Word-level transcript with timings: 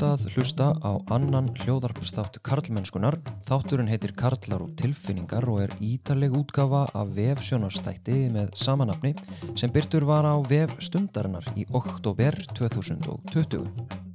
ert 0.00 0.24
að 0.24 0.32
hlusta 0.32 0.66
á 0.80 0.92
annan 1.12 1.50
hljóðarpstátt 1.60 2.38
Karlmennskunar. 2.46 3.18
Þátturinn 3.44 3.90
heitir 3.90 4.14
Karlar 4.16 4.64
og 4.64 4.72
tilfinningar 4.80 5.44
og 5.50 5.60
er 5.66 5.76
ítaleg 5.84 6.32
útgafa 6.40 6.86
af 6.96 7.12
vef 7.16 7.44
sjónarstætti 7.44 8.22
með 8.32 8.54
samanapni 8.56 9.12
sem 9.52 9.72
byrtur 9.72 10.08
var 10.08 10.24
á 10.24 10.40
vef 10.40 10.78
stundarinnar 10.80 11.52
í 11.52 11.68
oktober 11.68 12.38
2020. 12.56 14.09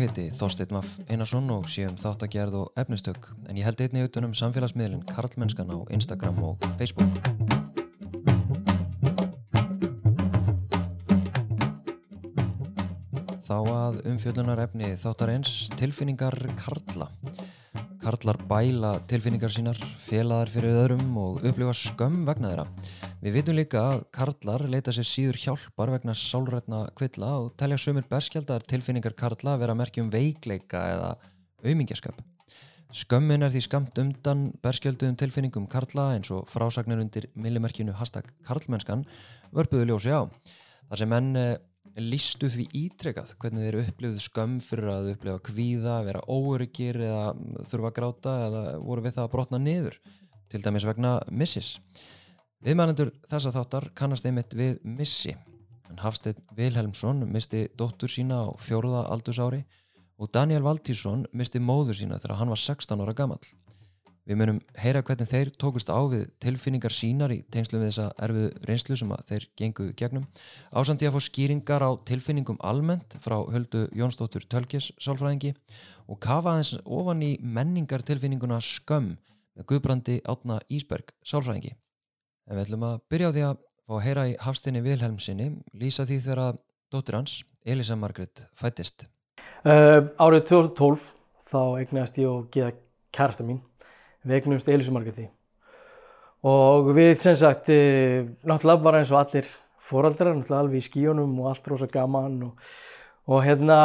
Ég 0.00 0.08
heiti 0.08 0.30
Þorsteinn 0.32 0.70
Maff 0.72 0.94
Einarsson 1.12 1.50
og 1.52 1.66
sé 1.68 1.82
um 1.84 1.96
þáttagerð 2.00 2.54
og 2.56 2.78
efnistök 2.80 3.26
en 3.50 3.58
ég 3.60 3.66
held 3.66 3.82
einni 3.84 4.06
utan 4.06 4.24
um 4.24 4.32
samfélagsmiðlinn 4.32 5.02
Karlmennskan 5.10 5.68
á 5.68 5.76
Instagram 5.92 6.38
og 6.40 6.64
Facebook. 6.80 7.18
Þá 13.44 13.58
að 13.60 14.00
umfjöldunar 14.14 14.64
efni 14.64 14.94
þáttar 14.96 15.34
eins 15.34 15.68
tilfinningar 15.76 16.38
Karla. 16.56 17.10
Karlar 18.00 18.40
bæla 18.48 18.96
tilfinningar 19.04 19.52
sínar, 19.52 19.76
felaðar 20.00 20.56
fyrir 20.56 20.80
öðrum 20.80 21.12
og 21.20 21.44
upplifa 21.44 21.76
skömm 21.76 22.22
vegna 22.24 22.54
þeirra. 22.54 23.09
Við 23.20 23.34
vitum 23.36 23.52
líka 23.52 23.80
að 23.84 24.02
Karlar 24.16 24.62
leita 24.72 24.94
sér 24.96 25.04
síður 25.04 25.36
hjálpar 25.42 25.90
vegna 25.92 26.14
sálrætna 26.16 26.86
kvilla 26.96 27.34
og 27.42 27.50
telja 27.60 27.76
sumir 27.76 28.06
berskjaldar 28.08 28.62
tilfinningar 28.64 29.12
Karla 29.12 29.58
að 29.58 29.64
vera 29.66 29.74
merkjum 29.76 30.06
veikleika 30.08 30.80
eða 30.94 31.10
aumingjaskap. 31.60 32.22
Skömmin 32.96 33.44
er 33.44 33.52
því 33.52 33.60
skamt 33.66 33.98
undan 34.00 34.46
berskjölduðum 34.64 35.18
tilfinningum 35.20 35.66
Karla 35.68 36.14
eins 36.14 36.30
og 36.32 36.48
frásagnir 36.48 37.02
undir 37.02 37.26
millimerkinu 37.36 37.92
hashtag 37.98 38.30
Karlmennskan 38.48 39.04
vörpuðu 39.52 39.90
ljósi 39.90 40.14
á. 40.16 40.24
Það 40.88 41.02
sem 41.02 41.12
menn 41.12 41.36
listu 42.00 42.48
því 42.48 42.64
ítrekað 42.86 43.34
hvernig 43.42 43.66
þeir 43.66 43.78
upplifðu 43.82 44.24
skömm 44.24 44.54
fyrir 44.64 44.88
að 44.94 45.10
upplifa 45.12 45.42
kvíða, 45.50 45.98
vera 46.08 46.24
óöryggir 46.24 47.02
eða 47.04 47.28
þurfa 47.68 47.92
að 47.92 47.98
gráta 48.00 48.34
eða 48.46 48.64
voru 48.80 49.04
við 49.04 49.18
það 49.18 49.28
að 49.28 49.30
brotna 49.36 49.60
niður, 49.60 50.00
til 50.48 50.62
dæmis 50.64 50.88
vegna 50.88 51.12
missis. 51.28 51.74
Viðmælendur 52.60 53.08
þessa 53.24 53.54
þáttar 53.54 53.86
kannast 53.96 54.26
einmitt 54.28 54.52
við 54.52 54.82
missi. 54.84 55.32
En 55.88 56.02
Hafsteinn 56.02 56.42
Vilhelmsson 56.58 57.22
misti 57.32 57.62
dóttur 57.72 58.12
sína 58.12 58.42
á 58.44 58.48
fjóruða 58.60 59.06
aldursári 59.14 59.62
og 60.20 60.28
Daniel 60.34 60.66
Valtísson 60.66 61.24
misti 61.32 61.56
móður 61.56 61.96
sína 61.96 62.18
þegar 62.20 62.36
hann 62.42 62.52
var 62.52 62.60
16 62.60 63.00
ára 63.00 63.16
gammal. 63.16 63.40
Við 64.28 64.36
munum 64.42 64.60
heyra 64.76 65.00
hvernig 65.00 65.32
þeir 65.32 65.54
tókust 65.56 65.88
á 65.88 66.04
við 66.12 66.28
tilfinningar 66.44 66.92
sínar 66.92 67.32
í 67.32 67.40
tengslu 67.48 67.80
við 67.80 67.94
þessa 67.94 68.10
erfið 68.28 68.68
reynslu 68.68 69.00
sem 69.00 69.16
þeir 69.32 69.50
gengu 69.56 69.90
gegnum. 69.96 70.28
Ásandi 70.68 71.08
að 71.08 71.16
fá 71.16 71.26
skýringar 71.30 71.88
á 71.88 71.90
tilfinningum 72.12 72.60
almennt 72.60 73.16
frá 73.24 73.40
höldu 73.40 73.86
Jónsdóttur 73.96 74.44
Tölkis 74.44 74.92
sálfræðingi 75.00 75.56
og 76.12 76.20
kafa 76.20 76.52
aðeins 76.52 76.76
ofan 76.84 77.24
í 77.24 77.38
menningar 77.40 78.04
tilfinninguna 78.04 78.60
skömm 78.60 79.14
með 79.56 79.72
Guðbrandi 79.72 80.20
Átna 80.28 80.60
Ísberg 80.68 81.16
sálfræðingi. 81.24 81.78
En 82.50 82.58
við 82.58 82.66
ætlum 82.66 82.88
að 82.88 82.98
byrja 83.12 83.30
á 83.30 83.34
því 83.36 83.46
að 83.46 83.62
fá 83.86 83.94
að 83.94 84.04
heyra 84.08 84.26
í 84.26 84.34
Hafstinni 84.42 84.82
Vilhelmsinni 84.82 85.48
lýsa 85.78 86.06
því 86.08 86.20
þegar 86.26 86.60
dóttir 86.90 87.16
hans, 87.20 87.38
Elisa 87.62 87.94
Margret, 87.94 88.42
fættist. 88.58 89.06
Uh, 89.62 90.10
árið 90.18 90.48
2012 90.50 91.10
þá 91.50 91.60
eignast 91.80 92.18
ég 92.18 92.30
og 92.30 92.48
geða 92.54 92.72
kærasta 93.14 93.46
mín 93.46 93.60
við 94.24 94.36
eignumst 94.38 94.68
Elísu 94.70 94.92
Margreði 94.94 95.28
og 96.46 96.92
við 96.96 97.18
sem 97.20 97.36
sagt 97.36 97.68
e, 97.72 97.80
náttúrulega 98.48 98.84
bara 98.84 99.02
eins 99.02 99.12
og 99.12 99.20
allir 99.20 99.48
fóraldrar, 99.90 100.32
náttúrulega 100.36 100.64
alveg 100.64 100.80
í 100.80 100.86
skíunum 100.86 101.34
og 101.42 101.50
allt 101.50 101.68
rosa 101.68 101.88
gaman 101.90 102.38
og, 102.46 102.70
og 103.28 103.42
hérna 103.44 103.78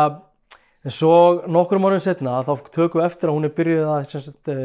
en 0.86 0.94
svo 0.94 1.16
nokkur 1.52 1.82
um 1.82 1.90
árið 1.90 2.06
setna 2.06 2.38
þá 2.48 2.54
tökum 2.70 3.02
við 3.02 3.10
eftir 3.10 3.32
að 3.32 3.38
hún 3.38 3.50
er 3.50 3.56
byrjuð 3.58 3.92
að 3.92 4.10
sagt 4.14 4.52
e, 4.54 4.60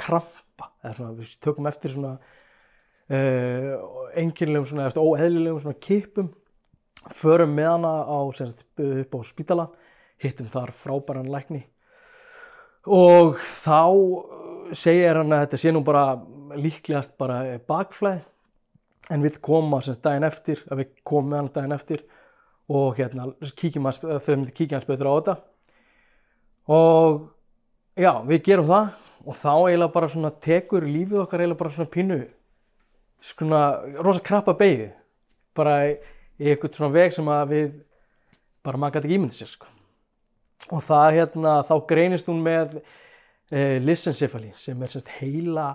krampa 0.00 0.70
eða 0.82 0.96
svona 0.98 1.16
við 1.20 1.36
tökum 1.44 1.70
eftir 1.70 1.94
svona 1.94 2.16
enginlegum 3.10 4.66
svona 4.68 4.88
eða 4.88 5.04
óeðlilegum 5.04 5.60
svona 5.60 5.80
kipum 5.82 6.30
förum 7.12 7.52
með 7.52 7.70
hana 7.74 7.92
á, 8.08 8.18
sagt, 8.36 8.64
upp 8.80 9.16
á 9.16 9.20
spítala 9.28 9.66
hittum 10.22 10.48
þar 10.48 10.72
frábæran 10.72 11.30
lækni. 11.32 11.64
Og 12.84 13.36
þá 13.64 14.72
segir 14.76 15.20
hann 15.20 15.32
að 15.32 15.44
þetta 15.44 15.60
sé 15.60 15.72
nú 15.72 15.82
bara 15.84 16.04
líklegast 16.54 17.14
bara 17.20 17.58
bakflæð 17.68 18.22
en 19.12 19.24
við 19.24 19.40
koma 19.44 19.82
sem 19.84 19.96
daginn 20.00 20.24
eftir 20.28 20.62
að 20.70 20.82
við 20.82 20.92
komum 21.04 21.32
með 21.32 21.42
hann 21.42 21.52
daginn 21.56 21.76
eftir. 21.76 22.04
Og 22.72 22.96
hérna 22.96 23.28
kíkjum 23.60 23.90
að 23.90 24.52
kíkja 24.56 24.78
hans 24.78 24.88
betur 24.88 25.10
á 25.12 25.16
þetta. 25.18 25.34
Og 26.72 27.18
já 28.00 28.12
við 28.24 28.44
gerum 28.46 28.70
það. 28.70 28.94
Og 29.24 29.36
þá 29.40 29.52
eiginlega 29.52 29.92
bara 29.92 30.08
svona 30.12 30.30
tekur 30.44 30.84
lífið 30.84 31.22
okkar 31.24 31.40
eiginlega 31.40 31.60
bara 31.60 31.72
svona 31.72 31.92
pínu 31.92 32.18
svona 33.24 33.62
rosa 34.02 34.22
krabba 34.24 34.54
beigðu 34.58 34.90
bara 35.56 35.78
í 35.88 36.50
eitthvað 36.50 36.76
svona 36.76 36.94
veg 36.94 37.14
sem 37.14 37.30
að 37.30 37.54
við 37.54 37.70
bara 38.64 38.80
maður 38.80 38.98
gæti 38.98 39.08
ekki 39.08 39.18
ímyndið 39.18 39.40
sér 39.40 39.52
sko. 39.54 39.70
Og 40.72 40.84
það 40.84 41.08
hérna 41.18 41.56
þá 41.68 41.74
greinist 41.88 42.28
hún 42.30 42.44
með 42.44 42.78
eh, 43.52 43.78
lisensefali 43.82 44.52
sem 44.58 44.82
er 44.82 44.92
sérst 44.92 45.10
heila 45.20 45.74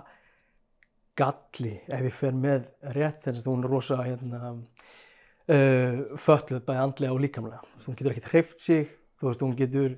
galli 1.18 1.76
ef 1.90 2.06
ég 2.06 2.16
fer 2.16 2.36
með 2.36 2.66
rétt 2.94 3.26
þannig 3.26 3.44
að 3.44 3.50
hún 3.50 3.64
er 3.64 3.74
rosa 3.74 3.98
hérna 4.00 4.40
uh, 4.50 5.98
fölluð 6.16 6.62
bæði 6.64 6.80
andlega 6.80 7.12
og 7.12 7.20
líkamlega. 7.24 7.60
Hún 7.84 7.98
getur 7.98 8.14
ekkert 8.14 8.30
hreift 8.32 8.62
sig 8.62 8.86
þú 9.20 9.28
veist 9.28 9.44
hún 9.44 9.56
getur 9.58 9.96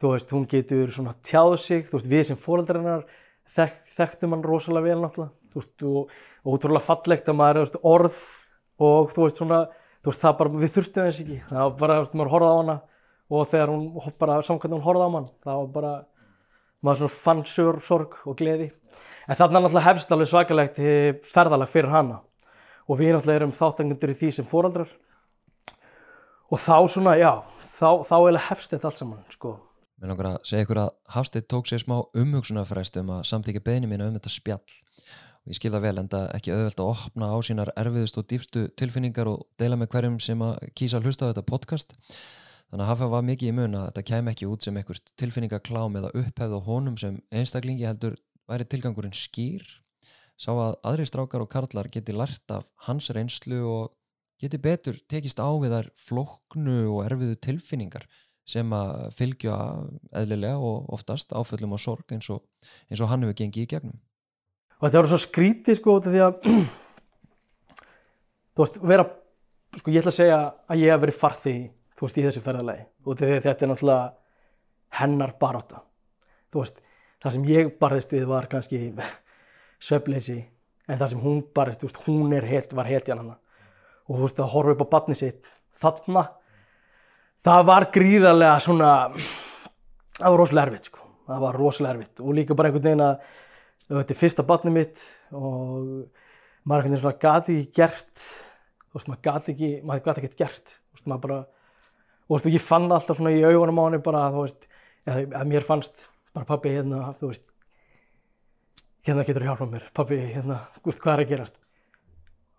þú 0.00 0.12
veist 0.14 0.32
hún 0.32 0.46
getur 0.48 0.92
svona 0.94 1.16
tjáð 1.26 1.56
sig 1.60 1.84
þú 1.90 1.98
veist 1.98 2.10
við 2.12 2.24
sem 2.30 2.40
fóröldarinnar 2.40 3.04
þek, 3.56 3.76
þekktum 3.98 4.36
hann 4.36 4.46
rosalega 4.46 4.88
vel 4.88 5.02
náttúrulega 5.02 5.45
þú 5.56 5.62
veist 5.62 5.86
og, 5.88 6.10
útrúlega 6.46 6.86
fallegt 6.86 7.30
að 7.32 7.38
maður 7.40 7.62
veist, 7.64 7.78
orð 7.82 8.18
og 8.86 9.14
þú 9.14 9.24
veist 9.24 9.40
svona 9.40 9.62
þú 10.04 10.12
veist 10.12 10.22
það 10.22 10.36
bara 10.40 10.60
við 10.62 10.74
þurftum 10.76 11.08
þess 11.08 11.22
ekki. 11.24 11.38
Það 11.48 11.62
var 11.62 11.78
bara 11.80 11.96
þú 11.96 12.04
veist 12.04 12.18
maður 12.20 12.32
horfað 12.34 12.52
á 12.52 12.60
hana 12.60 12.76
og 13.26 13.48
þegar 13.50 13.72
hún 13.72 14.18
bara 14.20 14.36
samkvæmt 14.46 14.76
hún 14.76 14.84
horfað 14.84 15.08
á 15.08 15.14
mann 15.16 15.30
það 15.46 15.62
var 15.62 15.72
bara 15.78 15.94
maður 16.84 17.00
svona 17.02 17.22
fann 17.24 17.42
sör, 17.48 17.80
sorg 17.82 18.20
og 18.26 18.38
gleði. 18.38 18.70
En 19.26 19.38
þarna 19.38 19.64
náttúrulega 19.64 19.88
hefst 19.88 20.12
alveg 20.14 20.30
svakalegt 20.30 20.78
ferðalag 21.26 21.72
fyrir 21.72 21.90
hana. 21.90 22.20
Og 22.86 23.00
við 23.00 23.16
náttúrulega 23.16 23.40
erum 23.40 23.56
þáttangundur 23.56 24.12
í 24.12 24.18
því 24.20 24.32
sem 24.36 24.46
fóraldrar 24.46 24.92
og 26.46 26.60
þá 26.62 26.76
svona, 26.86 27.16
já 27.18 27.32
þá, 27.76 28.06
þá 28.06 28.16
eiginlega 28.20 28.48
hefst 28.50 28.74
þetta 28.74 28.90
allt 28.90 29.00
saman 29.00 29.24
sko. 29.34 29.56
Mér 29.96 30.12
langar 30.12 30.28
að 30.34 30.42
segja 30.44 30.66
ykkur 30.66 30.82
að 30.82 30.90
Hafstedt 31.14 31.48
tók 31.48 31.68
sér 31.70 31.80
smá 31.80 31.96
umhugsunarfræst 32.20 32.98
um 33.00 33.14
að 33.16 33.22
samþykja 33.30 33.64
beðni 33.64 33.88
mína 33.88 34.10
um 34.10 34.18
þetta 34.18 34.32
spjall 34.32 34.60
ég 35.46 35.58
skil 35.58 35.70
það 35.74 35.84
vel 35.84 36.00
en 36.00 36.08
það 36.10 36.24
ekki 36.36 36.52
auðvelt 36.54 36.80
að 36.82 36.88
opna 36.90 37.28
á 37.30 37.36
sínar 37.46 37.70
erfiðust 37.78 38.18
og 38.18 38.26
dýfstu 38.30 38.64
tilfinningar 38.78 39.30
og 39.30 39.44
deila 39.60 39.78
með 39.78 39.92
hverjum 39.94 40.18
sem 40.22 40.42
að 40.42 40.56
kýsa 40.78 40.98
að 40.98 41.06
hlusta 41.06 41.28
á 41.28 41.30
þetta 41.30 41.46
podcast. 41.46 41.94
Þannig 42.66 42.82
að 42.82 42.90
Hafa 42.90 43.08
var 43.12 43.26
mikið 43.28 43.52
í 43.52 43.54
mun 43.54 43.76
að 43.78 43.84
þetta 43.88 44.04
kem 44.10 44.30
ekki 44.32 44.48
út 44.50 44.66
sem 44.66 44.78
einhvert 44.80 45.12
tilfinningaklám 45.22 45.98
eða 46.00 46.10
upphefð 46.18 46.56
á 46.58 46.60
honum 46.66 46.96
sem 46.98 47.20
einstaklingi 47.30 47.86
heldur 47.86 48.16
væri 48.50 48.66
tilgangurinn 48.66 49.14
skýr. 49.14 49.62
Sá 50.36 50.50
að 50.50 50.74
aðri 50.82 51.06
strákar 51.06 51.44
og 51.44 51.52
karlar 51.52 51.88
geti 51.94 52.12
lært 52.12 52.50
af 52.52 52.66
hans 52.88 53.08
reynslu 53.14 53.62
og 53.70 53.94
geti 54.42 54.58
betur 54.60 54.98
tekist 55.08 55.38
á 55.38 55.48
við 55.62 55.76
þær 55.76 55.92
floknu 56.08 56.80
og 56.90 57.04
erfiðu 57.06 57.38
tilfinningar 57.46 58.04
sem 58.46 58.74
að 58.74 59.06
fylgja 59.14 59.54
eðlilega 60.14 60.58
og 60.62 60.90
oftast 60.94 61.32
áföllum 61.34 61.74
og 61.74 61.82
sorg 61.82 62.12
eins 62.14 62.28
og, 62.34 62.44
eins 62.90 63.00
og 63.02 63.10
hann 63.10 63.24
hefur 63.24 63.38
gengið 63.40 63.64
í 63.64 63.70
gegnum 63.72 63.96
og 64.76 64.86
þetta 64.86 64.98
voru 64.98 65.10
svo 65.12 65.20
skrítið 65.22 65.78
sko 65.78 65.96
því 66.04 66.22
að 66.24 66.36
þú 68.56 68.64
veist, 68.64 68.80
vera 68.82 69.06
sko 69.76 69.92
ég 69.92 70.02
ætla 70.02 70.12
að 70.12 70.18
segja 70.18 70.38
að 70.44 70.82
ég 70.82 70.92
hef 70.92 71.02
verið 71.04 71.20
farþið 71.22 71.62
þú 71.96 72.06
veist, 72.06 72.18
í 72.18 72.24
þessu 72.26 72.42
ferðalagi. 72.44 72.84
Og 73.06 73.20
þetta 73.20 73.54
er 73.54 73.70
náttúrulega 73.70 74.04
hennar 75.00 75.32
baráta 75.40 75.82
þú 76.52 76.62
veist, 76.62 76.82
það 77.22 77.36
sem 77.36 77.48
ég 77.50 77.72
barðist 77.80 78.14
við 78.16 78.28
var 78.30 78.48
kannski 78.52 78.82
svefleysi 79.88 80.38
en 80.86 81.00
það 81.00 81.12
sem 81.12 81.24
hún 81.24 81.42
barðist, 81.54 81.82
þú 81.82 81.90
veist, 81.90 82.02
hún 82.06 82.36
er 82.36 82.46
helt, 82.48 82.76
var 82.76 82.90
helt 82.90 83.08
jæna 83.08 83.36
og 84.06 84.12
þú 84.14 84.22
veist, 84.22 84.40
að 84.40 84.52
horfa 84.54 84.76
upp 84.76 84.86
á 84.86 84.92
batni 84.94 85.16
sitt 85.18 85.56
þarna 85.82 86.28
það 87.46 87.66
var 87.72 87.88
gríðarlega 87.94 88.60
svona 88.62 88.92
það 90.20 90.30
var 90.30 90.38
rosalega 90.40 90.70
erfitt 90.70 90.90
sko. 90.90 91.02
Það 91.26 91.42
var 91.42 91.58
rosalega 91.58 91.94
erfitt. 91.96 92.22
Og 92.22 92.36
líka 92.36 92.56
bara 92.56 92.70
einhvern 92.70 92.86
veginn 92.86 93.04
að 93.04 93.32
þetta 93.88 94.14
er 94.14 94.18
fyrsta 94.20 94.42
batni 94.46 94.72
mitt 94.74 95.02
og 95.32 96.06
maður 96.66 96.88
veginn 96.88 96.98
svona 97.02 97.20
gati 97.22 97.58
ekki 97.60 97.76
gert 97.80 98.14
þú 98.16 98.98
veist, 98.98 99.10
maður 99.12 99.22
gati 99.28 99.52
ekki 99.54 99.70
maður 99.86 100.04
gati 100.08 100.22
ekkert 100.24 100.38
gert, 100.40 100.72
þú 100.90 100.98
veist, 100.98 101.06
maður 101.12 101.24
bara 101.26 101.38
og 102.26 102.32
þú 102.32 102.38
veist, 102.40 102.48
ég 102.56 102.64
fann 102.66 102.88
alltaf 102.90 103.20
svona 103.20 103.34
í 103.36 103.44
augunum 103.46 103.78
á 103.78 103.84
henni 103.86 104.00
bara, 104.02 104.24
þú 104.34 104.46
veist, 104.46 104.66
að 105.06 105.44
mér 105.52 105.66
fannst 105.68 106.08
bara 106.34 106.48
pabbi 106.48 106.72
hérna, 106.74 107.12
þú 107.20 107.30
veist 107.30 107.44
hérna 109.06 109.22
getur 109.28 109.44
þú 109.44 109.52
hjálpað 109.52 109.70
mér, 109.76 109.84
pabbi, 109.94 110.18
hérna, 110.34 110.56
úst, 110.82 110.98
hvað 111.04 111.12
er 111.14 111.22
að 111.22 111.30
gerast? 111.30 111.60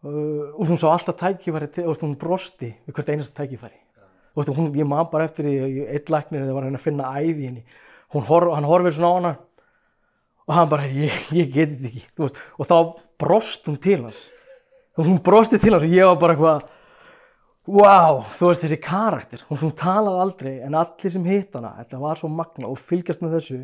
Og 0.07 0.61
hún 0.69 0.79
sá 0.79 0.87
alltaf 0.93 1.17
tækifæri, 1.19 1.67
þú 1.75 1.89
veist, 1.89 2.05
hún 2.05 2.15
brosti 2.21 2.69
við 2.85 2.95
hvert 2.95 3.09
einasta 3.11 3.41
tækifæri. 3.41 3.75
Þú 4.31 4.39
veist, 4.39 4.51
hún, 4.55 4.69
ég 4.77 4.87
man 4.87 5.09
bara 5.11 5.25
eftir 5.27 5.43
því 5.49 5.55
að 5.65 5.75
ég- 5.75 5.89
einn 5.97 6.11
læknir 6.13 6.43
þegar 6.45 6.53
var 6.55 6.61
að 6.63 6.67
reyna 6.69 6.79
að 6.79 6.85
finna 6.85 7.09
æði 7.17 7.47
henni. 7.49 7.63
Hún 8.13 8.27
hor, 8.29 8.45
hann 8.55 8.69
horfir 8.69 8.95
svona 8.95 9.09
á 9.11 9.15
hana 9.17 9.31
og 10.47 10.55
hann 10.55 10.71
bara, 10.71 10.87
ég, 10.87 11.13
ég 11.35 11.51
geti 11.51 11.77
þetta 11.77 11.91
ekki, 11.91 12.07
þú 12.15 12.25
veist, 12.25 12.41
og 12.57 12.69
þá 12.69 12.77
brost 13.19 13.67
hún 13.67 13.79
til 13.83 14.01
hans. 14.05 14.19
Hún 14.97 15.21
brosti 15.23 15.59
til 15.61 15.75
hans 15.75 15.85
og 15.85 15.93
ég 15.93 16.07
var 16.07 16.19
bara 16.21 16.37
eitthvað, 16.37 16.67
Vá, 17.67 18.23
þú 18.37 18.47
veist 18.47 18.61
þessi 18.63 18.77
karakter, 18.79 19.41
hún, 19.49 19.59
hún 19.59 19.73
talaði 19.75 20.21
aldrei 20.23 20.53
en 20.63 20.75
allir 20.79 21.11
sem 21.11 21.25
hitt 21.27 21.55
hana, 21.57 21.73
þetta 21.81 21.97
var 21.99 22.19
svo 22.19 22.29
magna 22.31 22.69
og 22.69 22.79
fylgjast 22.79 23.19
með 23.19 23.33
þessu. 23.35 23.57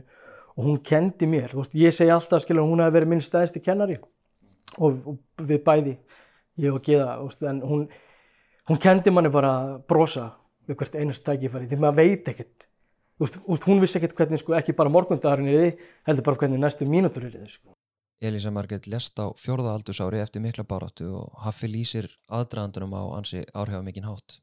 Og 0.53 0.65
hún 0.67 0.81
kendi 0.85 1.25
mér, 1.25 1.53
þú 1.53 1.61
veist, 1.61 1.77
ég 1.79 1.95
segi 1.95 2.11
alltaf 2.11 2.43
skilur 2.43 2.67
hún 2.67 2.83
hefði 2.83 2.97
verið 2.97 3.09
minn 3.13 3.23
stæðsti 3.23 3.61
kennari. 3.63 3.95
Og, 4.75 4.99
og 5.07 5.47
við 5.47 5.63
bæði, 5.63 5.93
ég 6.61 6.75
og 6.75 6.83
Geða, 6.83 7.15
þú 7.21 7.29
veist, 7.29 7.47
en 7.47 7.63
hún, 7.69 7.87
hún 8.69 8.81
kendi 8.83 9.15
manni 9.15 9.31
bara 9.33 9.53
brosa 9.87 10.27
við 10.67 10.81
hvert 10.81 10.99
einast 10.99 11.23
tækifæri, 11.23 11.71
því 11.71 11.79
maður 11.79 11.99
veit 12.03 12.29
ekkert, 12.33 12.67
þú 13.19 13.29
veist, 13.29 13.67
hún 13.67 13.81
vissi 13.83 13.99
ekkert 13.99 14.17
hvernig 14.17 14.41
sko 14.41 14.55
ekki 14.57 14.75
bara 14.77 14.91
morgundagurinn 14.93 15.51
er 15.51 15.59
þið, 15.59 15.87
heldur 16.09 16.27
bara 16.27 16.41
hvernig 16.41 16.61
næstu 16.61 16.87
mínútur 16.89 17.27
er 17.27 17.35
þið, 17.37 17.49
sko. 17.57 17.75
Elisa 18.23 18.51
Margrét 18.55 18.87
lest 18.87 19.19
á 19.19 19.35
fjórða 19.35 19.73
aldursári 19.75 20.21
eftir 20.23 20.41
mikla 20.43 20.63
baráttu 20.63 21.09
og 21.19 21.39
Haffi 21.43 21.67
lýsir 21.67 22.07
aðdraðandunum 22.31 22.95
á 22.95 23.03
ansi 23.19 23.43
áhrifamikinn 23.51 24.07
hátt. 24.07 24.39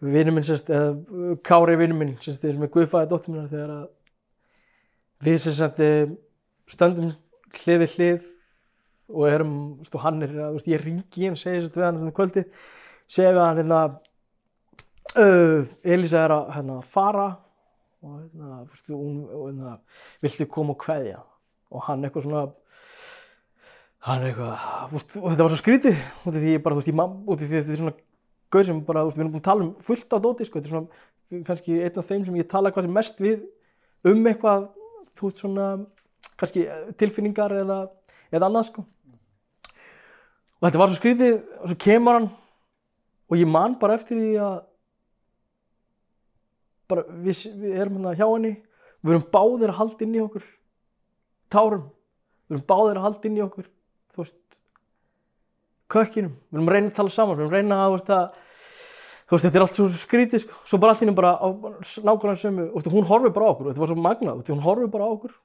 vinur 0.00 0.34
minn 0.34 0.44
sérst, 0.44 0.68
eða 0.68 1.36
Kári 1.46 1.76
vinur 1.78 1.96
minn 1.96 2.16
sérst, 2.20 2.44
er 2.44 2.58
með 2.58 2.72
guðfæði 2.74 3.10
dóttir 3.12 3.32
minna 3.32 3.48
þegar 3.52 3.70
að 3.76 3.86
við 5.24 5.38
sérst 5.44 5.80
eh, 5.80 6.10
stöndum 6.68 7.14
hlið 7.62 7.80
við 7.84 7.94
hlið 7.94 8.26
og 9.14 9.28
erum, 9.30 9.54
og 9.86 10.02
hann 10.02 10.22
er 10.26 10.34
þú 10.34 10.50
veist, 10.58 10.68
ég 10.68 10.82
ringi 10.82 11.22
í 11.22 11.30
hann, 11.30 11.38
segi 11.38 11.62
sérst 11.62 11.78
við 11.78 11.86
hann 11.86 12.02
svona 12.02 12.16
kvöldi, 12.18 12.44
segi 13.06 13.30
við 13.30 13.42
hann 13.44 13.60
hérna 13.62 13.80
uh, 15.14 15.66
Elisa 15.86 16.24
er 16.26 16.34
að 16.34 16.54
hérna, 16.58 16.80
fara 16.90 17.28
og 18.02 18.20
hérna, 18.20 18.60
veist, 18.70 18.90
hún, 18.92 19.24
hérna, 19.30 19.78
viltu 20.22 20.46
koma 20.50 20.74
og 20.76 20.80
kveðja? 20.82 21.22
Og 21.74 21.82
hann 21.88 22.04
eitthvað 22.06 22.26
svona 22.26 22.44
hann 24.06 24.26
eitthvað, 24.28 24.66
veist, 24.92 25.16
og 25.18 25.30
þetta 25.32 25.46
var 25.46 25.52
svo 25.54 25.60
skrítið 25.62 25.96
út 25.96 26.32
af 26.32 26.38
því 26.38 26.54
ég 26.54 26.62
bara, 26.62 26.76
þú 26.76 26.82
veist, 26.82 26.92
ég 26.92 26.98
mam, 27.00 27.16
út 27.26 27.40
af 27.40 27.42
því 27.42 27.56
þetta 27.56 27.74
er 27.74 27.80
svona 27.82 27.96
gauð 28.54 28.68
sem 28.68 28.82
bara, 28.86 29.02
þú 29.02 29.10
veist, 29.10 29.18
við 29.18 29.24
erum 29.24 29.34
búin 29.34 29.42
að 29.42 29.48
tala 29.48 29.66
um 29.66 29.72
fullt 29.88 30.16
af 30.16 30.24
dóti, 30.26 30.46
sko, 30.46 30.60
þetta 30.60 30.70
er 30.70 30.74
svona 30.76 31.42
kannski 31.48 31.78
einn 31.82 32.00
af 32.02 32.10
þeim 32.10 32.26
sem 32.26 32.38
ég 32.38 32.50
tala 32.50 32.72
hvað 32.74 32.86
sem 32.86 32.96
mest 33.00 33.22
við 33.22 33.46
um 34.06 34.30
eitthvað, 34.30 34.68
þú 35.18 35.30
veist, 35.30 35.42
svona 35.42 35.70
kannski 36.36 36.66
eh, 36.68 36.86
tilfinningar 37.00 37.54
eða, 37.64 37.80
eða 38.30 38.50
annað, 38.50 38.68
sko. 38.70 38.86
Og 40.56 40.68
þetta 40.68 40.80
var 40.80 40.92
svo 40.92 41.00
skrítið 41.00 41.34
og 41.36 41.72
svo 41.72 41.78
kemur 41.82 42.20
hann 42.20 42.30
og 43.26 43.40
ég 43.40 43.50
man 43.50 43.74
bara 43.80 43.98
eftir 43.98 44.20
því 44.20 44.30
að 44.40 44.56
bara 46.90 47.04
við, 47.10 47.42
við 47.58 47.76
erum 47.80 47.98
hérna 47.98 48.14
hjá 48.16 48.26
henni. 48.26 48.54
Við 49.04 49.14
erum 49.14 49.28
báðir 49.32 49.72
að 49.72 49.78
halda 49.80 50.06
inn 50.06 50.16
í 50.16 50.22
okkur. 50.24 50.48
Tárum, 51.52 51.84
við 52.48 52.56
erum 52.56 52.66
báðir 52.72 53.00
að 53.00 53.06
halda 53.06 53.28
inn 53.28 53.38
í 53.38 53.44
okkur. 53.44 53.68
Þú 54.14 54.22
veist 54.22 54.58
kökkinum, 55.92 56.34
við 56.50 56.60
erum 56.60 56.72
reyna 56.74 56.90
að 56.90 56.98
tala 56.98 57.14
saman. 57.14 57.38
Við 57.38 57.46
erum 57.46 57.54
reyna 57.54 57.80
að, 57.84 57.96
veist, 57.96 58.10
að 58.10 58.26
þú 59.26 59.36
veist, 59.36 59.46
þetta 59.46 59.58
er 59.58 59.64
allt 59.66 59.78
svo 59.78 59.88
skrítið, 60.02 60.44
sko, 60.44 60.60
svo 60.66 60.80
bara 60.82 60.96
henni 60.98 61.16
bara 61.16 61.34
á 61.38 61.46
nákvæmlega 61.46 62.42
sömu, 62.42 62.68
veist, 62.74 62.92
hún 62.94 63.08
horfir 63.10 63.34
bara 63.36 63.46
á 63.46 63.52
okkur. 63.54 63.70
Þetta 63.70 63.84
var 63.84 63.92
svo 63.92 63.98
magnað, 64.00 64.40
veist, 64.40 64.52
hún 64.54 64.64
horfir 64.66 64.92
bara 64.94 65.06
á 65.06 65.10
okkur. 65.14 65.36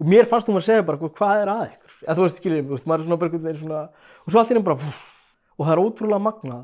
Og 0.00 0.08
mér 0.08 0.28
fannst 0.28 0.48
hún 0.48 0.56
að 0.56 0.68
segja 0.70 0.86
bara, 0.88 1.10
hvað 1.20 1.42
er 1.42 1.52
að 1.52 1.64
ykkur? 1.68 1.96
Eða 2.06 2.16
þú 2.16 2.24
veist, 2.24 2.40
skiljið, 2.40 2.70
maður 2.88 3.02
er 3.04 3.08
svona 3.10 3.56
svona, 3.60 3.80
og 4.24 4.32
svo 4.32 4.44
henni 4.48 4.64
bara 4.64 4.92
og 5.60 5.66
það 5.66 5.74
er 5.74 5.82
ótrúlega 5.82 6.24
magnað. 6.24 6.62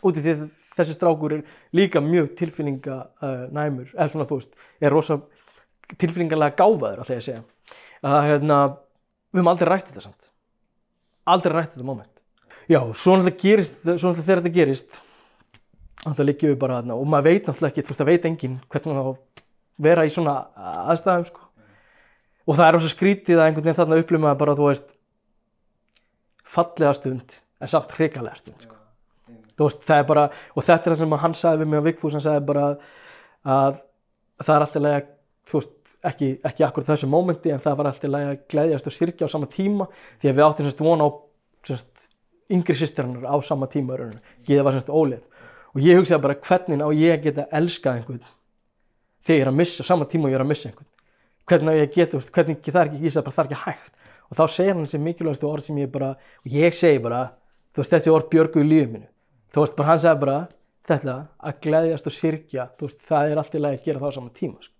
Út 0.00 0.16
í 0.16 0.22
því 0.24 0.32
að 0.32 0.46
þessi 0.78 0.96
strákur 0.96 1.36
er 1.38 1.42
líka 1.76 2.02
mjög 2.04 2.32
tilfinninga 2.38 2.96
uh, 3.22 3.44
næmur, 3.54 3.90
eða 3.96 4.08
svona, 4.12 4.28
þú 4.28 4.40
veist, 4.40 4.54
er 4.80 4.94
rosa 4.94 5.18
tilfinningarlega 5.98 6.56
gáfaður, 6.58 7.02
alltaf 7.02 7.16
ég 7.16 7.26
segja 7.26 7.42
að 8.06 8.26
hérna, 8.30 8.58
við 9.30 9.40
höfum 9.40 9.52
aldrei 9.52 9.70
rætt 9.70 9.90
þetta 9.90 10.04
samt 10.06 10.30
aldrei 11.30 11.56
rætt 11.56 11.74
þetta 11.74 11.86
moment 11.86 12.12
já, 12.70 12.80
svo 12.94 13.16
náttúrulega 13.18 13.42
gerist 13.42 13.78
svo 13.82 13.92
náttúrulega 13.92 14.26
þegar 14.26 14.42
þetta 14.42 14.56
gerist 14.56 15.00
náttúrulega 16.00 16.28
liggjum 16.30 16.54
við 16.54 16.58
bara 16.62 16.80
þarna 16.80 16.96
og 16.96 17.10
maður 17.12 17.28
veit 17.28 17.50
náttúrulega 17.50 17.72
ekki, 17.72 17.84
þú 17.84 17.92
veist, 17.92 18.00
það 18.00 18.10
veit 18.10 18.28
enginn 18.30 18.56
hvernig 18.72 18.96
maður 18.96 19.02
á 19.02 19.10
að 19.10 19.44
vera 19.90 20.06
í 20.06 20.12
svona 20.14 20.34
aðstæðum 20.92 21.28
sko. 21.28 21.46
og 22.46 22.58
það 22.58 22.66
er 22.66 22.76
rosa 22.76 22.92
skrítið 22.94 23.38
að 23.38 23.46
einhvern 23.46 23.66
veginn 23.66 23.80
þarna 23.80 24.00
upplifum 24.02 24.26
maður 24.26 24.42
bara, 24.44 24.58
þú 24.58 24.68
veist 24.70 24.92
fallega 26.56 26.96
stund 26.96 27.40
en 27.60 27.72
samt 27.74 27.96
hrikalega 27.98 28.40
stund 28.40 28.64
sko. 28.64 28.79
Veist, 29.66 29.84
það 29.86 30.02
er 30.02 30.08
bara 30.08 30.26
og 30.54 30.66
þetta 30.66 30.80
er 30.80 30.94
það 30.94 31.02
sem 31.02 31.16
hann 31.24 31.36
sagði 31.40 31.62
við 31.62 31.70
mig 31.70 31.82
á 31.82 31.86
Vigfús 31.88 32.16
hann 32.16 32.24
sagði 32.24 32.46
bara 32.48 32.64
að 33.44 33.78
það 34.40 34.54
er 34.54 34.66
alltaf 34.66 34.84
lega, 34.84 35.00
þú 35.48 35.60
veist 35.60 35.76
ekki, 36.10 36.30
ekki 36.50 36.66
akkur 36.66 36.86
þessu 36.88 37.08
mómenti 37.10 37.52
en 37.52 37.62
það 37.62 37.78
var 37.80 37.90
alltaf 37.90 38.12
lega 38.12 38.34
að 38.34 38.44
glæðjast 38.52 38.90
og 38.90 38.96
sirkja 38.96 39.28
á 39.28 39.34
sama 39.34 39.50
tíma 39.50 39.88
því 40.22 40.30
að 40.30 40.36
við 40.38 40.46
áttum 40.46 40.68
semst 40.68 40.84
von 40.84 41.04
á 41.04 41.08
semst, 41.68 42.06
yngri 42.50 42.76
sýstirinnar 42.80 43.28
á 43.28 43.36
sama 43.44 43.68
tíma 43.70 43.98
rauninu. 43.98 44.20
ég 44.48 44.64
var 44.64 44.76
semst 44.76 44.88
ólið 44.88 45.24
og 45.74 45.82
ég 45.84 46.00
hugsaði 46.00 46.22
bara 46.24 46.38
hvernig 46.46 46.80
á 46.80 46.88
ég 46.96 47.24
geta 47.24 47.48
elskað 47.52 48.00
einhvern 48.00 48.24
þegar 49.26 49.36
ég 49.36 49.44
er 49.44 49.52
að 49.52 49.58
missa, 49.60 49.84
sama 49.84 50.08
tíma 50.08 50.28
og 50.28 50.32
ég 50.32 50.38
er 50.38 50.44
að 50.44 50.50
missa 50.50 50.70
einhvern? 50.70 50.88
Hvernig 51.50 51.76
á 51.76 51.80
ég 51.80 51.94
geta, 51.94 52.20
hvernig 52.32 52.60
það 52.64 52.80
er 52.80 52.90
ekki, 52.90 53.04
ég 53.04 53.14
sagði 53.14 53.26
bara 53.26 53.36
það 53.36 53.44
er 53.44 53.50
ekki 53.50 53.62
hægt. 53.64 53.94
Og 54.30 54.38
þá 54.38 54.44
segir 54.54 54.74
hann 54.74 54.84
þessi 54.86 55.00
mikilvægastu 55.02 55.48
orð 55.48 55.66
sem 55.66 55.78
ég 55.80 55.90
bara, 55.90 56.10
og 56.44 56.52
ég 56.54 56.76
segi 56.78 57.00
bara 57.02 57.22
þú 57.74 57.82
veist, 57.82 57.94
þessi 57.94 58.12
orð 58.14 58.28
björgu 58.30 58.62
í 58.62 58.68
lífið 58.68 58.92
mínu 58.94 59.08
þú 59.50 59.64
veist, 59.64 59.76
bara 59.78 59.88
hann 59.90 60.02
sagði 60.02 60.24
bara 60.24 60.40
þetta 60.90 61.16
að 61.46 61.62
gleðjast 61.66 62.10
og 62.10 62.16
sirkja, 62.16 62.68
þú 62.78 62.88
veist, 62.88 63.00
það 63.06 63.30
er 63.30 63.40
alltaf 63.42 63.64
að 63.70 63.80
gera 63.84 64.02
það 64.02 64.10
á 64.10 64.16
sama 64.18 64.34
tíma 64.34 64.58
sko. 64.64 64.74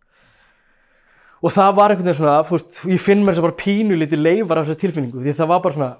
og 1.40 1.54
það 1.56 1.70
var 1.76 1.92
einhvern 1.92 2.08
veginn 2.08 2.20
svona, 2.20 2.42
þú 2.48 2.56
veist, 2.58 2.82
ég 2.90 3.00
finn 3.00 3.24
mér 3.24 3.34
þess 3.36 3.42
að 3.42 3.48
bara 3.48 3.62
pínu 3.62 4.00
lítið 4.00 4.24
leifar 4.24 4.60
af 4.60 4.68
þessu 4.68 4.82
tilfinningu 4.84 5.24
því 5.24 5.36
það 5.38 5.52
var 5.52 5.62
bara 5.64 5.78
svona 5.78 5.92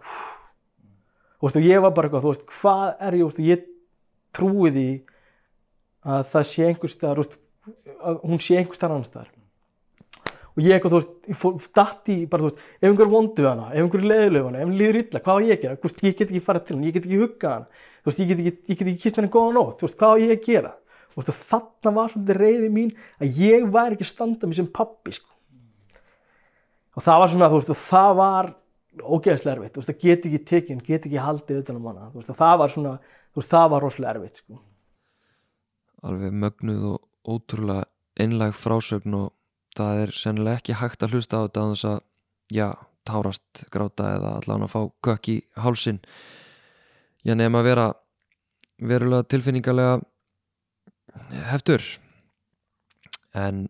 þú 1.40 1.48
veist, 1.48 1.56
og 1.56 1.66
ég 1.66 1.80
var 1.80 1.92
bara 1.96 2.08
eitthvað, 2.08 2.24
þú 2.24 2.32
veist, 2.34 2.48
hvað 2.60 2.88
er 3.00 3.16
ég, 3.16 3.20
þú 3.20 3.28
veist, 3.30 3.44
ég 3.48 3.68
trúi 4.36 4.72
því 4.74 4.88
að 6.04 6.24
það 6.32 6.48
sé 6.50 6.66
einhvers 6.68 6.96
staðar, 6.96 7.20
þú 7.20 7.24
veist, 7.24 7.38
að 8.10 8.18
hún 8.28 8.42
sé 8.44 8.58
einhvers 8.60 8.80
staðar 8.80 8.96
annars 8.98 9.10
staðar. 9.10 9.30
Og 10.50 10.60
ég 10.66 10.74
eitthvað, 10.76 11.06
þú 11.30 11.54
veist, 11.54 11.70
datt 11.78 12.10
í 12.12 12.18
bara, 12.28 12.44
þú 12.44 12.50
veist, 12.50 12.60
ef 12.76 12.88
einhver 12.90 13.12
vondu 13.14 13.46
hana, 13.48 13.70
ef 13.72 13.80
einhver 13.80 14.04
leðileg 14.04 14.48
hana, 14.50 14.60
ef 14.60 14.68
hann 14.68 14.76
líður 14.82 15.00
illa, 15.00 15.22
hvað 15.24 15.40
á 15.40 15.44
ég 15.46 15.54
að 15.56 15.64
gera, 15.64 15.80
þú 15.80 15.88
veist, 15.88 16.04
ég 16.04 16.18
get 16.18 16.26
ekki 16.28 16.44
farið 16.44 16.66
til 16.66 16.76
hann, 16.76 16.84
ég 16.84 16.96
get 16.96 17.08
ekki 17.08 17.22
huggað 17.22 17.56
hann, 17.56 17.66
þú 18.00 18.10
veist, 18.10 18.22
ég 18.22 18.30
get 18.30 18.40
ekki, 18.44 18.76
ekki 18.76 18.94
kist 19.02 19.18
henni 19.20 19.32
góða 19.32 19.56
nótt, 19.56 19.80
þú 19.80 19.88
veist, 19.88 19.98
hvað 20.00 20.14
á 20.14 20.22
ég 20.22 20.32
að 20.34 20.46
gera, 20.46 20.72
þú 21.10 21.20
veist, 21.20 21.32
og 21.32 21.42
þarna 21.50 21.92
var 21.98 22.14
svolítið 22.14 22.40
reyði 22.40 22.70
mín 22.74 22.94
að 23.20 23.42
ég 23.44 23.68
væri 23.76 23.96
ekki 23.98 24.06
að 24.06 24.12
standa 24.14 24.50
mig 24.50 24.58
sem 24.60 24.70
pappi, 24.80 25.14
sko, 25.16 25.30
og 26.96 27.06
það 27.06 27.22
var 27.22 27.32
svona, 27.34 27.50
þú 27.50 27.60
veist, 27.60 27.74
og 27.74 27.82
það 27.84 28.12
var 28.20 28.50
ógeðslega 29.00 29.56
erfitt, 29.56 29.74
þú 29.74 29.82
veist, 29.82 29.92
það 29.92 30.02
get 30.04 30.28
ekki 30.30 30.42
tekinn, 30.50 30.84
get 30.86 31.06
ekki 31.06 31.24
haldið 31.24 31.62
utan 31.62 31.80
um 31.80 31.88
hana, 31.90 32.10
þú 32.10 32.20
veist, 32.22 32.32
og 32.32 32.40
það 32.40 32.60
var 32.62 32.74
svona, 32.74 32.96
þú 33.30 33.42
veist, 33.42 33.54
það 33.54 33.72
var 33.74 33.86
rosalega 33.86 34.14
erfitt, 34.16 34.42
sko. 34.42 34.60
Alveg 36.00 36.36
mögnuð 36.42 36.86
og 36.94 37.00
ótrúlega 37.28 37.88
einlæg 38.20 38.54
frásögn 38.56 39.16
og 39.16 39.32
það 39.76 40.04
er 40.04 40.14
sennilega 40.16 40.60
ekki 40.60 40.78
hægt 40.80 41.04
að 41.04 41.14
hlusta 41.14 41.40
á 41.40 41.44
þetta 41.46 41.62
á 41.62 41.68
þess 41.70 41.88
að, 41.90 42.00
já, 42.56 42.68
tárast, 43.08 43.64
gráta 43.72 44.14
eða 44.16 44.34
allan 44.40 44.66
að 44.66 44.72
fá 44.74 44.80
kökk 45.06 45.30
í 45.32 45.36
hálsin. 45.60 46.00
Já, 47.26 47.34
nefn 47.36 47.58
að 47.58 47.66
vera 47.68 47.86
verulega 48.80 49.28
tilfinningarlega 49.28 49.98
heftur. 51.50 51.84
En 53.36 53.68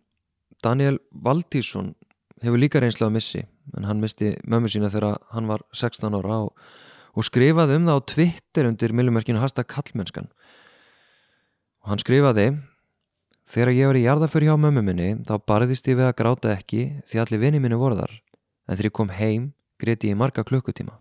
Daniel 0.63 1.01
Valtísson 1.11 1.93
hefur 2.41 2.61
líka 2.61 2.81
reynslu 2.81 3.07
að 3.07 3.15
missi, 3.17 3.43
en 3.77 3.85
hann 3.89 4.01
misti 4.01 4.33
mömmu 4.47 4.71
sína 4.71 4.89
þegar 4.93 5.19
hann 5.35 5.49
var 5.49 5.65
16 5.75 6.15
ára 6.17 6.39
og, 6.47 6.51
og 7.13 7.27
skrifaði 7.27 7.77
um 7.77 7.89
það 7.89 8.01
á 8.01 8.07
Twitter 8.13 8.69
undir 8.69 8.95
millumerkinu 8.97 9.41
Hasta 9.41 9.65
Kallmennskan. 9.67 10.31
Og 11.83 11.93
hann 11.93 12.01
skrifaði 12.01 12.51
Þegar 13.51 13.73
ég 13.75 13.89
var 13.89 13.97
í 13.99 14.03
jarðaför 14.05 14.45
hjá 14.47 14.53
mömmu 14.55 14.83
minni 14.85 15.09
þá 15.27 15.33
barðist 15.49 15.89
ég 15.89 15.97
við 15.99 16.07
að 16.07 16.17
gráta 16.21 16.53
ekki 16.53 16.85
því 17.09 17.19
allir 17.19 17.41
vinni 17.41 17.59
minni 17.59 17.79
voru 17.79 17.97
þar 17.99 18.13
en 18.15 18.77
þegar 18.77 18.87
ég 18.87 18.95
kom 18.95 19.11
heim 19.17 19.49
greti 19.81 20.13
ég 20.13 20.19
marga 20.21 20.45
klukkutíma. 20.47 20.95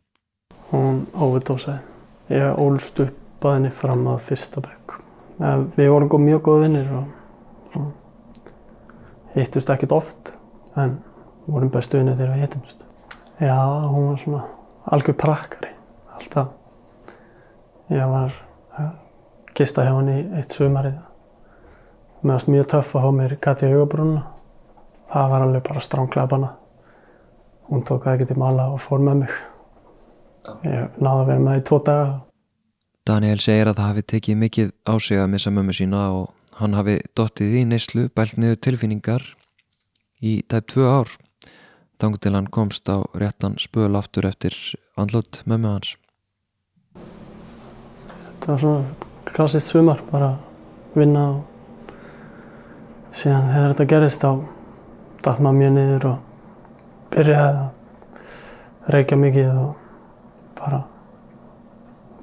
Hún 0.73 1.05
overdósaði. 1.15 2.00
Ég 2.31 2.61
ólst 2.63 3.01
upp 3.03 3.47
að 3.47 3.57
henni 3.57 3.73
fram 3.75 4.07
að 4.13 4.21
fyrsta 4.29 4.63
bekk. 4.65 4.97
Eh, 5.41 5.65
Við 5.77 5.91
vorum 5.91 6.11
góð, 6.13 6.25
mjög 6.29 6.43
góð 6.47 6.63
vinnir 6.65 6.93
og, 6.95 7.11
og 7.81 9.35
hittust 9.35 9.71
ekkert 9.73 9.97
oft 9.97 10.33
en 10.79 10.99
vorum 11.51 11.73
bestu 11.75 11.99
vinnir 11.99 12.19
þegar 12.19 12.37
við 12.37 12.47
hittumst. 12.47 12.87
Já, 13.41 13.57
hún 13.91 14.11
var 14.13 14.23
svona 14.23 14.43
algjör 14.95 15.17
prakkari 15.19 15.75
alltaf. 16.15 16.53
Ég 17.91 18.07
var 18.07 18.35
að 18.79 18.91
kista 19.59 19.85
hjá 19.85 19.97
henni 19.97 20.23
eitt 20.39 20.55
sumarið 20.55 20.99
mér 22.21 22.37
varst 22.37 22.51
mjög 22.53 22.67
töff 22.69 22.95
að 22.95 23.07
hafa 23.07 23.17
mér 23.17 23.37
gati 23.41 23.69
í 23.69 23.75
augabrúnuna 23.75 24.23
það 25.11 25.31
var 25.33 25.45
alveg 25.47 25.63
bara 25.67 25.81
stránglega 25.81 26.29
banna 26.29 26.51
hún 27.71 27.85
tók 27.89 28.05
það 28.05 28.19
ekki 28.19 28.27
til 28.29 28.37
mála 28.43 28.67
og 28.75 28.83
fór 28.83 29.01
með 29.01 29.23
mig. 29.23 29.33
Ég 30.65 31.01
náði 31.01 31.21
að 31.21 31.27
vera 31.29 31.41
með 31.41 31.51
það 31.51 31.61
í 31.61 31.65
tvo 31.69 31.79
daga. 31.87 32.11
Daniel 33.09 33.41
segir 33.41 33.69
að 33.71 33.79
það 33.81 33.89
hafi 33.91 34.05
tekið 34.13 34.39
mikið 34.41 34.71
á 34.87 34.95
sig 35.01 35.21
að 35.21 35.33
missa 35.35 35.51
mömmu 35.53 35.75
sína 35.77 36.03
og 36.15 36.57
hann 36.61 36.77
hafi 36.77 36.99
dottið 37.17 37.57
í 37.61 37.65
neyslu, 37.69 38.09
bælt 38.15 38.37
niður 38.41 38.61
tilfinningar 38.67 39.25
í 40.21 40.41
tæp 40.49 40.69
tvö 40.73 40.87
ár. 40.89 41.15
Þannig 42.01 42.23
til 42.25 42.35
hann 42.37 42.49
komst 42.53 42.89
á 42.89 43.05
réttan 43.17 43.59
spöl 43.61 43.97
aftur 43.99 44.29
eftir 44.29 44.57
andlót 45.01 45.43
mömmu 45.45 45.75
hans. 45.75 45.97
Þetta 48.41 48.53
var 48.53 48.63
svona 48.63 49.09
klassist 49.33 49.73
sumar, 49.73 50.01
bara 50.13 50.35
vinna 50.95 51.27
og 51.35 51.45
síðan 53.13 53.51
þegar 53.53 53.75
þetta 53.75 53.91
gerist 53.93 54.25
þá 54.25 54.31
datt 55.25 55.43
maður 55.45 55.61
mjög 55.61 55.77
niður 55.77 56.09
og 56.13 57.13
byrjaði 57.13 57.61
að 57.61 58.95
reykja 58.97 59.21
mikið 59.21 59.53
og 59.61 59.80
bara 60.61 60.81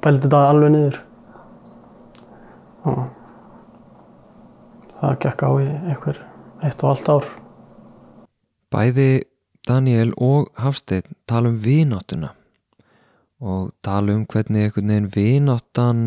bældi 0.03 0.27
þetta 0.27 0.41
alveg 0.51 0.73
niður 0.73 0.99
og 2.87 3.03
það 5.01 5.19
gekk 5.25 5.45
á 5.45 5.51
í 5.57 5.67
einhver 5.67 6.21
eitt 6.65 6.83
og 6.83 6.93
allt 6.93 7.11
ár. 7.13 7.29
Bæði 8.73 9.09
Daniel 9.67 10.13
og 10.23 10.51
Hafsteinn 10.57 11.17
tala 11.29 11.51
um 11.51 11.61
vináttuna 11.63 12.33
og 13.37 13.73
tala 13.85 14.15
um 14.17 14.25
hvernig 14.25 14.67
einhvern 14.67 14.89
veginn 14.89 15.11
vináttan 15.13 15.99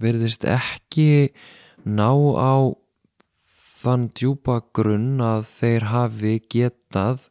verðist 0.00 0.46
ekki 0.48 1.32
ná 1.84 2.08
á 2.38 2.72
þann 3.78 4.08
djúpa 4.16 4.60
grunn 4.74 5.20
að 5.22 5.44
þeir 5.58 5.88
hafi 5.92 6.34
getað 6.50 7.28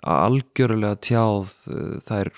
algjörlega 0.00 1.00
tjáð 1.06 1.54
uh, 1.70 1.96
þær 2.06 2.30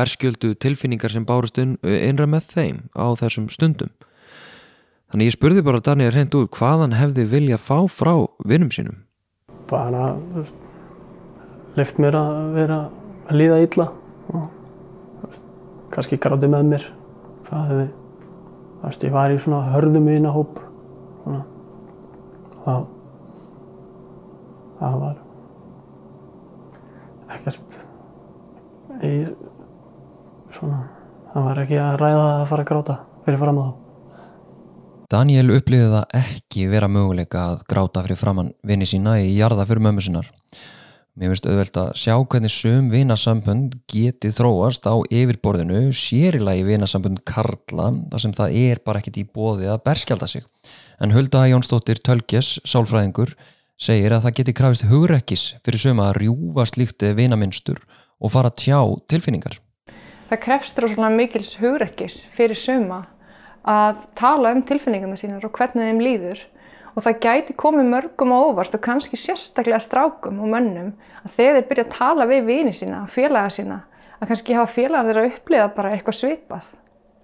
berskjöldu 0.00 0.54
tilfinningar 0.56 1.12
sem 1.12 1.26
bárust 1.28 1.60
innra 1.60 2.26
með 2.30 2.48
þeim 2.54 2.78
á 2.96 3.06
þessum 3.20 3.50
stundum. 3.52 3.92
Þannig 5.10 5.28
ég 5.28 5.34
spurði 5.36 5.64
bara 5.66 5.82
Daniel 5.84 6.12
hreint 6.14 6.34
út 6.38 6.52
hvað 6.54 6.84
hann 6.86 6.96
hefði 6.96 7.26
viljað 7.28 7.64
fá 7.66 7.78
frá 7.90 8.14
vinnum 8.46 8.70
sínum. 8.72 9.02
Bara 9.70 10.14
lift 11.76 12.00
mér 12.02 12.16
að 12.18 12.40
vera 12.56 12.80
að 13.28 13.40
líða 13.40 13.60
illa 13.66 13.86
og 14.30 15.36
kannski 15.94 16.18
gráti 16.22 16.50
með 16.50 16.68
mér. 16.70 16.88
Það 17.50 17.70
hefði, 17.70 17.86
þú 18.80 18.84
veist, 18.86 19.06
ég 19.06 19.14
var 19.14 19.34
í 19.34 19.38
svona 19.42 19.62
hörðum 19.74 20.06
vinahóp 20.06 20.60
það, 22.64 22.86
það 24.80 24.98
var 25.04 25.18
ekkert 27.36 27.78
í 29.06 29.12
svona, 30.60 30.80
það 31.32 31.46
var 31.48 31.62
ekki 31.64 31.78
að 31.80 31.94
ræða 32.00 32.26
að 32.30 32.48
fara 32.50 32.64
að 32.64 32.70
gráta 32.70 32.98
fyrir 33.26 33.40
fram 33.40 33.60
á 33.60 33.64
þá. 33.64 33.70
Daniel 35.10 35.48
upplýði 35.56 35.86
það 35.90 36.18
ekki 36.20 36.66
vera 36.70 36.88
möguleika 36.90 37.46
að 37.50 37.62
gráta 37.70 38.02
fyrir 38.04 38.18
framann 38.20 38.52
vini 38.62 38.86
sína 38.86 39.16
í 39.18 39.32
jarða 39.34 39.64
fyrir 39.66 39.82
mömmu 39.82 40.04
sinnar. 40.04 40.28
Mér 41.18 41.32
finnst 41.32 41.48
auðvelt 41.50 41.78
að 41.80 41.88
sjá 41.98 42.12
hvernig 42.14 42.52
sum 42.54 42.90
vinasambönd 42.92 43.74
geti 43.90 44.30
þróast 44.32 44.86
á 44.86 44.94
yfirborðinu, 45.10 45.90
sérilagi 45.90 46.62
vinasambönd 46.68 47.24
Karla, 47.26 47.88
þar 48.12 48.22
sem 48.22 48.34
það 48.36 48.54
er 48.60 48.82
bara 48.86 49.02
ekkit 49.02 49.18
í 49.18 49.24
bóði 49.26 49.66
að 49.72 49.82
berskjálta 49.88 50.28
sig. 50.30 50.46
En 51.02 51.12
Hulda 51.16 51.42
Jónsdóttir 51.50 51.98
Tölkjes, 52.06 52.60
sálfræðingur, 52.62 53.34
segir 53.80 54.14
að 54.14 54.28
það 54.28 54.36
geti 54.38 54.54
krafist 54.60 54.86
hugrekkis 54.86 55.48
fyrir 55.66 55.82
suma 55.82 56.06
að 56.12 56.20
rjúfa 56.22 56.68
slíkti 56.70 57.10
vinaminstur 57.18 57.82
og 58.20 58.30
fara 58.30 58.54
tjá 58.54 58.78
tilfinningar. 59.10 59.58
Það 60.30 60.42
krefst 60.44 60.78
rosalega 60.78 61.10
mikils 61.10 61.56
hugrekkis 61.58 62.16
fyrir 62.36 62.58
suma 62.58 63.00
að 63.66 64.04
tala 64.18 64.52
um 64.54 64.60
tilfinningarna 64.62 65.16
sínar 65.18 65.42
og 65.42 65.56
hvernig 65.56 65.88
þeim 65.88 66.02
líður 66.04 66.42
og 66.94 67.02
það 67.02 67.16
gæti 67.24 67.56
komið 67.58 67.88
mörgum 67.90 68.34
á 68.34 68.38
óvart 68.38 68.76
og 68.76 68.82
kannski 68.84 69.18
sérstaklega 69.18 69.80
strákum 69.82 70.38
og 70.38 70.52
mönnum 70.52 70.92
að 71.24 71.34
þegar 71.36 71.56
þeir 71.56 71.66
byrja 71.70 71.84
að 71.86 71.96
tala 71.96 72.26
við 72.30 72.46
vini 72.46 72.74
sína 72.76 73.00
og 73.08 73.10
félaga 73.14 73.50
sína 73.56 73.80
að 74.20 74.30
kannski 74.30 74.56
hafa 74.58 74.72
félagar 74.76 75.08
þeirra 75.10 75.24
að 75.24 75.32
upplifa 75.32 75.66
bara 75.80 75.92
eitthvað 75.96 76.18
svipað 76.20 76.70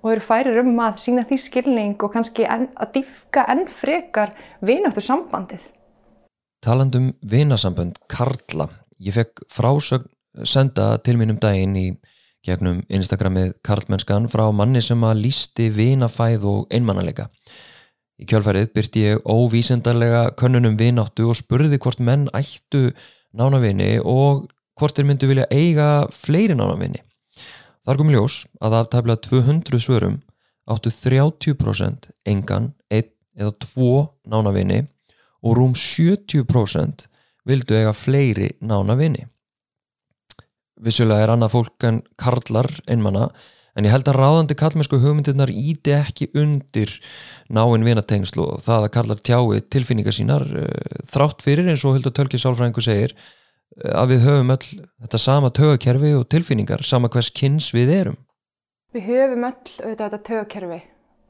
og 0.03 0.11
eru 0.13 0.27
færir 0.27 0.61
um 0.65 0.83
að 0.83 0.99
sína 1.05 1.27
því 1.31 1.39
skilning 1.45 1.95
og 2.03 2.13
kannski 2.15 2.47
en, 2.51 2.67
að 2.75 2.93
dýfka 2.99 3.47
enn 3.55 3.65
frekar 3.71 4.35
vináttu 4.67 5.03
sambandið. 5.03 5.63
Talandum 6.67 7.13
vinasambönd 7.23 8.03
Karla, 8.11 8.69
ég 8.99 9.15
fekk 9.15 9.47
frásögn 9.47 10.11
senda 10.43 10.97
til 11.07 11.17
mínum 11.21 11.39
daginn 11.41 11.79
í 11.79 11.89
gegnum 12.45 12.83
Instagramið 12.89 13.55
Karlmennskan 13.67 14.29
frá 14.33 14.45
manni 14.55 14.83
sem 14.85 15.01
að 15.07 15.23
lísti 15.25 15.71
vinafæð 15.75 16.45
og 16.51 16.75
einmannalega. 16.75 17.29
Í 18.17 18.25
kjálfærið 18.29 18.71
byrti 18.73 19.03
ég 19.05 19.25
óvísendarlega 19.29 20.31
könnunum 20.41 20.79
vináttu 20.81 21.29
og 21.31 21.37
spurði 21.37 21.79
hvort 21.83 22.01
menn 22.01 22.31
ættu 22.37 22.91
nánavini 23.37 23.99
og 24.01 24.47
hvort 24.77 24.97
þeir 24.97 25.09
myndu 25.11 25.29
vilja 25.29 25.49
eiga 25.53 25.91
fleiri 26.13 26.57
nánavini. 26.57 27.03
Þar 27.85 28.01
kom 28.01 28.11
ljós 28.11 28.45
að 28.65 28.79
af 28.81 28.89
tæmlega 28.93 29.23
200 29.29 29.83
svörum 29.85 30.17
áttu 30.67 30.91
30% 30.91 32.11
engan, 32.27 32.73
1 32.91 33.13
eða 33.39 33.53
2 33.63 33.93
nánavini 34.33 34.83
og 35.45 35.59
rúm 35.59 35.77
70% 35.77 37.07
vildu 37.47 37.77
eiga 37.79 37.93
fleiri 37.95 38.51
nánavini. 38.61 39.27
Vissulega 40.85 41.25
er 41.25 41.33
annað 41.33 41.55
fólk 41.55 41.87
en 41.89 42.03
karlar 42.21 42.69
einmanna 42.91 43.31
en 43.77 43.85
ég 43.85 43.93
held 43.93 44.09
að 44.09 44.19
ráðandi 44.19 44.57
kallmennsku 44.59 44.99
hugmyndirnar 45.01 45.53
íti 45.53 45.93
ekki 45.97 46.31
undir 46.37 46.93
náinn 47.53 47.85
vinatengslu 47.85 48.45
og 48.45 48.63
það 48.65 48.87
að 48.87 48.93
karlar 48.97 49.23
tjái 49.25 49.63
tilfinningar 49.73 50.17
sínar 50.17 50.45
uh, 50.45 50.69
þrátt 51.09 51.45
fyrir 51.45 51.69
eins 51.69 51.85
og 51.85 51.97
Hildur 51.97 52.15
Tölki 52.17 52.41
Sálfræðingu 52.41 52.85
segir 52.85 53.13
uh, 53.17 53.93
að 54.03 54.15
við 54.15 54.29
höfum 54.29 54.55
öll 54.57 54.69
þetta 55.05 55.21
sama 55.21 55.53
tögakerfi 55.57 56.15
og 56.17 56.29
tilfinningar 56.33 56.85
sama 56.89 57.13
hvers 57.13 57.33
kynns 57.37 57.73
við 57.77 57.93
erum. 57.99 58.21
Við 58.97 59.11
höfum 59.11 59.45
öll 59.51 59.53
auðvitað 59.57 60.07
þetta 60.07 60.23
tögakerfi 60.31 60.81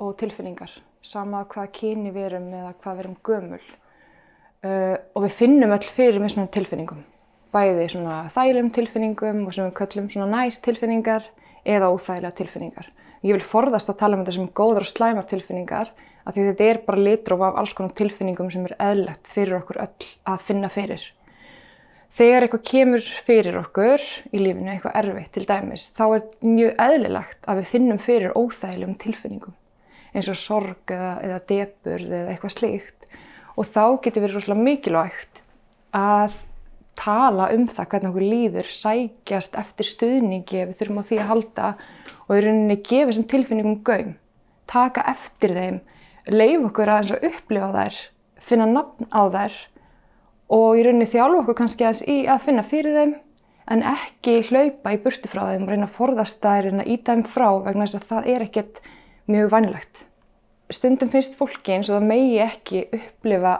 og 0.02 0.14
tilfinningar 0.20 0.78
sama 1.06 1.42
hvað 1.50 1.74
kyni 1.74 2.14
við 2.14 2.30
erum 2.30 2.48
eða 2.54 2.72
hvað 2.78 2.94
við 2.94 3.04
erum 3.04 3.18
gömul 3.26 3.60
uh, 3.66 4.96
og 5.14 5.26
við 5.26 5.36
finnum 5.42 5.74
öll 5.74 5.84
fyrir 5.98 6.22
með 6.22 6.36
svona 6.36 6.54
tilfinningum 6.54 7.04
bæði 7.56 7.88
svona 7.94 8.20
þælum 8.36 8.70
tilfinningum 8.76 9.42
og 9.46 9.56
sem 9.56 9.66
við 9.66 9.76
köllum 9.80 10.10
svona 10.12 10.28
næst 10.30 10.62
tilfinningar 10.66 11.26
eða 11.64 11.90
óþægilega 11.94 12.36
tilfinningar. 12.38 12.88
Ég 13.24 13.38
vil 13.38 13.48
forðast 13.50 13.90
að 13.90 14.00
tala 14.02 14.18
um 14.18 14.24
þetta 14.24 14.36
sem 14.36 14.52
góðar 14.60 14.84
og 14.84 14.92
slæmar 14.92 15.28
tilfinningar 15.30 15.92
af 16.26 16.34
því 16.34 16.48
þetta 16.50 16.70
er 16.70 16.80
bara 16.86 17.04
litróf 17.08 17.44
af 17.48 17.60
alls 17.60 17.74
konar 17.74 17.94
tilfinningum 17.98 18.50
sem 18.52 18.66
er 18.68 18.76
eðlegt 18.90 19.30
fyrir 19.32 19.60
okkur 19.60 19.82
öll 19.86 20.10
að 20.28 20.48
finna 20.48 20.70
fyrir. 20.70 21.04
Þegar 22.16 22.46
eitthvað 22.46 22.64
kemur 22.70 23.08
fyrir 23.26 23.58
okkur 23.60 24.04
í 24.32 24.40
lífinu, 24.40 24.70
eitthvað 24.72 24.98
erfitt 25.02 25.34
til 25.34 25.44
dæmis, 25.48 25.90
þá 25.92 26.04
er 26.06 26.22
mjög 26.40 26.78
eðlilegt 26.86 27.44
að 27.44 27.60
við 27.60 27.72
finnum 27.74 28.00
fyrir 28.00 28.36
óþægilegum 28.36 28.98
tilfinningum 29.02 29.56
eins 30.16 30.30
og 30.32 30.38
sorg 30.40 30.92
eða, 30.92 31.12
eða 31.24 31.40
depurð 31.50 32.12
eða 32.18 32.32
eitthvað 32.32 32.54
slíkt 32.54 33.08
og 33.56 33.68
þá 33.72 33.84
getur 34.04 34.24
verið 34.24 34.38
rosalega 34.38 34.64
mikilvægt 34.64 35.42
að 35.96 36.38
tala 37.06 37.50
um 37.54 37.66
það 37.70 37.90
hvernig 37.92 38.10
okkur 38.10 38.26
líður, 38.26 38.70
sækjast 38.80 39.56
eftir 39.60 39.90
stuðningi 39.90 40.62
ef 40.62 40.72
við 40.72 40.78
þurfum 40.80 41.00
á 41.02 41.08
því 41.08 41.20
að 41.22 41.30
halda 41.30 41.68
og 42.26 42.32
í 42.34 42.42
rauninni 42.42 42.78
gefa 42.82 43.10
þessum 43.10 43.28
tilfinningum 43.30 43.78
gaum, 43.86 44.16
taka 44.70 45.04
eftir 45.12 45.54
þeim, 45.54 45.78
leif 46.32 46.66
okkur 46.70 46.92
að 46.96 47.14
upplifa 47.20 47.70
þær, 47.76 48.00
finna 48.48 48.66
nafn 48.72 49.10
á 49.14 49.22
þær 49.36 49.60
og 50.56 50.78
í 50.78 50.82
rauninni 50.86 51.08
þjálfa 51.10 51.44
okkur 51.44 51.58
kannski 51.60 51.86
aðeins 51.86 52.02
í 52.10 52.18
að 52.30 52.44
finna 52.46 52.66
fyrir 52.66 52.98
þeim 52.98 53.14
en 53.74 53.82
ekki 53.82 54.40
hlaupa 54.50 54.94
í 54.94 55.00
burti 55.02 55.30
frá 55.30 55.46
þeim 55.48 55.66
og 55.66 55.72
reyna 55.72 55.88
að 55.88 55.96
forðast 55.96 56.42
þær, 56.42 56.68
reyna 56.68 56.84
að 56.84 56.92
íta 56.94 57.14
þeim 57.14 57.24
frá 57.30 57.48
vegna 57.66 57.86
þess 57.86 57.98
að 57.98 58.10
það 58.10 58.28
er 58.34 58.44
ekkert 58.46 58.82
mjög 59.26 59.50
vannlegt. 59.54 60.04
Stundum 60.70 61.10
finnst 61.10 61.34
fólki 61.38 61.74
eins 61.74 61.90
og 61.90 61.98
það 61.98 62.08
megi 62.10 62.38
ekki 62.42 62.84
upplifa 62.94 63.56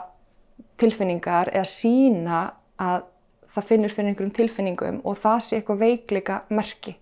tilfinningar 0.79 1.51
eða 1.53 1.67
sína 1.71 2.41
að 2.79 3.05
það 3.55 3.69
finnur 3.71 3.93
fyrir 3.93 4.11
einhverjum 4.11 4.35
tilfinningum 4.37 4.99
og 5.03 5.21
það 5.23 5.39
sé 5.45 5.59
eitthvað 5.59 5.83
veikleika 5.85 6.41
merki 6.49 6.97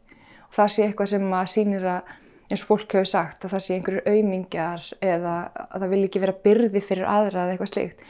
og 0.50 0.60
það 0.60 0.70
sé 0.76 0.86
eitthvað 0.86 1.12
sem 1.14 1.34
að 1.40 1.50
sýnir 1.56 1.90
að 1.96 2.14
eins 2.50 2.62
og 2.62 2.70
fólk 2.70 2.94
hefur 2.94 3.10
sagt 3.10 3.46
að 3.46 3.56
það 3.56 3.64
sé 3.66 3.78
einhverjur 3.78 4.06
auðmingjar 4.12 4.86
eða 5.02 5.34
að 5.66 5.82
það 5.82 5.90
vil 5.94 6.04
ekki 6.06 6.22
vera 6.22 6.38
byrði 6.46 6.84
fyrir 6.86 7.10
aðra 7.10 7.46
eða 7.46 7.56
eitthvað 7.56 7.72
slikt. 7.72 8.06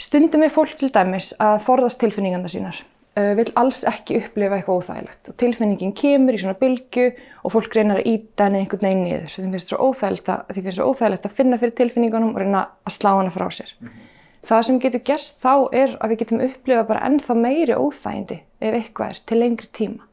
Stundum 0.00 0.44
er 0.44 0.52
fólk 0.54 0.74
til 0.80 0.90
dæmis 0.94 1.30
að 1.42 1.60
forðast 1.66 2.00
tilfinningarna 2.00 2.50
sínar, 2.50 2.80
vil 3.38 3.52
alls 3.60 3.84
ekki 3.86 4.16
upplifa 4.22 4.58
eitthvað 4.58 4.80
óþægilegt 4.80 5.30
og 5.30 5.36
tilfinningin 5.42 5.92
kemur 5.96 6.34
í 6.34 6.40
svona 6.40 6.56
bylgu 6.58 7.06
og 7.44 7.54
fólk 7.54 7.76
reynar 7.76 8.00
að 8.00 8.08
íta 8.10 8.48
henni 8.48 8.64
einhvern 8.64 8.88
veginn 8.88 9.04
niður. 9.04 9.28
Því 9.30 9.44
finnst 9.44 9.70
það 9.70 10.74
svo 10.74 10.88
óþægilegt 10.90 11.28
að 11.28 11.36
finna 11.36 11.60
fyrir 11.60 11.76
tilfinningunum 11.78 12.34
og 12.34 12.42
reyna 12.42 12.66
að 12.82 12.96
slá 12.96 13.12
hana 13.12 13.34
frá 13.34 13.46
sér. 13.52 13.70
Mm 13.78 13.88
-hmm. 13.88 14.10
Það 14.48 14.62
sem 14.66 14.80
getur 14.82 15.02
gerst 15.08 15.40
þá 15.42 15.52
er 15.72 15.94
að 16.00 16.12
við 16.12 16.20
getum 16.22 16.42
upplifað 16.44 16.88
bara 16.90 17.04
ennþá 17.08 17.36
meiri 17.38 17.76
óþægindi 17.78 18.40
ef 18.60 18.78
eitthvað 18.78 19.12
er 19.12 19.20
til 19.28 19.40
lengri 19.40 19.70
tíma. 19.76 20.08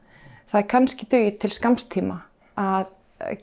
Það 0.52 0.60
er 0.60 0.68
kannski 0.72 1.08
dögið 1.08 1.38
til 1.42 1.50
skamstíma 1.52 2.18
að 2.60 2.90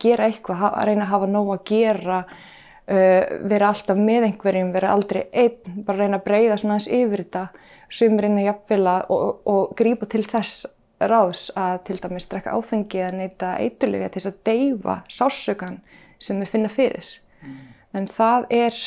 gera 0.01 0.27
eitthvað, 0.29 0.65
að 0.69 0.87
reyna 0.89 1.05
að 1.05 1.13
hafa 1.13 1.29
nóg 1.29 1.51
að 1.55 1.63
gera, 1.69 2.19
uh, 2.25 3.23
vera 3.53 3.69
alltaf 3.71 3.97
með 3.97 4.27
einhverjum, 4.29 4.73
vera 4.75 4.93
aldrei 4.93 5.21
einn, 5.31 5.83
bara 5.87 6.03
reyna 6.03 6.19
að 6.19 6.27
breyða 6.27 6.59
svona 6.59 6.77
aðeins 6.77 6.91
yfir 6.99 7.23
þetta, 7.23 7.45
sum 7.89 8.19
reyna 8.21 8.45
jafnvel 8.45 8.83
að 8.91 9.13
og, 9.15 9.41
og 9.49 9.73
grípa 9.79 10.09
til 10.09 10.25
þess 10.29 10.67
ráðs 10.99 11.47
að 11.57 11.77
til 11.87 11.99
dæmis 12.03 12.27
drekka 12.29 12.53
áfengi 12.57 12.99
eða 12.99 13.15
neyta 13.15 13.53
eiturlifja 13.63 14.09
til 14.11 14.19
þess 14.19 14.31
að 14.33 14.39
deyfa 14.49 14.95
sásökan 15.07 15.79
sem 16.19 16.41
við 16.43 16.51
finna 16.51 16.71
fyrir. 16.73 17.07
Mm. 17.39 17.59
En 17.95 18.09
það 18.11 18.49
er 18.51 18.81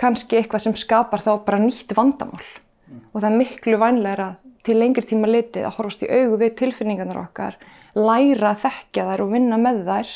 kannski 0.00 0.38
eitthvað 0.38 0.66
sem 0.66 0.76
skapar 0.78 1.22
þá 1.24 1.32
bara 1.46 1.62
nýtt 1.62 1.94
vandamál 1.96 2.42
mm. 2.42 3.00
og 3.12 3.20
það 3.20 3.30
er 3.30 3.38
miklu 3.40 3.80
vænlegra 3.80 4.28
til 4.64 4.78
lengri 4.80 5.04
tíma 5.06 5.28
litið 5.28 5.66
að 5.68 5.76
horfast 5.78 6.04
í 6.06 6.10
augu 6.10 6.38
við 6.40 6.54
tilfinningarnar 6.60 7.20
okkar, 7.20 7.58
læra 7.94 8.54
að 8.54 8.62
þekkja 8.64 9.08
þær 9.10 9.24
og 9.26 9.34
vinna 9.34 9.58
með 9.60 9.82
þær 9.88 10.14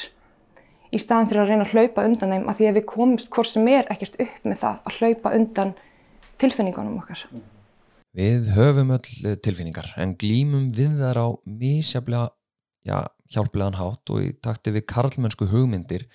í 0.89 1.01
staðan 1.03 1.29
fyrir 1.29 1.43
að 1.43 1.53
reyna 1.53 1.67
að 1.67 1.75
hlaupa 1.75 2.07
undan 2.09 2.33
þeim 2.33 2.49
að 2.49 2.59
því 2.59 2.69
að 2.71 2.79
við 2.79 2.89
komumst 2.89 3.31
hvort 3.35 3.51
sem 3.51 3.69
er 3.75 3.93
ekkert 3.93 4.17
upp 4.25 4.49
með 4.49 4.61
það 4.63 4.81
að 4.89 4.99
hlaupa 5.03 5.35
undan 5.37 5.75
tilfinningunum 6.41 6.99
okkar. 7.03 7.25
Við 8.19 8.49
höfum 8.57 8.95
öll 8.97 9.37
tilfinningar 9.45 9.93
en 10.01 10.15
glýmum 10.19 10.71
við 10.75 10.97
þar 11.03 11.21
á 11.21 11.29
mísjaflega, 11.45 12.31
já, 12.89 12.99
hjálplegan 13.29 13.77
hátt 13.79 14.15
og 14.15 14.25
í 14.25 14.33
takti 14.43 14.73
við 14.75 14.87
karlmennsku 14.89 15.51
hugmyndir 15.53 16.09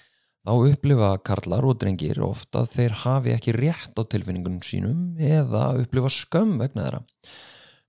þá 0.43 0.51
upplifa 0.73 1.09
karlar 1.23 1.65
og 1.67 1.79
drengir 1.79 2.19
ofta 2.25 2.63
að 2.63 2.73
þeir 2.75 2.95
hafi 3.03 3.33
ekki 3.33 3.55
rétt 3.55 3.95
á 3.95 4.03
tilfinningunum 4.03 4.63
sínum 4.65 5.17
eða 5.19 5.69
upplifa 5.79 6.11
skömm 6.11 6.57
vegna 6.59 6.87
þeirra. 6.87 7.03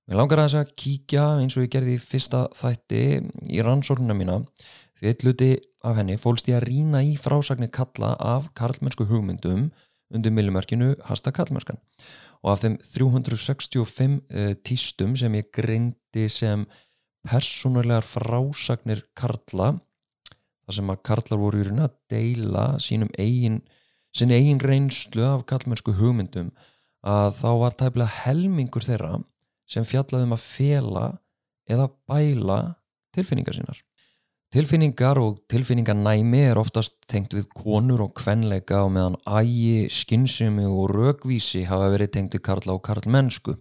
Mér 0.04 0.20
langar 0.20 0.42
að 0.42 0.50
þess 0.50 0.61
að 0.61 0.75
kíkja 0.82 1.25
eins 1.40 1.56
og 1.56 1.64
ég 1.64 1.73
gerði 1.73 1.96
í 1.96 2.02
fyrsta 2.02 2.44
þætti 2.54 3.04
í 3.49 3.62
rannsórnuna 3.64 4.16
mína 4.16 4.42
því 4.99 5.11
eitt 5.11 5.25
luti 5.26 5.50
af 5.84 5.99
henni 5.99 6.18
fólst 6.20 6.50
ég 6.50 6.61
að 6.61 6.68
rína 6.68 7.00
í 7.04 7.16
frásagnir 7.20 7.73
kalla 7.75 8.12
af 8.20 8.50
karlmennsku 8.58 9.08
hugmyndum 9.08 9.70
undir 10.14 10.34
millumörkinu 10.34 10.94
Hasta 11.08 11.32
Kallmennskan 11.34 11.80
og 12.44 12.52
af 12.52 12.62
þeim 12.62 12.76
365 12.84 14.18
uh, 14.20 14.52
tístum 14.62 15.16
sem 15.18 15.34
ég 15.40 15.49
greindi 15.56 16.28
sem 16.30 16.66
persónulegar 17.25 18.04
frásagnir 18.04 19.02
karla 19.16 19.73
þar 20.64 20.78
sem 20.78 20.92
að 20.92 21.02
karlar 21.09 21.40
voru 21.40 21.61
í 21.61 21.66
rauninni 21.66 21.87
að 21.87 21.97
deila 22.12 22.66
sínum 22.83 23.11
eigin 23.21 23.62
sin 24.14 24.30
eigin 24.30 24.62
reynslu 24.62 25.25
af 25.26 25.47
kallmennsku 25.50 25.97
hugmyndum 25.99 26.52
að 27.04 27.35
þá 27.40 27.49
var 27.61 27.78
tæmlega 27.78 28.23
helmingur 28.25 28.87
þeirra 28.87 29.18
sem 29.68 29.87
fjallaði 29.87 30.28
um 30.28 30.37
að 30.37 30.44
fela 30.44 31.04
eða 31.71 31.88
bæla 32.09 32.61
tilfinningar 33.16 33.56
sínar. 33.56 33.80
Tilfinningar 34.54 35.18
og 35.18 35.40
tilfinninganæmi 35.50 36.44
er 36.47 36.61
oftast 36.61 37.00
tengt 37.11 37.35
við 37.35 37.49
konur 37.50 38.04
og 38.04 38.12
kvenleika 38.21 38.85
og 38.87 38.92
meðan 38.94 39.16
ægi, 39.26 39.88
skinnsumi 39.90 40.68
og 40.68 40.92
rögvísi 40.94 41.64
hafa 41.66 41.88
verið 41.90 42.12
tengt 42.14 42.37
við 42.37 42.44
karla 42.47 42.76
og 42.76 42.85
karlmennsku. 42.87 43.56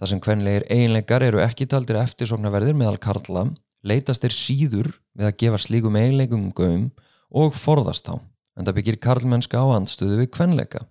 Það 0.00 0.10
sem 0.12 0.22
kvenlegir 0.24 0.64
einleikar 0.72 1.24
eru 1.26 1.42
ekki 1.44 1.68
taldir 1.68 2.00
eftirsoknaverðir 2.00 2.76
meðal 2.76 2.96
karla 3.04 3.44
leitast 3.86 4.24
er 4.26 4.34
síður 4.34 4.90
við 5.16 5.28
að 5.28 5.38
gefa 5.42 5.60
slíkum 5.62 5.98
eiginleikum 5.98 6.50
gögum 6.56 6.90
og 7.30 7.54
forðast 7.56 8.08
þá, 8.08 8.18
en 8.56 8.66
það 8.66 8.78
byggir 8.78 9.00
karlmennska 9.06 9.62
á 9.62 9.66
andstöðu 9.76 10.20
við 10.22 10.30
kvenleika. 10.36 10.84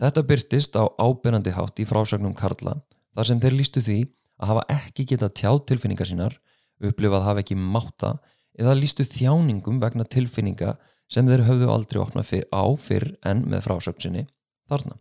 Þetta 0.00 0.26
byrtist 0.26 0.76
á 0.78 0.84
ábyrjandi 0.98 1.54
hátt 1.54 1.82
í 1.82 1.86
frásögnum 1.88 2.34
karla 2.38 2.78
þar 3.14 3.28
sem 3.28 3.42
þeir 3.42 3.58
lístu 3.58 3.82
því 3.84 3.98
að 4.42 4.52
hafa 4.52 4.64
ekki 4.74 5.06
getað 5.12 5.34
tjáð 5.38 5.60
tilfinningar 5.70 6.08
sínar, 6.08 6.38
upplifað 6.82 7.26
hafa 7.28 7.44
ekki 7.44 7.58
máta 7.58 8.16
eða 8.58 8.76
lístu 8.78 9.06
þjáningum 9.06 9.78
vegna 9.82 10.08
tilfinninga 10.08 10.76
sem 11.12 11.28
þeir 11.28 11.44
höfðu 11.46 11.68
aldrei 11.70 12.00
opnað 12.02 12.32
á 12.48 12.64
fyrr 12.80 13.12
en 13.28 13.44
með 13.52 13.68
frásögn 13.68 14.24
þarna. 14.72 14.96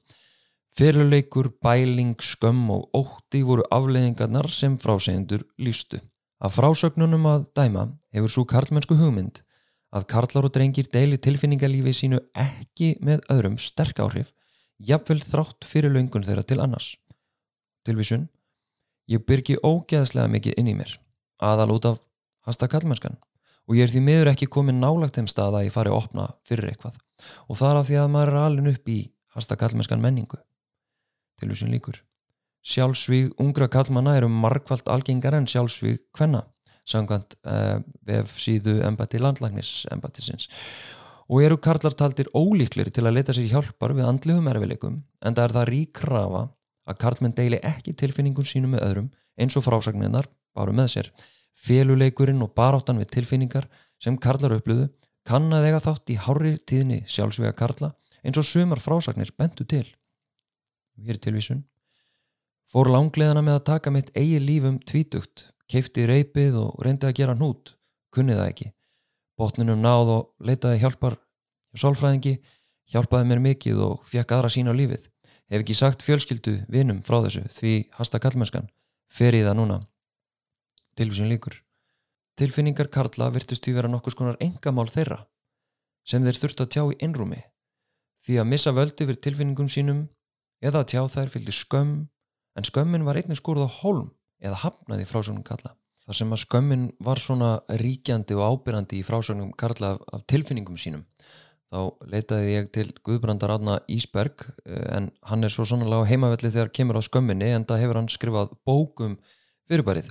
Fyrirleikur, 0.77 1.51
bæling, 1.59 2.15
skömm 2.23 2.69
og 2.71 2.95
ótti 2.95 3.41
voru 3.43 3.65
afleiðingarnar 3.75 4.47
sem 4.55 4.77
frásegendur 4.79 5.43
lístu. 5.59 5.99
Af 6.41 6.55
frásögnunum 6.57 7.27
að 7.29 7.43
dæma 7.53 7.85
hefur 8.15 8.31
svo 8.33 8.43
karlmennsku 8.49 8.97
hugmynd 8.97 9.43
að 9.93 10.07
karlar 10.09 10.47
og 10.47 10.53
drengir 10.55 10.87
deili 10.89 11.19
tilfinningalífi 11.21 11.93
sínu 11.93 12.21
ekki 12.33 12.95
með 13.03 13.25
öðrum 13.29 13.57
sterk 13.61 13.99
áhrif, 14.01 14.31
jafnvel 14.79 15.19
þrátt 15.21 15.67
fyrir 15.67 15.93
laungun 15.93 16.25
þeirra 16.25 16.45
til 16.47 16.61
annars. 16.63 16.95
Tilvísun, 17.85 18.29
ég 19.11 19.25
byrgi 19.27 19.59
ógeðslega 19.61 20.31
mikið 20.31 20.57
inn 20.57 20.71
í 20.71 20.77
mér, 20.79 20.95
aðal 21.37 21.75
út 21.75 21.89
af 21.91 22.01
hasta 22.47 22.69
karlmennskan 22.71 23.19
og 23.69 23.77
ég 23.77 23.85
er 23.85 23.93
því 23.93 24.01
miður 24.05 24.31
ekki 24.31 24.49
komin 24.49 24.81
nálagt 24.81 25.19
þeim 25.19 25.29
stað 25.29 25.59
að 25.59 25.67
ég 25.67 25.75
fari 25.75 25.91
að 25.91 25.99
opna 25.99 26.29
fyrir 26.47 26.71
eitthvað 26.71 26.97
og 27.45 27.59
það 27.59 27.67
er 27.69 27.81
af 27.81 27.89
því 27.89 27.99
að 28.01 28.13
maður 28.15 28.31
er 28.31 28.45
alveg 28.47 28.79
upp 28.79 28.89
í 28.89 29.01
hasta 29.35 29.57
karlmennskan 29.59 30.01
menningu. 30.01 30.39
Tilvísun 31.37 31.69
líkur. 31.71 32.01
Sjálfsvíg 32.61 33.33
ungra 33.41 33.67
kallmanna 33.71 34.15
eru 34.19 34.29
markvallt 34.29 34.89
algengar 34.91 35.33
en 35.33 35.47
sjálfsvíg 35.49 36.01
hvenna 36.17 36.43
samkvæmt 36.87 37.37
uh, 37.45 37.79
vef 38.05 38.33
síðu 38.41 38.79
embati 38.85 39.21
landlagnis 39.21 39.85
embatisins 39.93 40.49
og 41.31 41.43
eru 41.45 41.57
karlartaldir 41.61 42.29
ólíklir 42.35 42.89
til 42.91 43.05
að 43.05 43.15
leta 43.17 43.35
sér 43.35 43.49
hjálpar 43.53 43.93
við 43.95 44.09
andliðum 44.09 44.49
erfileikum 44.51 44.97
en 45.21 45.37
það 45.37 45.45
er 45.45 45.55
það 45.57 45.69
ríkrafa 45.71 46.41
að 46.89 46.99
karlmenn 47.03 47.35
deili 47.37 47.61
ekki 47.63 47.93
tilfinningum 47.97 48.47
sínum 48.47 48.75
með 48.75 48.85
öðrum 48.89 49.11
eins 49.39 49.57
og 49.57 49.65
frásagninnar 49.65 50.27
baru 50.57 50.75
með 50.75 50.91
sér. 50.95 51.11
Féluleikurinn 51.61 52.41
og 52.43 52.53
baráttan 52.57 52.99
við 52.99 53.11
tilfinningar 53.15 53.67
sem 54.01 54.17
karlar 54.19 54.57
upplöðu 54.57 54.89
kann 55.27 55.51
að 55.53 55.69
eiga 55.69 55.81
þátt 55.85 56.11
í 56.11 56.19
hári 56.19 56.55
tíðni 56.67 57.01
sjálfsvíga 57.07 57.53
karla 57.57 57.93
eins 58.25 58.39
og 58.41 58.47
sumar 58.47 58.81
frásagnir 58.81 59.31
bentu 59.37 59.65
til. 59.65 59.85
Og 60.97 61.05
hér 61.07 61.19
er 61.19 61.23
tilvísun 61.23 61.63
Fór 62.71 62.87
langleðana 62.87 63.41
með 63.43 63.57
að 63.57 63.65
taka 63.67 63.91
mitt 63.91 64.09
eigi 64.15 64.37
lífum 64.39 64.77
tvítugt, 64.87 65.49
keifti 65.67 66.05
reypið 66.07 66.55
og 66.61 66.77
reyndi 66.85 67.09
að 67.09 67.17
gera 67.17 67.35
hnút, 67.35 67.73
kunni 68.15 68.37
það 68.37 68.51
ekki. 68.53 68.67
Botninum 69.35 69.81
náð 69.83 70.11
og 70.13 70.29
leitaði 70.39 70.79
hjálpar 70.79 71.17
hjá 71.19 71.81
sálfræðingi, 71.83 72.37
hjálpaði 72.93 73.27
mér 73.27 73.41
mikið 73.43 73.81
og 73.89 74.05
fekk 74.07 74.31
aðra 74.37 74.51
sína 74.55 74.71
á 74.71 74.79
lífið. 74.79 75.09
Hef 75.51 75.65
ekki 75.65 75.75
sagt 75.75 76.05
fjölskyldu 76.05 76.61
vinum 76.71 77.01
frá 77.03 77.17
þessu 77.25 77.43
því 77.51 77.73
hasta 77.97 78.21
kallmennskan, 78.23 78.71
fer 79.11 79.35
í 79.35 79.43
það 79.43 79.59
núna. 79.59 79.81
Tilvísin 80.95 81.27
líkur. 81.27 81.57
Tilfinningar 82.39 82.87
Karla 82.87 83.27
virtust 83.35 83.65
því 83.65 83.75
vera 83.75 83.91
nokkus 83.91 84.15
konar 84.15 84.39
engamál 84.39 84.87
þeirra 84.87 85.25
sem 86.07 86.23
þeir 86.23 86.39
þurft 86.39 86.63
að 86.63 86.71
tjá 86.73 86.83
í 86.87 86.97
innrúmi 87.03 87.41
því 88.25 88.39
að 88.41 88.49
missa 88.49 88.71
völdi 88.73 89.05
fyrir 89.05 89.19
tilfinningum 89.21 89.69
sínum 89.69 90.01
eða 90.63 90.81
að 90.81 90.89
tjá 90.93 91.01
þær 91.11 91.33
fylgdi 91.35 91.53
skömm 91.53 91.91
en 92.57 92.67
skömmin 92.67 93.05
var 93.07 93.19
einnig 93.19 93.39
skúrð 93.39 93.67
á 93.67 93.69
holm 93.81 94.09
eða 94.41 94.59
hafnaði 94.65 95.07
frásögnum 95.09 95.45
kalla. 95.45 95.75
Þar 96.07 96.17
sem 96.17 96.33
að 96.33 96.43
skömmin 96.43 96.87
var 97.03 97.21
svona 97.21 97.51
ríkjandi 97.79 98.35
og 98.35 98.57
ábyrrandi 98.57 98.99
í 98.99 99.05
frásögnum 99.05 99.53
kalla 99.57 99.95
af, 99.95 100.01
af 100.11 100.25
tilfinningum 100.27 100.79
sínum. 100.81 101.05
Þá 101.71 102.07
leitaði 102.11 102.55
ég 102.55 102.71
til 102.75 102.89
Guðbrandar 103.05 103.53
Átna 103.53 103.77
Ísberg 103.87 104.43
eh, 104.65 104.87
en 104.97 105.11
hann 105.29 105.47
er 105.47 105.53
svo 105.53 105.63
sannlega 105.67 106.09
heimavelli 106.09 106.51
þegar 106.51 106.73
kemur 106.75 106.99
á 106.99 107.03
skömminni 107.05 107.53
en 107.55 107.67
það 107.69 107.85
hefur 107.85 107.99
hann 108.01 108.09
skrifað 108.11 108.51
bókum 108.67 109.15
fyrirbærið. 109.71 110.09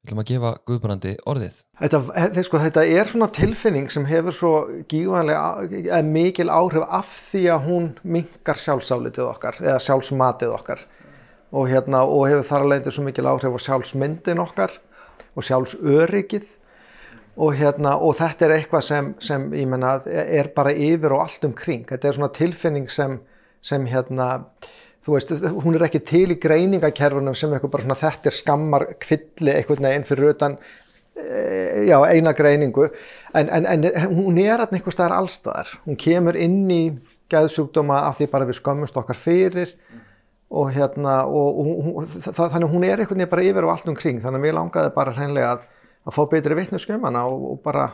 Við 0.00 0.10
ætlum 0.10 0.20
að 0.22 0.28
gefa 0.30 0.50
Guðbrandi 0.68 1.10
orðið. 1.28 1.56
Þetta, 1.80 2.44
sko, 2.44 2.60
þetta 2.60 2.84
er 2.88 3.08
svona 3.08 3.30
tilfinning 3.36 3.90
sem 3.92 4.06
hefur 4.08 4.36
svo 4.36 4.52
gífanlega 4.88 5.98
mikil 6.04 6.48
áhrif 6.52 6.84
af 6.88 7.10
því 7.30 7.42
að 7.54 7.66
hún 7.68 7.90
mingar 8.04 8.60
sjálfsálitið 8.60 9.28
okkar 9.28 9.60
eða 9.60 9.80
sjálfsmatið 9.84 10.56
okkar 10.56 10.84
og, 11.50 11.66
hérna, 11.70 12.04
og 12.06 12.28
hefur 12.30 12.46
þar 12.46 12.64
alveg 12.64 12.80
eitthvað 12.80 12.96
svo 12.96 13.04
mikil 13.06 13.28
áhrif 13.30 13.56
á 13.58 13.60
sjálfsmyndin 13.66 14.42
okkar 14.42 14.76
og 15.34 15.46
sjálfsöryggið 15.46 16.48
og, 17.40 17.54
hérna, 17.56 17.96
og 17.98 18.16
þetta 18.18 18.46
er 18.46 18.56
eitthvað 18.58 18.84
sem, 18.86 19.08
sem 19.22 19.46
menna, 19.70 19.96
er 20.06 20.50
bara 20.54 20.74
yfir 20.74 21.14
og 21.16 21.24
allt 21.24 21.46
umkring. 21.48 21.86
Þetta 21.88 22.08
er 22.08 22.18
svona 22.18 22.30
tilfinning 22.36 22.90
sem, 22.92 23.16
sem 23.64 23.86
hérna, 23.88 24.28
þú 25.06 25.16
veist, 25.16 25.32
hún 25.64 25.78
er 25.78 25.86
ekki 25.88 26.02
til 26.06 26.26
í 26.34 26.38
greiningakerfunum 26.42 27.36
sem 27.38 27.52
eitthvað 27.54 27.74
bara 27.74 27.86
svona 27.86 28.00
þetta 28.02 28.30
er 28.30 28.36
skammar 28.36 28.86
kvilli 29.00 29.54
eitthvað 29.54 29.84
neginn 29.86 30.08
fyrir 30.08 30.34
utan 30.34 30.58
e, 31.16 31.86
já, 31.88 31.96
eina 32.10 32.34
greiningu 32.36 32.90
en, 32.90 33.48
en, 33.48 33.70
en 33.72 33.88
hún 34.12 34.38
er 34.42 34.58
alltaf 34.58 34.76
einhver 34.76 34.96
staðar 34.96 35.16
allstaðar. 35.16 35.72
Hún 35.86 35.98
kemur 36.00 36.38
inn 36.38 36.66
í 36.70 36.82
gæðsjúkdóma 37.30 38.04
af 38.08 38.18
því 38.18 38.28
bara 38.32 38.48
við 38.48 38.58
skömmust 38.60 38.98
okkar 39.00 39.18
fyrir 39.18 39.72
og 40.50 40.70
hérna 40.74 41.20
og, 41.30 41.60
og 41.62 42.14
það, 42.26 42.46
þannig 42.56 42.72
hún 42.72 42.86
er 42.86 43.02
einhvern 43.02 43.20
veginn 43.20 43.32
bara 43.32 43.46
yfir 43.46 43.66
og 43.66 43.74
allt 43.74 43.90
umkring 43.90 44.22
þannig 44.22 44.40
að 44.40 44.46
mér 44.46 44.56
langaði 44.58 44.94
bara 44.96 45.14
hreinlega 45.14 45.50
að, 45.54 45.66
að 46.06 46.16
fá 46.16 46.22
betri 46.32 46.56
vittneskjöfana 46.58 47.26
og, 47.30 47.44
og 47.52 47.60
bara 47.64 47.90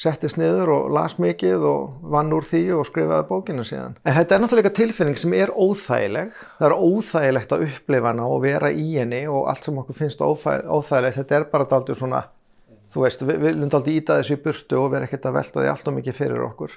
settist 0.00 0.38
niður 0.40 0.72
og 0.74 0.90
las 0.94 1.16
mikið 1.20 1.64
og 1.66 2.10
vann 2.12 2.32
úr 2.32 2.46
því 2.48 2.62
og 2.78 2.86
skrifaði 2.88 3.26
bókinu 3.28 3.64
síðan. 3.68 3.96
En 4.06 4.16
þetta 4.16 4.36
er 4.36 4.42
náttúrulega 4.44 4.72
tilfinning 4.76 5.18
sem 5.20 5.34
er 5.36 5.52
óþægileg. 5.52 6.32
Það 6.58 6.66
er 6.68 6.76
óþægilegt 6.86 7.54
að 7.56 7.64
upplifa 7.66 8.12
hana 8.12 8.28
og 8.30 8.42
vera 8.46 8.70
í 8.72 8.86
henni 8.94 9.22
og 9.28 9.50
allt 9.50 9.66
sem 9.66 9.80
okkur 9.82 9.98
finnst 9.98 10.22
óþægilegt, 10.24 11.18
þetta 11.18 11.36
er 11.36 11.48
bara 11.52 11.68
daldur 11.68 11.98
svona, 11.98 12.22
þú 12.94 13.04
veist, 13.04 13.26
við 13.28 13.44
viljum 13.44 13.72
daldur 13.74 13.96
íta 13.96 14.20
þessu 14.20 14.38
í 14.38 14.42
burtu 14.46 14.80
og 14.80 14.92
vera 14.94 15.08
ekkert 15.08 15.28
að 15.28 15.36
velta 15.40 15.60
því 15.60 15.72
allt 15.74 15.90
og 15.90 15.98
mikið 15.98 16.20
fyrir 16.22 16.46
okkur. 16.48 16.76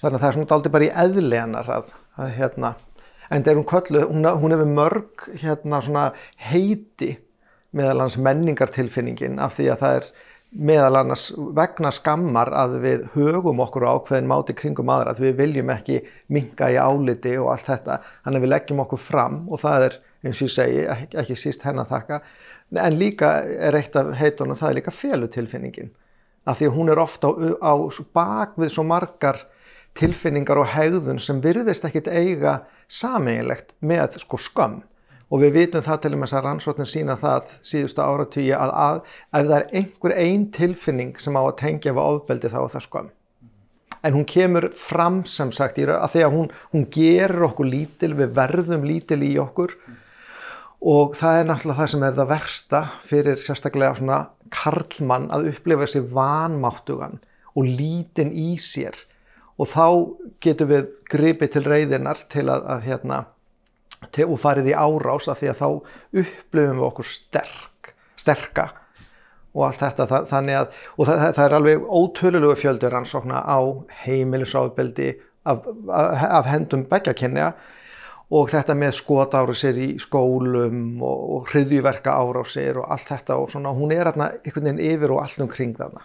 Þannig 0.00 0.16
að 0.16 0.20
það 0.22 0.28
er 0.30 0.38
svona 0.38 0.50
daldur 0.54 0.72
bara 0.74 0.86
í 0.86 0.94
eðleganar 1.04 1.74
að, 1.76 1.90
að 2.16 2.32
hérna, 2.38 2.72
en 3.30 3.44
hún 3.46 3.66
kölluð, 3.66 4.08
hún, 4.10 4.26
hún 4.26 4.52
hefur 4.52 4.66
mörg 4.66 5.28
hérna 5.38 6.12
heiti 6.36 7.16
meðal 7.72 8.02
hans 8.02 8.18
menningartilfinningin 8.18 9.38
af 9.38 9.56
því 9.58 9.70
að 9.70 9.82
það 9.84 9.96
er 10.00 10.08
meðal 10.50 10.96
annars 10.98 11.28
vegna 11.54 11.92
skammar 11.94 12.50
að 12.58 12.76
við 12.82 13.02
högum 13.14 13.60
okkur 13.62 13.86
ákveðin 13.86 14.30
máti 14.30 14.56
kringum 14.58 14.90
aðra, 14.90 15.14
að 15.14 15.28
við 15.28 15.36
viljum 15.38 15.70
ekki 15.70 16.00
minga 16.34 16.72
í 16.74 16.78
áliti 16.80 17.36
og 17.38 17.52
allt 17.52 17.68
þetta, 17.68 18.00
þannig 18.24 18.40
að 18.40 18.46
við 18.46 18.52
leggjum 18.54 18.82
okkur 18.84 19.02
fram 19.04 19.38
og 19.46 19.62
það 19.62 19.86
er 19.86 19.98
eins 20.24 20.40
og 20.40 20.48
ég 20.48 20.54
segi, 20.56 20.82
ekki, 20.96 21.20
ekki 21.22 21.38
síst 21.38 21.62
henn 21.64 21.78
að 21.80 21.94
þakka, 21.94 22.20
en 22.82 22.98
líka 22.98 23.30
er 23.46 23.78
eitt 23.78 23.96
af 23.96 24.10
heitunum, 24.18 24.58
það 24.58 24.72
er 24.72 24.78
líka 24.80 24.94
felutilfinningin, 24.94 25.94
af 26.50 26.58
því 26.58 26.70
að 26.70 26.76
hún 26.80 26.90
er 26.90 27.02
ofta 27.04 27.30
á, 27.30 27.72
á 27.78 28.02
bak 28.18 28.58
við 28.58 28.74
svo 28.74 28.84
margar 28.90 29.44
tilfinningar 29.98 30.60
og 30.60 30.70
hegðun 30.74 31.20
sem 31.22 31.40
virðist 31.42 31.86
ekkit 31.88 32.08
eiga 32.08 32.60
sameiginlegt 32.90 33.74
með 33.80 34.20
sko 34.22 34.40
skömm. 34.40 34.80
Og 35.30 35.44
við 35.44 35.54
vitum 35.60 35.84
það 35.86 36.00
til 36.02 36.10
og 36.10 36.18
með 36.18 36.26
þess 36.26 36.36
að 36.40 36.44
rannsóknin 36.46 36.90
sína 36.90 37.14
það 37.20 37.50
síðustu 37.62 38.02
áratugja 38.02 38.58
að, 38.58 38.72
að 38.74 38.96
ef 39.38 39.48
það 39.50 39.56
er 39.56 39.66
einhver 39.78 40.14
einn 40.18 40.46
tilfinning 40.56 41.20
sem 41.22 41.38
á 41.38 41.42
að 41.44 41.58
tengja 41.60 41.94
við 41.94 42.02
ofbeldi 42.02 42.50
þá 42.50 42.58
er 42.64 42.72
það 42.72 42.86
skam. 42.86 43.10
En 44.02 44.16
hún 44.16 44.26
kemur 44.26 44.70
fram 44.80 45.20
sem 45.28 45.52
sagt 45.54 45.78
í 45.78 45.84
að 45.86 46.08
því 46.14 46.24
að 46.24 46.34
hún, 46.34 46.50
hún 46.72 46.86
gerur 46.90 47.50
okkur 47.50 47.68
lítil, 47.68 48.14
við 48.18 48.34
verðum 48.38 48.86
lítil 48.88 49.20
í 49.22 49.34
okkur. 49.38 49.76
Og 50.80 51.14
það 51.20 51.38
er 51.38 51.48
náttúrulega 51.50 51.82
það 51.82 51.90
sem 51.92 52.04
er 52.08 52.18
það 52.18 52.30
versta 52.32 52.82
fyrir 53.06 53.42
sérstaklega 53.44 53.98
svona 54.00 54.20
karlmann 54.50 55.28
að 55.30 55.50
upplifa 55.52 55.84
þessi 55.84 56.02
vanmáttugan 56.10 57.20
og 57.54 57.68
lítin 57.68 58.32
í 58.34 58.54
sér 58.58 58.96
og 59.60 59.68
þá 59.68 59.86
getum 60.40 60.70
við 60.70 60.90
gripið 61.10 61.54
til 61.54 61.64
reyðinar 61.66 62.24
til 62.32 62.46
að, 62.48 62.66
að 62.74 62.84
hérna 62.88 63.20
og 64.00 64.38
farið 64.40 64.70
í 64.72 64.76
árás 64.76 65.28
af 65.28 65.40
því 65.42 65.50
að 65.52 65.58
þá 65.58 65.66
upplöfum 66.22 66.78
við 66.78 66.86
okkur 66.86 67.08
sterk, 67.08 67.90
sterka 68.16 68.70
og 69.50 69.66
allt 69.66 69.82
þetta 69.82 70.22
þannig 70.30 70.60
að 70.60 70.70
og 70.96 71.08
það, 71.08 71.26
það 71.26 71.44
er 71.44 71.56
alveg 71.58 71.84
ótrúlegu 71.84 72.54
fjöldur 72.56 72.94
rannsókna 72.94 73.42
á 73.44 73.60
heimilisofbeldi 74.04 75.10
af, 75.44 75.68
af, 75.90 76.24
af 76.40 76.48
hendum 76.48 76.86
begjakynja 76.88 77.50
og 78.30 78.50
þetta 78.52 78.76
með 78.78 78.94
skotárásir 79.00 79.78
í 79.82 79.88
skólum 80.00 81.02
og, 81.02 81.22
og 81.36 81.50
hriðjverka 81.50 82.14
árásir 82.14 82.78
og 82.78 82.86
allt 82.94 83.10
þetta 83.10 83.40
og 83.42 83.50
svona 83.52 83.74
hún 83.74 83.92
er 83.94 84.06
hérna 84.06 84.30
einhvern 84.38 84.70
veginn 84.70 84.82
yfir 84.86 85.14
og 85.16 85.24
allt 85.24 85.42
um 85.42 85.50
kring 85.50 85.74
þarna. 85.76 86.04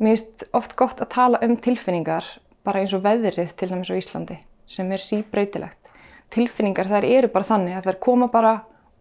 Mér 0.00 0.14
finnst 0.16 0.46
oft 0.56 0.76
gott 0.80 1.02
að 1.04 1.12
tala 1.12 1.42
um 1.44 1.58
tilfinningar 1.60 2.24
bara 2.68 2.84
eins 2.84 2.92
og 2.92 3.04
veðrið 3.08 3.56
til 3.56 3.72
dæmis 3.72 3.88
á 3.88 3.96
Íslandi 3.96 4.38
sem 4.68 4.92
er 4.92 5.00
síbreytilegt 5.00 5.78
tilfinningar 6.34 6.88
þær 6.88 7.06
eru 7.08 7.30
bara 7.32 7.48
þannig 7.48 7.78
að 7.78 7.88
þær 7.88 8.00
koma 8.04 8.28
bara 8.32 8.54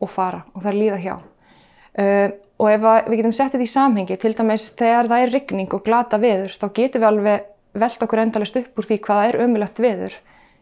og 0.04 0.12
fara 0.14 0.44
og 0.54 0.64
þær 0.64 0.78
líða 0.78 1.00
hjá. 1.02 1.16
Uh, 1.98 2.30
og 2.62 2.72
ef 2.72 2.86
við 3.10 3.20
getum 3.20 3.34
sett 3.36 3.54
þetta 3.54 3.66
í 3.66 3.72
samhengi, 3.72 4.18
til 4.22 4.34
dæmis 4.38 4.70
þegar 4.78 5.10
það 5.12 5.24
er 5.24 5.34
rigning 5.34 5.74
og 5.74 5.84
glata 5.86 6.20
veður, 6.22 6.54
þá 6.58 6.68
getum 6.78 7.04
við 7.04 7.10
alveg 7.10 7.50
velt 7.78 8.06
okkur 8.06 8.22
endalist 8.24 8.58
upp 8.58 8.80
úr 8.80 8.88
því 8.90 9.00
hvaða 9.06 9.28
er 9.28 9.40
ömulegt 9.46 9.82
veður, 9.82 10.16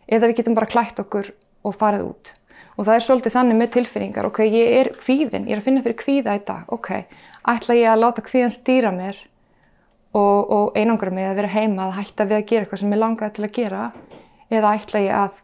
eða 0.08 0.30
við 0.30 0.41
getum 0.41 0.58
bara 0.58 0.72
klætt 0.72 1.00
okkur 1.04 1.32
og 1.65 1.78
farið 1.80 2.10
út. 2.10 2.34
Og 2.76 2.84
það 2.84 2.98
er 2.98 3.06
svolítið 3.06 3.36
þannig 3.38 3.60
með 3.62 3.72
tilfinningar, 3.78 4.28
ok, 4.28 4.41
ég 4.52 4.74
er 4.82 4.89
kvíðin, 5.00 5.48
ég 5.48 5.56
er 5.56 5.62
að 5.62 5.70
finna 5.70 5.86
fyrir 5.86 6.00
kvíða 6.02 6.36
í 6.36 6.44
dag, 6.48 6.65
ok, 6.76 6.91
ætla 7.54 7.78
ég 7.80 7.91
að 7.91 8.02
láta 8.04 8.26
kvíðan 8.26 8.52
stýra 8.52 8.91
mér 8.96 9.22
og, 10.15 10.51
og 10.58 10.78
einangra 10.80 11.12
mig 11.12 11.28
að 11.28 11.39
vera 11.41 11.54
heima, 11.54 11.89
að 11.89 11.97
hætta 11.99 12.28
við 12.30 12.38
að 12.39 12.45
gera 12.49 12.65
eitthvað 12.65 12.84
sem 12.84 12.95
ég 12.95 13.01
langaði 13.01 13.36
til 13.36 13.47
að 13.47 13.56
gera, 13.60 13.86
eða 14.49 14.75
ætla 14.80 15.04
ég 15.04 15.21
að 15.21 15.41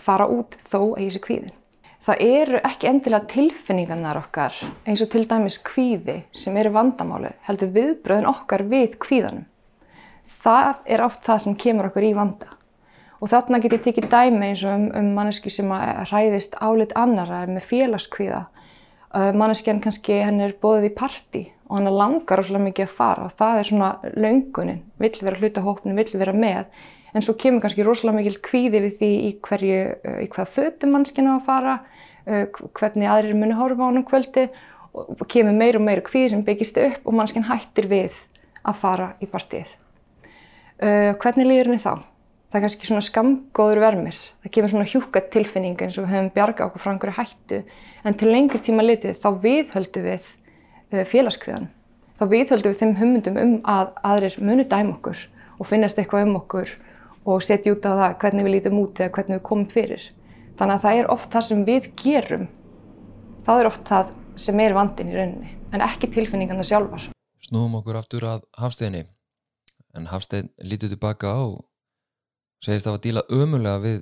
fara 0.00 0.28
út 0.32 0.56
þó 0.70 0.78
að 0.84 1.02
ég 1.04 1.14
sé 1.14 1.22
kvíðin. 1.24 1.56
Það 2.00 2.22
eru 2.24 2.60
ekki 2.64 2.88
endilega 2.88 3.28
tilfinningarnar 3.28 4.18
okkar 4.22 4.54
eins 4.88 5.02
og 5.04 5.10
til 5.12 5.26
dæmis 5.28 5.58
kvíði 5.60 6.22
sem 6.32 6.56
eru 6.56 6.72
vandamálið, 6.72 7.34
heldur 7.44 7.74
viðbröðin 7.74 8.30
okkar 8.30 8.64
við 8.70 8.96
kvíðanum. 9.02 9.44
Það 10.40 10.80
er 10.88 11.04
oft 11.04 11.20
það 11.26 11.42
sem 11.44 11.58
kemur 11.60 11.90
okkur 11.90 12.06
í 12.08 12.14
vanda. 12.16 12.48
Og 13.20 13.28
þarna 13.28 13.60
get 13.60 13.76
ég 13.76 13.82
tekið 13.84 14.06
dæmi 14.08 14.46
eins 14.48 14.62
og 14.64 14.72
um, 14.72 14.86
um 14.96 15.10
manneski 15.18 15.52
sem 15.52 15.68
hræðist 15.68 16.56
álit 16.64 16.94
annara 16.96 17.42
með 17.50 17.68
félagskvíða. 17.68 18.46
Manneskjan 19.10 19.80
kannski 19.82 20.20
henn 20.22 20.38
er 20.44 20.52
bóðið 20.62 20.84
í 20.86 20.94
parti 20.94 21.40
og 21.66 21.78
hann 21.78 21.90
langar 21.90 22.42
óslega 22.42 22.62
mikið 22.62 22.84
að 22.86 22.94
fara 22.94 23.26
og 23.26 23.32
það 23.38 23.58
er 23.58 23.68
svona 23.68 23.90
löngunin, 24.14 24.82
vill 25.02 25.16
vera 25.18 25.38
hluta 25.38 25.62
hópinu, 25.64 25.96
vill 25.98 26.18
vera 26.18 26.34
með 26.34 26.68
en 27.14 27.24
svo 27.24 27.34
kemur 27.38 27.62
kannski 27.64 27.84
rosalega 27.86 28.18
mikil 28.18 28.38
kvíði 28.44 28.82
við 28.84 28.96
því 29.00 29.10
í 29.26 29.30
hverju, 29.46 29.80
uh, 30.06 30.18
í 30.24 30.28
hvað 30.30 30.52
fötum 30.54 30.94
mannskinu 30.94 31.32
að 31.34 31.46
fara, 31.48 31.76
uh, 32.26 32.44
hvernig 32.78 33.10
aðrir 33.10 33.38
muni 33.38 33.56
horfa 33.58 33.82
á 33.82 33.88
hann 33.88 34.02
um 34.02 34.06
kvöldi 34.06 34.46
og 34.94 35.26
kemur 35.30 35.54
meir 35.54 35.78
og 35.78 35.86
meir 35.86 36.02
kvíði 36.06 36.32
sem 36.32 36.46
byggist 36.46 36.78
upp 36.82 37.06
og 37.06 37.14
mannskinn 37.18 37.46
hættir 37.46 37.86
við 37.90 38.16
að 38.66 38.80
fara 38.82 39.10
í 39.22 39.28
partíð. 39.30 39.70
Uh, 40.80 41.12
hvernig 41.20 41.46
líður 41.46 41.70
henni 41.70 41.82
þá? 41.82 42.09
Það 42.50 42.58
er 42.58 42.64
kannski 42.64 42.88
svona 42.88 43.06
skamgóður 43.06 43.80
vermir. 43.84 44.16
Það 44.42 44.52
kemur 44.56 44.72
svona 44.72 44.88
hjúkat 44.90 45.28
tilfinning 45.30 45.78
eins 45.78 45.98
og 46.00 46.06
við 46.06 46.16
höfum 46.16 46.30
bjargað 46.34 46.66
okkur 46.66 46.82
frá 46.82 46.92
einhverju 46.92 47.16
hættu 47.20 47.60
en 48.02 48.16
til 48.18 48.30
lengri 48.32 48.58
tíma 48.66 48.82
litið 48.82 49.20
þá 49.22 49.28
viðhöldum 49.44 50.08
við 50.10 51.04
félagskviðan. 51.12 51.68
Þá 52.18 52.24
viðhöldum 52.32 52.74
við 52.74 52.80
þeim 52.80 52.96
humundum 52.98 53.38
um 53.38 53.52
að 53.70 53.92
aðrir 54.02 54.40
muni 54.42 54.66
dæma 54.66 54.96
okkur 54.96 55.22
og 55.60 55.68
finnast 55.70 56.00
eitthvað 56.02 56.26
um 56.26 56.40
okkur 56.40 56.74
og 57.30 57.44
setja 57.44 57.76
út 57.76 57.86
á 57.86 57.92
það 57.92 58.16
hvernig 58.24 58.46
við 58.48 58.54
lítum 58.56 58.80
út 58.80 58.98
eða 58.98 59.14
hvernig 59.14 59.38
við 59.38 59.46
komum 59.46 59.70
fyrir. 59.70 60.02
Þannig 60.58 60.74
að 60.74 60.84
það 60.84 60.98
er 60.98 61.10
oft 61.14 61.30
það 61.32 61.46
sem 61.46 61.62
við 61.68 61.88
gerum, 62.02 62.44
það 63.46 63.62
er 63.62 63.70
oft 63.70 63.86
það 63.88 64.12
sem 64.40 64.60
er 64.60 64.76
vandin 64.76 65.10
í 65.12 65.16
rauninni, 65.16 65.54
en 65.72 65.84
ekki 65.84 66.10
tilfinningarna 66.12 66.66
sjálfar. 66.66 67.06
Snúum 67.46 67.78
okkur 67.78 67.98
aftur 68.00 68.26
að 68.28 68.44
Hafsteini, 68.60 69.06
en 69.96 70.08
Hafstein 70.10 70.50
lítur 70.60 70.92
tilbaka 70.92 71.32
á, 71.32 71.44
segist 72.64 72.88
það 72.88 72.96
að 72.96 73.04
díla 73.06 73.26
ömulega 73.36 73.84
við 73.84 74.00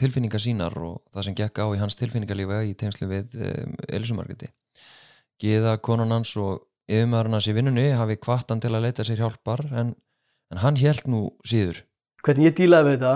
tilfinningar 0.00 0.42
sínar 0.42 0.76
og 0.80 1.02
það 1.12 1.26
sem 1.26 1.36
gekk 1.42 1.60
á 1.60 1.66
í 1.70 1.80
hans 1.80 1.98
tilfinningarlífa 2.00 2.62
í 2.64 2.72
tengslu 2.78 3.10
við 3.10 3.36
um, 3.36 3.76
Elisumargiti. 3.88 4.48
Gíða 5.40 5.76
konan 5.84 6.12
hans 6.14 6.32
og 6.40 6.66
yfirmaðurinn 6.90 7.36
hans 7.36 7.48
í 7.50 7.54
vinnunni 7.56 7.86
hafi 7.96 8.18
kvartan 8.20 8.62
til 8.62 8.72
að 8.74 8.88
leita 8.88 9.06
sér 9.06 9.22
hjálpar 9.22 9.62
en, 9.70 9.94
en 10.50 10.62
hann 10.64 10.80
held 10.80 11.06
nú 11.10 11.28
síður 11.46 11.84
hvernig 12.24 12.50
ég 12.50 12.58
dílaði 12.58 12.90
við 12.90 12.98
þetta 12.98 13.14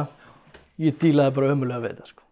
ég 0.85 0.97
dílaði 1.03 1.37
bara 1.37 1.53
ömulega 1.55 1.83
við 1.83 1.93
þetta 1.93 2.09
sko. 2.11 2.25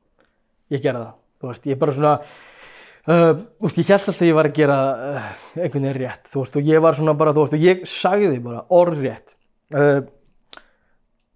ég 0.73 0.83
gerði 0.85 1.05
það, 1.05 1.13
þú 1.41 1.51
veist, 1.51 1.69
ég 1.69 1.81
bara 1.83 1.97
svona 1.97 2.15
uh, 2.23 3.43
veist, 3.65 3.79
ég 3.81 3.93
held 3.93 4.09
alltaf 4.09 4.25
ég 4.27 4.39
var 4.39 4.49
að 4.49 4.59
gera 4.59 4.79
uh, 4.93 5.29
einhvern 5.59 5.87
veginn 5.89 6.01
rétt, 6.01 6.25
þú 6.33 6.45
veist, 6.45 6.59
og 6.59 6.73
ég 6.73 6.85
var 6.87 6.99
svona 6.99 7.17
bara, 7.19 7.35
þú 7.37 7.47
veist, 7.47 7.59
og 7.59 7.67
ég 7.67 7.87
sagði 7.91 8.43
bara 8.45 8.65
orðrétt 8.79 9.35
uh, 9.77 10.01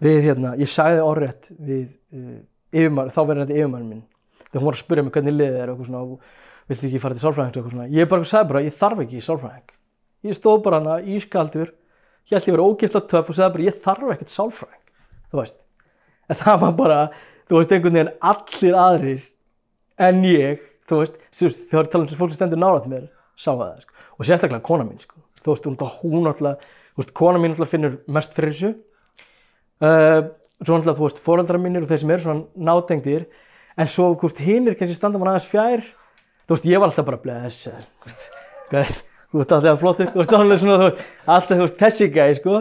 við 0.02 0.18
hérna, 0.26 0.54
ég 0.60 0.70
sagði 0.70 1.04
orðrétt 1.04 1.50
við 1.56 1.86
uh, 2.14 2.40
yfirmann, 2.74 3.12
þá 3.14 3.20
verður 3.22 3.44
þetta 3.44 3.58
yfirmann 3.60 3.86
minn, 3.90 4.02
þegar 4.46 4.60
hún 4.60 4.68
var 4.68 4.78
að 4.78 4.82
spyrja 4.82 5.06
mig 5.06 5.16
hvernig 5.16 5.36
liðið 5.36 5.60
er 5.60 5.72
og 5.72 5.76
eitthvað 5.76 5.90
svona, 5.90 6.02
og 6.04 6.70
viltu 6.70 6.88
ekki 6.88 7.02
fara 7.02 7.16
til 7.16 7.24
sálfræðing 7.24 7.52
eitthvað 7.54 7.76
svona, 7.76 7.88
ég 7.94 8.10
bara 8.10 8.28
sagði 8.32 8.50
bara, 8.52 8.64
ég 8.66 8.76
þarf 8.80 9.04
ekki 9.06 9.22
sálfræðing, 9.24 9.76
ég 10.26 10.38
stóð 10.38 10.62
bara 10.66 10.82
hana 10.82 10.98
ískaldur, 11.16 11.72
ég 12.26 12.36
held 12.36 12.50
ég 12.50 12.56
verið 12.56 12.72
ógifta 12.72 13.02
töff 13.06 13.30
og 13.30 13.38
sagði 13.38 13.56
bara, 13.56 13.68
ég 13.70 13.80
þarf 13.84 14.12
ekkert 14.16 14.34
sálfræðing 14.34 14.86
þú 15.30 15.40
veist. 15.40 15.58
En 16.26 16.40
það 16.40 16.62
var 16.62 16.72
bara, 16.78 16.98
þú 17.46 17.60
veist, 17.60 17.74
einhvern 17.74 17.98
veginn 17.98 18.12
allir 18.30 18.78
aðrir 18.82 19.22
en 20.06 20.24
ég 20.26 20.64
þú 20.88 21.02
veist, 21.02 21.20
þú 21.34 21.48
veist, 21.48 21.68
talað 21.72 22.02
um 22.02 22.18
fólk 22.20 22.32
sem 22.32 22.40
stendur 22.40 22.62
nálat 22.62 22.88
sá 23.36 23.52
það, 23.52 23.80
sko. 23.84 23.96
Og 24.16 24.26
sérstaklega 24.26 24.64
kona 24.64 24.86
mín, 24.86 25.00
sko, 25.02 25.20
þú 25.42 25.54
veist, 25.54 25.66
hún 25.66 25.76
alltaf 27.52 27.72
finnur 27.72 27.98
mest 28.08 28.32
fyrir 28.32 28.54
þessu 28.54 28.70
uh, 29.84 30.20
svo 30.62 30.78
alltaf, 30.78 30.96
þú 30.96 31.08
veist, 31.08 31.20
fóraldra 31.24 31.60
mínir 31.60 31.84
og 31.84 31.90
þeir 31.90 32.02
sem 32.02 32.14
eru 32.14 32.24
svona 32.24 32.70
nátengdir, 32.70 33.26
en 33.76 33.90
svo, 33.90 34.12
hinn 34.40 34.70
er 34.70 34.78
kannski 34.78 34.96
standa 34.96 35.20
mann 35.20 35.34
aðeins 35.34 35.50
fjær. 35.50 35.84
Þú 36.46 36.56
veist, 36.56 36.70
ég 36.70 36.80
var 36.80 36.92
alltaf 36.92 37.08
bara 37.08 37.42
þessu 37.44 37.74
þú 39.30 39.40
veist, 39.42 39.52
alltaf 39.52 39.80
flottur 39.82 40.10
þú 40.12 40.22
veist, 40.22 41.04
alltaf, 41.26 41.54
þú 41.56 41.64
veist, 41.64 41.78
þessi 41.80 42.10
gæði, 42.14 42.38
sko. 42.40 42.60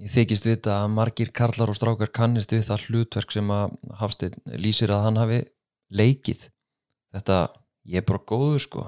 Ég 0.00 0.14
þykist 0.14 0.46
vita 0.48 0.78
að 0.80 0.92
margir 0.96 1.32
karlar 1.36 1.68
og 1.68 1.76
strákar 1.76 2.08
kannist 2.14 2.54
við 2.54 2.64
það 2.70 2.86
hlutverk 2.88 3.34
sem 3.34 3.50
að 3.52 3.74
Hafstein 4.00 4.38
lýsir 4.56 4.92
að 4.94 5.02
hann 5.04 5.20
hafi 5.20 5.40
leikið. 5.92 6.46
Þetta, 7.12 7.36
ég 7.90 8.00
er 8.00 8.06
bara 8.08 8.24
góður 8.24 8.64
sko 8.64 8.86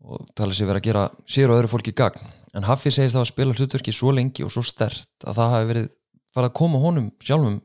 og 0.00 0.24
tala 0.34 0.56
sér 0.56 0.70
verið 0.70 0.80
að 0.80 0.88
gera 0.88 1.04
sér 1.28 1.52
og 1.52 1.60
öðru 1.60 1.70
fólki 1.74 1.94
gagn. 1.94 2.26
En 2.56 2.66
Haffi 2.66 2.90
segist 2.90 3.14
það 3.14 3.22
að 3.22 3.30
spila 3.30 3.54
hlutverki 3.54 3.94
svo 3.94 4.14
lengi 4.16 4.42
og 4.46 4.50
svo 4.50 4.64
stert 4.66 5.28
að 5.28 5.36
það 5.38 5.54
hafi 5.54 5.68
verið 5.70 5.88
farið 6.34 6.50
að 6.50 6.58
koma 6.60 6.82
honum 6.82 7.10
sjálfum 7.22 7.60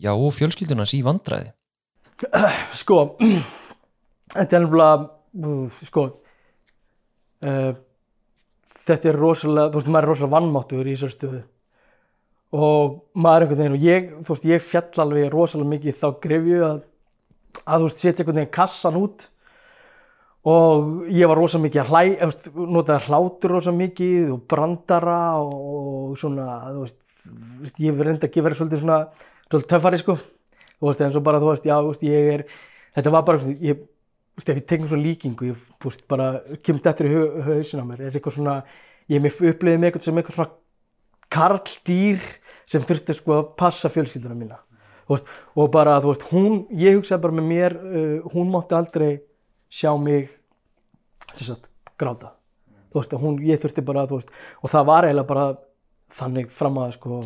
já 0.00 0.12
og 0.12 0.34
fjölskyldunars 0.36 0.94
í 0.96 1.02
vandræði? 1.06 1.52
Sko 2.80 3.00
þetta 4.34 4.58
er 4.58 4.60
alveg 4.60 5.10
sko 5.82 6.04
uh, 7.44 7.72
þetta 8.84 9.10
er 9.10 9.18
rosalega 9.18 9.72
þú 9.72 9.80
veist 9.80 9.90
maður 9.90 10.04
er 10.06 10.12
rosalega 10.12 10.36
vannmáttuður 10.36 10.88
í 10.88 10.96
þessar 10.96 11.14
stöðu. 11.14 11.42
Og 12.54 12.98
maður 13.18 13.46
einhvern 13.46 13.62
veginn 13.62 13.76
og 13.78 13.84
ég, 13.84 14.10
þú 14.22 14.34
veist 14.34 14.50
ég 14.50 14.66
fjall 14.70 15.04
alveg 15.04 15.30
rosalega 15.32 15.72
mikið 15.72 16.02
þá 16.02 16.08
grefju 16.22 16.66
að 16.68 16.82
að 17.64 17.80
þú 17.80 17.88
veist 17.88 18.02
setja 18.02 18.22
einhvern 18.22 18.40
veginn 18.40 18.54
kassan 18.54 18.98
út. 19.00 19.28
Og 20.44 21.08
ég 21.08 21.30
var 21.30 21.40
rosalega 21.40 21.68
mikið 21.68 21.82
að 21.82 21.90
hlæ, 21.90 22.02
notaði 22.76 23.08
hlátur 23.08 23.54
rosalega 23.56 23.80
mikið 23.80 24.34
og 24.34 24.42
brandara 24.50 25.20
og 25.40 26.18
svona, 26.20 26.48
þú 26.68 26.82
veist, 26.82 26.98
ég 27.82 27.96
verði 27.96 28.16
að 28.18 28.46
vera 28.46 28.58
svolítið 28.58 28.82
svona, 28.82 29.00
svolítið 29.48 29.70
töffari 29.72 30.00
sko, 30.00 30.16
þú 30.78 30.88
veist, 30.88 31.02
eins 31.06 31.18
og 31.18 31.24
bara 31.26 31.40
þú 31.42 31.50
veist, 31.50 31.68
já, 31.68 31.74
þú 31.78 31.92
veist, 31.92 32.04
ég 32.08 32.30
er, 32.34 32.44
þetta 32.98 33.14
var 33.14 33.26
bara, 33.28 33.54
ég, 33.64 33.80
þú 34.34 34.40
veist, 34.42 34.50
ef 34.50 34.60
ég 34.60 34.66
tegnum 34.70 34.90
svona 34.90 35.06
líkingu, 35.06 35.48
ég, 35.50 35.64
þú 35.80 35.90
veist, 35.92 36.04
bara 36.10 36.28
kemur 36.66 36.84
þetta 36.84 37.08
í 37.08 37.24
hausin 37.48 37.82
á 37.82 37.86
mér, 37.88 38.04
er 38.04 38.18
eitthvað 38.18 38.38
svona, 38.38 38.58
ég 39.12 39.24
hef 39.24 39.40
uppliðið 39.40 39.80
mig 39.80 39.90
eitthvað 39.90 40.06
sem 40.08 40.20
eitthvað 40.20 40.38
svona 40.38 40.54
karldýr 41.34 42.30
sem 42.70 42.84
þurfti 42.84 43.18
sko 43.18 43.38
að 43.38 43.50
passa 43.58 43.90
fjölskylduna 43.92 44.38
mína, 44.38 44.60
þú 45.08 45.16
veist, 45.16 45.34
og 45.56 45.74
bara, 45.74 45.98
þú 46.04 46.12
veist, 46.12 46.28
hún, 46.32 46.62
ég 46.80 46.98
hugsaði 46.98 47.26
bara 47.26 47.38
með 47.40 47.50
mér, 47.50 47.78
uh, 47.80 48.32
hún 48.34 48.52
mátti 48.52 48.76
aldrei 48.76 49.12
sjá 49.72 49.92
mig 49.98 50.30
sagt, 51.34 51.68
gráta. 51.98 52.34
Þú 52.92 53.00
veist, 53.00 53.14
hún, 53.18 53.38
ég 53.42 53.62
þurfti 53.62 53.82
bara 53.86 54.04
veist, 54.06 54.30
og 54.62 54.70
það 54.70 54.90
var 54.90 55.06
eiginlega 55.08 55.30
bara 55.30 55.46
þannig 56.14 56.52
fram 56.54 56.78
að 56.82 56.94
sko, 56.98 57.20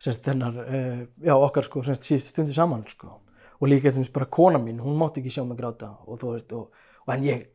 semst, 0.00 0.22
þennar, 0.26 0.60
uh, 0.64 1.02
já, 1.26 1.34
okkar 1.36 1.66
sko, 1.66 1.84
semst, 1.86 2.06
síðust 2.08 2.32
stundu 2.34 2.56
saman 2.56 2.86
sko. 2.88 3.18
og 3.60 3.68
líka 3.68 3.90
að 3.92 4.12
bara 4.12 4.26
kona 4.26 4.58
mín, 4.58 4.80
hún 4.80 4.96
mátti 4.96 5.20
ekki 5.20 5.34
sjá 5.34 5.44
mig 5.44 5.58
gráta 5.58 5.92
og 6.06 6.20
þú 6.20 6.32
veist, 6.32 6.52
og, 6.52 6.70
og 7.06 7.14
en 7.14 7.24
ég 7.26 7.46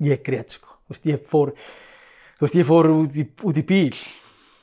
ég 0.00 0.22
greitt 0.24 0.56
sko, 0.56 0.68
þú 0.88 0.94
veist, 0.94 1.06
ég 1.06 1.26
fór 1.28 1.52
þú 2.38 2.46
veist, 2.46 2.56
ég 2.56 2.66
fór 2.66 2.88
út 2.94 3.16
í, 3.20 3.26
út 3.44 3.60
í 3.60 3.66
bíl 3.66 3.98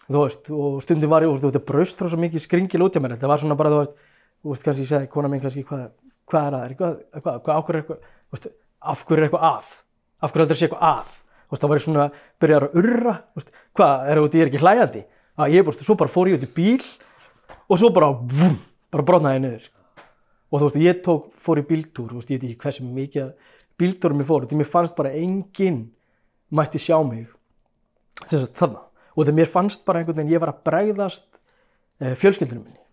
þú 0.07 0.23
veist, 0.23 0.49
og 0.53 0.77
stundum 0.85 1.11
var 1.11 1.25
ég 1.25 1.31
og 1.31 1.39
þú 1.41 1.49
veist, 1.49 1.57
það 1.59 1.67
braust 1.67 2.03
svo 2.03 2.19
mikið 2.21 2.43
skringil 2.43 2.83
út 2.85 2.95
í 2.95 3.01
mér. 3.03 3.17
Þetta 3.17 3.31
var 3.31 3.41
svona 3.41 3.57
bara, 3.59 3.73
þú 3.73 3.81
veist, 3.81 3.97
þú 4.41 4.53
veist, 4.53 4.63
kannski 4.65 4.85
ég 4.85 4.91
segði 4.91 5.11
kona 5.11 5.31
mín 5.31 5.43
kannski, 5.43 5.63
hvað, 5.67 5.83
hvað 6.31 6.47
er 6.47 6.55
það, 6.55 6.75
hvað, 6.79 6.97
hvað, 7.17 7.39
hvað, 7.43 7.59
ákveður 7.59 7.79
eitthvað, 7.81 8.01
þú 8.07 8.37
veist, 8.37 8.49
af 8.93 9.03
hverju 9.03 9.19
er 9.19 9.27
eitthvað 9.27 9.47
að? 9.49 9.75
Af 10.17 10.33
hverju 10.33 10.45
heldur 10.45 10.55
það 10.55 10.61
sé 10.61 10.69
eitthvað 10.69 10.87
að? 10.87 11.13
Þú 11.47 11.55
veist, 11.55 11.63
það 11.63 11.73
var 11.73 11.83
svona, 11.83 12.07
byrjar 12.43 12.67
að 12.67 12.79
urra 12.81 13.15
veist, 13.37 13.51
hvað, 13.77 14.07
er, 14.13 14.23
ég 14.23 14.45
er 14.45 14.51
ekki 14.51 14.63
hlægandi 14.63 15.03
að 15.37 15.57
ég, 15.57 15.65
veist, 15.67 15.83
svo 15.85 15.97
bara 15.99 16.11
fór 16.11 16.31
ég 16.31 16.39
út 16.39 16.47
í 16.47 16.53
bíl 16.53 16.81
og 17.67 17.77
svo 17.79 17.91
bara, 17.93 18.09
vum, 18.11 18.57
bara 18.93 19.05
brotnaði 19.05 19.43
niður 19.43 19.67
og 20.47 20.61
þú 20.61 20.65
veist, 20.69 20.81
ég 20.81 21.03
tók 21.05 21.29
fór 21.43 21.61
í 21.61 21.67
bíltúr, 21.67 22.11
þú 22.11 22.21
veist, 22.21 22.31
ég 22.31 22.41
veit 22.41 22.49
ekki 22.51 22.63
hversu 22.63 22.87
mikið 22.87 23.53
bíltúrum 23.77 24.23
ég 24.23 24.29
fór, 24.29 24.47
því 24.47 24.59
mér 24.61 24.69
fannst 24.71 24.95
bara 24.97 25.13
enginn 25.15 25.85
mætti 26.49 26.81
sjá 26.81 26.97
mig. 27.05 27.27
Þess 28.25 28.47
að 28.47 28.51
þarna. 28.57 28.83
Og 29.13 29.23
þegar 29.23 29.37
mér 29.39 29.49
fannst 29.53 29.85
bara 29.85 30.01
einhvern 30.01 30.19
veginn, 30.19 30.33
ég 30.33 30.41
var 30.41 30.53
að 30.53 30.61
bregðast 30.67 31.25
eh, 32.01 32.13
fjölskyldunum 32.17 32.67
minni. 32.67 32.83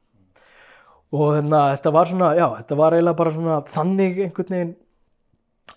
Og 1.14 1.36
þannig 1.36 1.58
að 1.58 1.74
þetta 1.76 1.92
var 1.94 2.10
svona, 2.10 2.30
já, 2.34 2.46
þetta 2.58 2.78
var 2.80 2.96
eiginlega 2.96 3.20
bara 3.20 3.34
svona 3.34 3.58
þannig 3.70 4.20
einhvern 4.24 4.56
veginn 4.56 4.74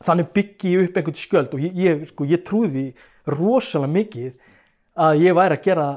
þannig 0.07 0.31
byggi 0.35 0.73
ég 0.73 0.87
upp 0.87 0.99
einhvern 0.99 1.19
skjöld. 1.19 1.55
Og 1.55 1.63
ég, 1.67 1.79
ég, 1.83 2.05
sko, 2.11 2.27
ég 2.27 2.43
trúði 2.47 2.87
rosalega 3.29 3.93
mikið 3.93 4.31
að 5.07 5.23
ég 5.23 5.37
væri 5.37 5.57
að 5.59 5.67
gera 5.67 5.87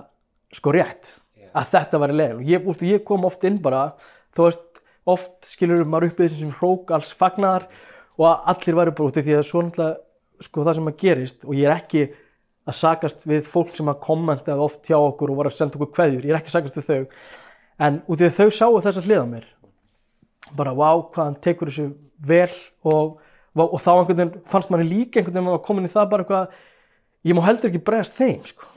sko 0.54 0.74
rétt 0.74 1.12
að 1.50 1.70
þetta 1.74 2.00
væri 2.02 2.16
leil 2.16 2.32
og 2.36 2.42
ég, 2.46 2.66
ústu, 2.66 2.86
ég 2.86 3.04
kom 3.06 3.26
oft 3.26 3.44
inn 3.46 3.58
bara 3.62 3.90
þú 4.36 4.48
veist, 4.48 4.82
oft 5.10 5.50
skilur 5.50 5.84
maður 5.84 6.10
upp 6.10 6.22
þessum 6.22 6.42
sem 6.44 6.56
hrók 6.60 6.92
alls 6.94 7.12
fagnar 7.16 7.66
og 8.20 8.48
allir 8.50 8.78
væri 8.78 8.94
bara 8.96 9.10
út 9.10 9.20
því 9.20 9.38
að 9.38 9.46
svo 9.48 9.64
náttúrulega 9.66 10.44
sko 10.44 10.64
það 10.66 10.78
sem 10.78 10.90
að 10.90 10.98
gerist 11.02 11.46
og 11.46 11.56
ég 11.56 11.68
er 11.68 11.76
ekki 11.76 12.04
að 12.70 12.76
sagast 12.76 13.24
við 13.28 13.46
fólk 13.48 13.72
sem 13.76 13.88
að 13.90 14.02
kommentaði 14.04 14.64
oft 14.64 14.86
hjá 14.86 14.98
okkur 14.98 15.32
og 15.32 15.40
var 15.40 15.50
að 15.50 15.56
senda 15.56 15.78
okkur 15.78 15.94
kveðjur, 15.96 16.26
ég 16.28 16.34
er 16.34 16.38
ekki 16.38 16.52
að 16.52 16.56
sagast 16.58 16.78
við 16.78 16.86
þau. 16.86 17.16
En 17.80 17.98
út 18.04 18.20
því 18.20 18.28
að 18.28 18.36
þau 18.36 18.50
sáu 18.54 18.80
þessa 18.84 19.04
hlið 19.06 19.24
á 19.24 19.26
mér 19.30 19.48
bara 20.56 20.72
wow, 20.76 21.02
hvað 21.12 21.26
hann 21.26 21.40
tekur 21.44 21.70
þessu 21.70 21.90
vel 22.26 22.52
og 22.86 23.18
og 23.58 23.80
þá 23.82 23.90
einhvern 23.92 24.18
veginn 24.20 24.42
fannst 24.46 24.70
manni 24.70 24.86
líka 24.86 25.18
einhvern 25.18 25.34
veginn 25.34 25.48
að 25.48 25.48
maður 25.48 25.64
komin 25.66 25.88
í 25.88 25.90
það 25.90 26.10
bara 26.12 26.24
eitthvað 26.24 26.52
ég 27.26 27.36
má 27.36 27.42
heldur 27.44 27.70
ekki 27.70 27.82
bregast 27.82 28.18
þeim 28.18 28.44
sko. 28.46 28.68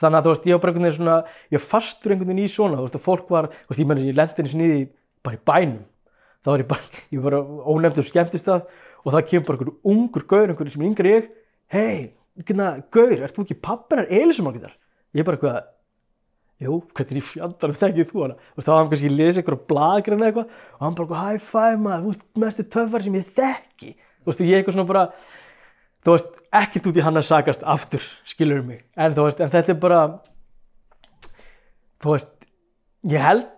Þannig 0.00 0.18
að 0.18 0.26
þú 0.26 0.32
veist 0.34 0.46
ég 0.46 0.56
var 0.56 0.62
bara 0.62 0.72
einhvern 0.72 0.86
veginn 0.86 0.98
svona 0.98 1.18
ég 1.50 1.58
var 1.58 1.66
fastur 1.72 2.14
einhvern 2.14 2.32
veginn 2.32 2.44
í 2.44 2.52
svona 2.52 2.80
þú 2.80 2.86
veist 2.86 2.98
að 2.98 3.06
fólk 3.06 3.30
var, 3.32 3.50
þú 3.52 3.72
veist 3.72 3.82
ég 3.82 3.90
menn 3.90 4.02
ég 4.04 4.18
lendi 4.18 4.40
henni 4.40 4.52
sniði 4.52 4.80
bara 5.26 5.38
í 5.38 5.44
bænum. 5.50 5.84
Þá 6.42 6.50
var 6.52 6.62
ég 6.62 6.70
bara, 6.70 6.98
ég 7.14 7.24
var 7.24 7.38
ónefndur 7.40 8.06
skemmtist 8.06 8.50
að 8.52 8.66
og 9.06 9.14
það 9.14 9.28
kemur 9.30 9.46
bara 9.46 9.58
einhver 9.60 9.92
ungur 9.92 10.26
gaur 10.26 10.50
einhver 10.50 10.72
sem 10.72 10.84
yngri 10.86 11.14
ég 11.14 11.30
hei, 11.72 12.12
gaur, 12.50 13.16
ert 13.16 13.34
þú 13.34 13.46
ekki 13.46 13.58
pappinar 13.62 14.10
Elisabeth 14.10 14.66
ég 14.66 15.22
er 15.22 15.26
bara 15.26 15.38
eitthvað 15.38 15.64
jú, 16.62 16.78
hvernig 16.96 17.20
í 17.20 17.24
fjandarum 17.24 17.76
þekkið 17.76 18.10
þú 18.10 18.22
hana? 18.24 18.36
Veist, 18.56 18.66
þá 18.66 18.72
var 18.72 18.78
hann 18.80 18.90
kannski 18.92 19.10
að 19.10 19.18
lesa 19.20 19.42
á 19.44 19.66
blagrin 19.70 20.22
eða 20.22 20.28
eitthvað 20.30 20.52
og 20.76 20.84
hann 20.84 20.98
bara, 20.98 21.22
high 21.22 21.42
five 21.52 21.80
maður, 21.82 22.04
þú 22.04 22.12
veist, 22.12 22.26
mest 22.42 22.62
er 22.62 22.68
töffari 22.72 23.06
sem 23.06 23.18
ég 23.18 23.34
þekki. 23.36 23.90
Þú 23.96 24.30
veist, 24.30 24.44
ég 24.46 24.60
eitthvað 24.60 24.76
svona 24.76 24.90
bara 24.90 25.04
þú 26.06 26.14
veist, 26.14 26.40
ekkert 26.54 26.88
út 26.90 27.00
í 27.00 27.02
hann 27.02 27.18
að 27.18 27.26
sagast 27.26 27.66
aftur, 27.66 28.04
skilur 28.28 28.62
mig, 28.62 28.84
en 28.94 29.16
þú 29.16 29.26
veist 29.26 29.42
en 29.42 29.52
þetta 29.52 29.74
er 29.74 29.80
bara 29.82 30.00
þú 32.04 32.14
veist, 32.14 32.32
ég 33.10 33.26
held 33.26 33.50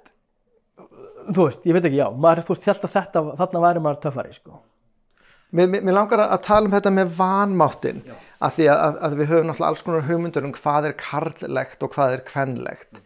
þú 1.29 1.45
veist, 1.45 1.67
ég 1.69 1.77
veit 1.77 1.85
ekki, 1.85 2.01
já 2.01 2.09
maður, 2.09 2.47
þú 2.47 2.57
veist, 2.57 2.71
held 2.71 2.89
að 2.89 2.95
þetta, 2.97 3.25
þarna 3.43 3.63
væri 3.67 3.85
maður 3.85 4.01
töffari, 4.07 4.33
sko. 4.39 4.63
Mér, 5.59 5.69
mér 5.77 5.95
langar 5.97 6.21
að 6.27 6.41
tala 6.45 6.69
um 6.69 6.73
þetta 6.75 6.91
með 6.93 7.13
vanmáttin 7.17 8.01
að 8.45 8.57
því 8.59 8.67
að, 8.73 8.97
að 9.07 9.15
við 9.17 9.31
höfum 9.31 9.47
náttúrulega 9.49 9.69
alls 9.73 9.85
konar 9.87 10.09
hugmyndur 10.09 10.45
um 10.45 10.57
hvað 10.57 10.89
er 10.91 10.97
karllegt 11.01 11.85
og 11.85 11.95
hvað 11.95 12.17
er 12.17 12.25
kvennlegt 12.27 12.99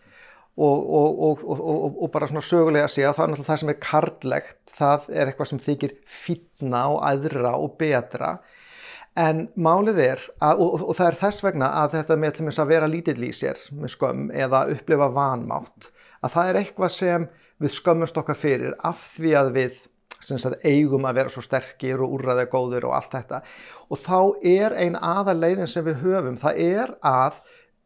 og, 0.58 0.80
og, 0.98 1.44
og, 1.46 1.84
og 2.02 2.10
bara 2.12 2.26
svona 2.26 2.42
sögulega 2.42 2.88
að 2.88 2.94
segja 2.96 3.12
það 3.14 3.24
er 3.24 3.30
náttúrulega 3.32 3.50
það 3.52 3.62
sem 3.62 3.72
er 3.72 3.78
karllegt 3.86 4.74
það 4.74 5.06
er 5.14 5.30
eitthvað 5.30 5.50
sem 5.52 5.62
þykir 5.68 5.94
fítna 6.18 6.82
og 6.90 6.98
aðra 7.12 7.54
og 7.62 7.78
betra 7.78 8.32
en 9.18 9.46
málið 9.60 9.98
er 10.06 10.24
að, 10.40 10.62
og 10.62 10.92
það 10.96 11.06
er 11.10 11.18
þess 11.20 11.44
vegna 11.44 11.70
að 11.82 11.96
þetta 11.98 12.16
með 12.16 12.36
til 12.38 12.50
að 12.52 12.72
vera 12.72 12.88
lítill 12.88 13.20
í 13.26 13.32
sér 13.36 13.60
með 13.76 13.94
skömm 13.96 14.28
eða 14.32 14.66
upplifa 14.72 15.08
vanmátt 15.12 15.90
að 16.22 16.36
það 16.36 16.50
er 16.50 16.60
eitthvað 16.62 16.94
sem 16.94 17.26
við 17.62 17.74
skömmumst 17.76 18.20
okkar 18.22 18.38
fyrir 18.38 18.76
af 18.82 19.08
því 19.16 19.34
að 19.38 19.56
við 19.58 19.80
Sagt, 20.22 20.60
eigum 20.62 21.02
að 21.08 21.16
vera 21.18 21.30
svo 21.34 21.42
sterkir 21.42 21.98
og 22.04 22.12
úrraðið 22.14 22.50
góður 22.52 22.84
og 22.86 22.92
allt 22.94 23.14
þetta. 23.16 23.40
Og 23.90 23.98
þá 23.98 24.18
er 24.46 24.76
ein 24.78 24.94
aðaleiðin 24.94 25.70
sem 25.70 25.82
við 25.82 25.96
höfum 26.04 26.36
það 26.38 26.60
er 26.62 26.92
að 27.02 27.40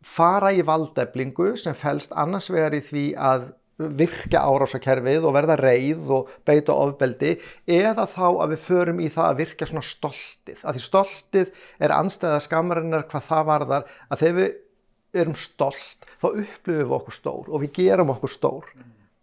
fara 0.04 0.52
í 0.52 0.60
valdeflingu 0.66 1.54
sem 1.56 1.76
fælst 1.78 2.12
annars 2.12 2.50
vegar 2.52 2.76
í 2.76 2.82
því 2.84 3.06
að 3.16 3.48
virka 3.76 4.40
árásakerfið 4.40 5.26
og 5.28 5.34
verða 5.36 5.58
reið 5.60 6.12
og 6.16 6.30
beita 6.48 6.76
ofbeldi 6.76 7.34
eða 7.68 8.06
þá 8.08 8.26
að 8.30 8.54
við 8.54 8.62
förum 8.64 9.02
í 9.04 9.10
það 9.12 9.28
að 9.28 9.40
virka 9.42 9.68
svona 9.68 9.84
stoltið 9.84 10.62
að 10.62 10.78
því 10.78 10.84
stoltið 10.86 11.62
er 11.84 11.96
anstæða 11.96 12.42
skamarinnar 12.46 13.06
hvað 13.10 13.28
það 13.28 13.48
varðar 13.52 13.88
að 14.08 14.22
þegar 14.24 14.38
við 14.40 15.20
erum 15.22 15.38
stolt 15.40 16.10
þá 16.16 16.28
upplifum 16.30 16.82
við 16.82 16.98
okkur 16.98 17.18
stór 17.20 17.50
og 17.50 17.64
við 17.64 17.74
gerum 17.82 18.12
okkur 18.16 18.32
stór 18.32 18.70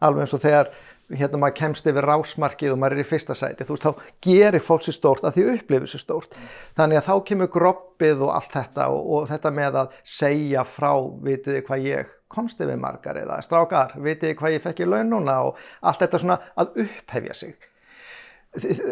alveg 0.04 0.26
eins 0.26 0.36
og 0.38 0.44
þegar 0.44 0.74
hérna 1.14 1.40
maður 1.42 1.58
kemst 1.58 1.88
yfir 1.90 2.08
rásmarkið 2.08 2.74
og 2.74 2.80
maður 2.82 2.98
er 2.98 3.04
í 3.04 3.08
fyrsta 3.08 3.36
sæti, 3.38 3.68
þú 3.68 3.76
veist, 3.76 3.86
þá 3.86 4.14
gerir 4.24 4.64
fólk 4.64 4.86
sér 4.86 4.96
stórt 4.98 5.28
að 5.28 5.38
því 5.38 5.46
upplifir 5.58 5.92
sér 5.92 6.04
stórt. 6.04 6.38
Þannig 6.80 7.00
að 7.00 7.10
þá 7.10 7.14
kemur 7.30 7.52
groppið 7.54 8.24
og 8.26 8.34
allt 8.38 8.56
þetta 8.56 8.88
og, 8.94 9.10
og 9.18 9.28
þetta 9.30 9.54
með 9.60 9.80
að 9.84 9.98
segja 10.16 10.66
frá, 10.68 10.92
vitiði 11.28 11.64
hvað 11.68 11.88
ég 11.90 12.14
komst 12.34 12.62
yfir 12.64 12.80
margar 12.82 13.20
eða 13.22 13.42
strákar, 13.46 13.94
vitiði 14.02 14.38
hvað 14.40 14.58
ég 14.58 14.66
fekk 14.66 14.82
í 14.84 14.90
laun 14.90 15.14
núna 15.14 15.38
og 15.48 15.62
allt 15.82 16.04
þetta 16.04 16.24
svona 16.24 16.40
að 16.60 16.84
upphefja 16.86 17.38
sig. 17.38 17.70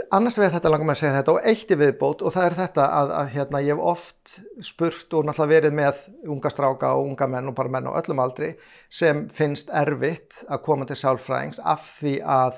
Annars 0.10 0.40
vegar 0.40 0.56
þetta 0.56 0.70
langar 0.74 0.88
maður 0.90 0.98
að 0.98 1.02
segja 1.04 1.18
þetta 1.20 1.34
og 1.36 1.44
eitt 1.52 1.72
í 1.72 1.76
viðbót 1.78 2.24
og 2.26 2.34
það 2.34 2.46
er 2.48 2.56
þetta 2.58 2.86
að, 2.98 3.12
að 3.14 3.28
hérna, 3.36 3.60
ég 3.62 3.76
hef 3.76 3.84
oft 3.92 4.32
spurt 4.66 5.14
og 5.14 5.28
náttúrulega 5.28 5.52
verið 5.52 5.76
með 5.78 6.00
unga 6.34 6.50
stráka 6.50 6.94
og 6.98 7.12
unga 7.12 7.28
menn 7.30 7.52
og 7.52 7.58
bara 7.60 7.74
menn 7.76 7.90
á 7.94 7.98
öllum 8.00 8.24
aldri 8.24 8.56
sem 8.90 9.28
finnst 9.38 9.70
erfitt 9.70 10.42
að 10.48 10.64
koma 10.66 10.90
til 10.90 10.98
sálfræðings 10.98 11.62
af 11.62 11.92
því 12.00 12.16
að 12.26 12.58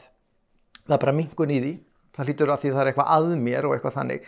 það 0.85 0.95
er 0.95 1.03
bara 1.03 1.15
mingun 1.19 1.51
í 1.51 1.59
því 1.65 1.73
það 2.13 2.29
hlýtur 2.29 2.53
að 2.53 2.61
því 2.63 2.73
það 2.73 2.81
er 2.83 2.91
eitthvað 2.91 3.13
að 3.15 3.31
mér 3.43 3.67
og 3.67 3.75
eitthvað 3.75 3.97
þannig. 3.97 4.27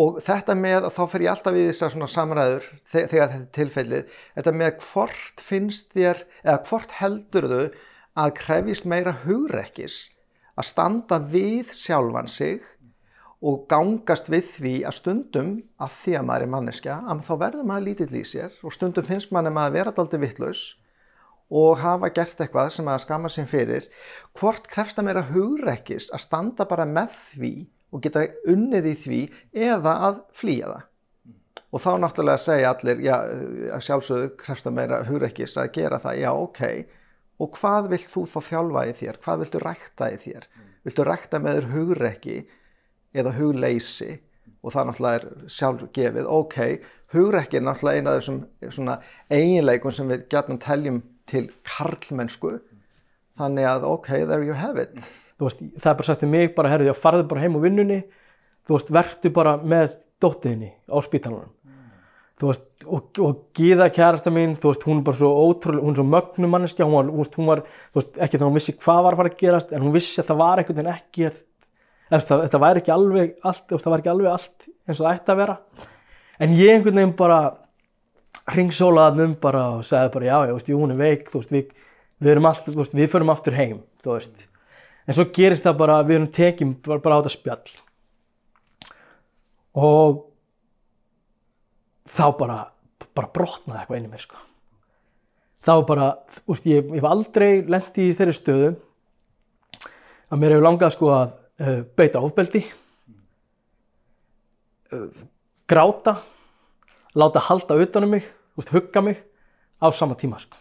Og 0.00 0.18
þetta 0.22 0.56
með 0.58 0.86
að 0.88 0.96
þá 0.96 1.02
fer 1.12 1.24
ég 1.24 1.32
alltaf 1.34 1.56
við 1.56 1.68
þessar 1.70 1.94
svona 1.94 2.10
samræður 2.10 2.66
þegar 2.92 3.10
þetta 3.12 3.38
er 3.40 3.46
tilfellið. 3.58 4.18
Þetta 4.38 4.56
með 4.60 4.72
hvort 4.86 5.44
finnst 5.46 5.94
þér 5.94 6.24
eða 6.44 6.58
hvort 6.68 6.98
heldur 7.00 7.48
þau 7.50 7.64
að 8.20 8.34
krefist 8.40 8.88
meira 8.90 9.14
hugrekkis 9.24 10.02
að 10.58 10.68
standa 10.68 11.20
við 11.30 11.72
sjálfan 11.76 12.28
sig 12.30 12.60
og 13.40 13.64
gangast 13.70 14.28
við 14.28 14.48
því 14.56 14.74
að 14.88 14.96
stundum 14.98 15.52
að 15.80 15.94
því 16.02 16.16
að 16.18 16.26
maður 16.28 16.44
er 16.44 16.52
manneskja 16.54 16.96
að 17.08 17.22
þá 17.24 17.32
verður 17.40 17.68
maður 17.70 17.86
lítill 17.86 18.18
í 18.20 18.24
sér 18.28 18.56
og 18.60 18.74
stundum 18.76 19.06
finnst 19.06 19.32
maður 19.32 19.56
að 19.62 19.76
vera 19.78 19.94
alltaf 19.94 20.20
vittlaus 20.20 20.64
og 21.50 21.80
hafa 21.82 22.12
gert 22.14 22.40
eitthvað 22.40 22.70
sem 22.76 22.88
að 22.88 23.02
skama 23.04 23.30
sín 23.32 23.48
fyrir 23.50 23.88
hvort 24.38 24.68
krefst 24.70 25.00
að 25.00 25.08
meira 25.08 25.26
hugrekkis 25.32 26.12
að 26.14 26.24
standa 26.26 26.66
bara 26.70 26.86
með 26.86 27.16
því 27.32 27.54
og 27.90 28.04
geta 28.04 28.22
unnið 28.48 28.86
í 28.92 28.94
því 29.02 29.20
eða 29.66 29.96
að 30.06 30.22
flýja 30.36 30.70
það? 30.70 30.86
Og 31.70 31.82
þá 31.82 31.90
náttúrulega 32.02 32.42
segja 32.42 32.70
allir 32.72 33.02
já, 33.04 33.16
að 33.74 33.84
sjálfsögðu 33.86 34.30
krefst 34.40 34.66
að 34.66 34.76
meira 34.78 35.02
hugrekkis 35.06 35.58
að 35.60 35.70
gera 35.76 36.00
það, 36.02 36.22
já 36.22 36.30
ok. 36.34 36.62
Og 37.40 37.52
hvað 37.56 37.92
vilt 37.92 38.08
þú 38.10 38.24
þá 38.30 38.40
þjálfa 38.48 38.86
í 38.88 38.96
þér? 38.98 39.20
Hvað 39.24 39.44
viltu 39.44 39.60
rækta 39.62 40.08
í 40.10 40.16
þér? 40.24 40.48
Viltu 40.86 41.06
rækta 41.06 41.40
með 41.42 41.60
þér 41.60 41.68
hugrekki 41.74 42.40
eða 43.14 43.36
hugleysi? 43.38 44.10
Og 44.60 44.74
það 44.74 44.90
náttúrulega 44.90 45.20
er 45.20 45.52
sjálfgefið, 45.56 46.26
ok, 46.28 46.56
hugrekki 47.14 47.60
er 47.60 47.64
náttúrulega 47.64 48.02
eina 48.02 48.16
af 48.18 48.26
þessum 48.26 48.90
eiginleikum 49.30 49.94
sem 49.94 50.10
við 50.10 50.26
gætum 50.34 50.58
teljum 50.60 50.98
til 51.30 51.46
karlmennsku, 51.66 52.56
þannig 53.40 53.68
að 53.70 53.86
ok, 53.88 54.10
there 54.28 54.46
you 54.46 54.56
have 54.56 54.82
it. 54.82 54.98
Veist, 55.40 55.62
það 55.80 55.92
er 55.92 56.00
bara 56.02 56.08
sagt 56.10 56.20
til 56.24 56.32
mig, 56.32 56.50
bara 56.56 56.72
herðu, 56.72 56.90
já 56.90 56.98
farðu 56.98 57.28
bara 57.30 57.44
heim 57.44 57.56
á 57.56 57.60
vinnunni, 57.62 58.02
þú 58.68 58.76
veist, 58.76 58.92
verðu 58.92 59.32
bara 59.38 59.56
með 59.62 59.96
dóttiðinni 60.20 60.74
á 60.90 60.96
spítalunum. 61.06 61.54
Veist, 62.40 62.66
og, 62.88 63.08
og 63.20 63.40
Gíða 63.56 63.90
kærasta 63.92 64.32
mín, 64.32 64.54
þú 64.60 64.72
veist, 64.72 64.84
hún 64.88 65.00
er 65.00 65.06
bara 65.08 65.20
svo 65.20 65.30
ótrúlega, 65.44 65.84
hún 65.84 65.96
er 65.96 66.00
svo 66.00 66.08
mögnum 66.08 66.54
manneskja, 66.56 66.88
hún 66.88 66.96
var, 66.96 67.30
hún 67.36 67.48
var, 67.48 67.64
veist, 67.96 68.12
ekki 68.16 68.40
þá 68.40 68.46
hún 68.46 68.56
vissi 68.56 68.76
hvað 68.80 69.06
var 69.06 69.16
að 69.16 69.22
fara 69.22 69.32
að 69.32 69.40
gerast, 69.42 69.72
en 69.76 69.84
hún 69.84 69.96
vissi 69.96 70.22
að 70.22 70.30
það 70.30 70.40
var 70.40 70.62
einhvern 70.62 70.80
veginn 70.80 70.94
ekkert 70.94 71.46
það, 72.10 72.44
þetta 72.46 72.60
væri 72.64 72.82
ekki 72.82 72.94
alveg 72.94 73.34
allt, 73.46 73.66
það 73.70 73.90
var 73.92 74.02
ekki 74.02 74.12
alveg 74.12 74.32
allt 74.32 74.68
eins 74.68 75.00
og 75.00 75.04
það 75.04 75.12
ætti 75.12 75.34
að 75.34 75.40
vera 75.40 75.56
en 76.40 76.54
ég 76.58 76.72
einhvern 76.74 77.00
veginn 77.00 77.16
bara 77.18 77.40
ringsólaði 78.54 79.26
um 79.26 79.36
bara 79.40 79.66
og 79.76 79.84
segði 79.86 80.14
bara 80.14 80.28
já, 80.28 80.36
já, 80.48 80.54
veist, 80.56 80.72
hún 80.74 80.94
er 80.94 81.00
veik 81.00 81.30
veist, 81.34 81.52
við, 81.52 81.70
við 82.20 82.32
erum 82.34 82.48
alltaf, 82.50 82.74
veist, 82.74 82.96
við 82.96 83.12
förum 83.12 83.32
aftur 83.34 83.56
heim 83.58 83.82
en 84.06 85.16
svo 85.16 85.26
gerist 85.34 85.66
það 85.66 85.78
bara 85.80 86.00
við 86.06 86.18
erum 86.18 86.32
tekjum 86.34 86.74
bara, 86.84 87.02
bara 87.02 87.18
á 87.18 87.20
þetta 87.20 87.34
spjall. 87.34 87.72
Og 89.80 90.20
þá 92.10 92.26
bara 92.38 92.58
bara 93.16 93.30
brotnaði 93.34 93.80
eitthvað 93.80 93.98
inn 93.98 94.08
í 94.08 94.12
mér 94.12 94.22
sko. 94.22 94.38
þá 95.66 95.74
bara, 95.86 96.06
ég 96.64 96.92
hef 96.94 97.06
aldrei 97.06 97.50
lendi 97.68 98.08
í 98.08 98.16
þeirri 98.16 98.36
stöðu 98.36 98.70
að 100.30 100.40
mér 100.40 100.54
hefur 100.54 100.66
langað 100.66 100.94
sko 100.94 101.10
að 101.12 101.32
uh, 101.60 101.80
beita 101.98 102.22
ofbeldi 102.24 102.62
uh, 104.94 105.08
gráta 105.68 106.20
láta 107.18 107.42
halda 107.50 107.78
utanum 107.82 108.16
mig 108.16 108.28
veist, 108.56 108.72
hugga 108.74 109.02
mig 109.04 109.20
á 109.80 109.86
sama 109.92 110.14
tíma 110.14 110.40
sko. 110.40 110.56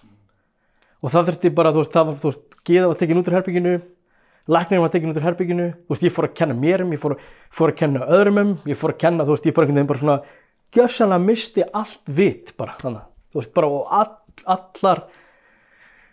og 1.01 1.11
það 1.11 1.31
þurfti 1.31 1.53
bara 1.55 1.71
þú 1.71 1.83
veist, 1.83 1.93
það 1.93 2.05
var, 2.09 2.19
þú 2.19 2.31
veist, 2.31 2.59
geða 2.65 2.91
var 2.91 2.99
tekin 2.99 3.21
út 3.21 3.29
úr 3.29 3.37
herbygginu 3.37 3.73
læknirinn 4.49 4.83
var 4.83 4.93
tekin 4.93 5.13
út 5.13 5.19
úr 5.19 5.27
herbygginu 5.27 5.67
þú 5.87 5.95
veist, 5.95 6.03
ég 6.03 6.15
fór 6.15 6.27
að 6.29 6.35
kenna 6.41 6.57
mérum, 6.59 6.93
ég 6.93 7.01
fór, 7.01 7.17
fór 7.51 7.73
að 7.73 7.79
kenna 7.81 8.05
öðrumum, 8.05 8.53
ég 8.69 8.79
fór 8.79 8.93
að 8.93 9.01
kenna, 9.05 9.25
þú 9.25 9.35
veist, 9.35 9.49
ég 9.49 9.55
bara 9.55 9.67
einhvern 9.67 9.79
veginn 9.79 9.91
bara 9.93 10.03
svona 10.03 10.19
gjörsanlega 10.75 11.25
misti 11.25 11.65
allt 11.73 12.13
vit 12.19 12.53
bara 12.57 12.77
þannig, 12.81 13.09
þú 13.33 13.41
veist, 13.41 13.53
bara 13.57 13.73
og 13.73 13.97
all, 13.99 14.13
allar 14.45 15.03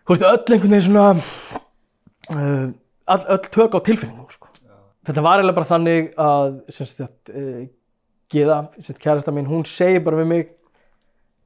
þú 0.06 0.14
veist, 0.14 0.26
öll 0.32 0.56
einhvern 0.56 0.76
veginn 0.76 0.88
svona 0.88 1.08
uh, 2.36 2.66
all, 3.06 3.24
öll 3.36 3.48
tök 3.50 3.78
á 3.78 3.80
tilfinningum 3.80 4.30
sko 4.30 4.46
þetta 5.06 5.22
var 5.22 5.40
eiginlega 5.40 5.58
bara 5.60 5.70
þannig 5.70 6.12
að 6.18 6.60
sagt, 6.74 7.32
uh, 7.32 7.64
Gíða, 8.26 8.56
kærasta 8.98 9.30
mín, 9.30 9.46
hún 9.46 9.62
segir 9.70 10.00
bara 10.02 10.18
við 10.18 10.26
mig 10.32 10.48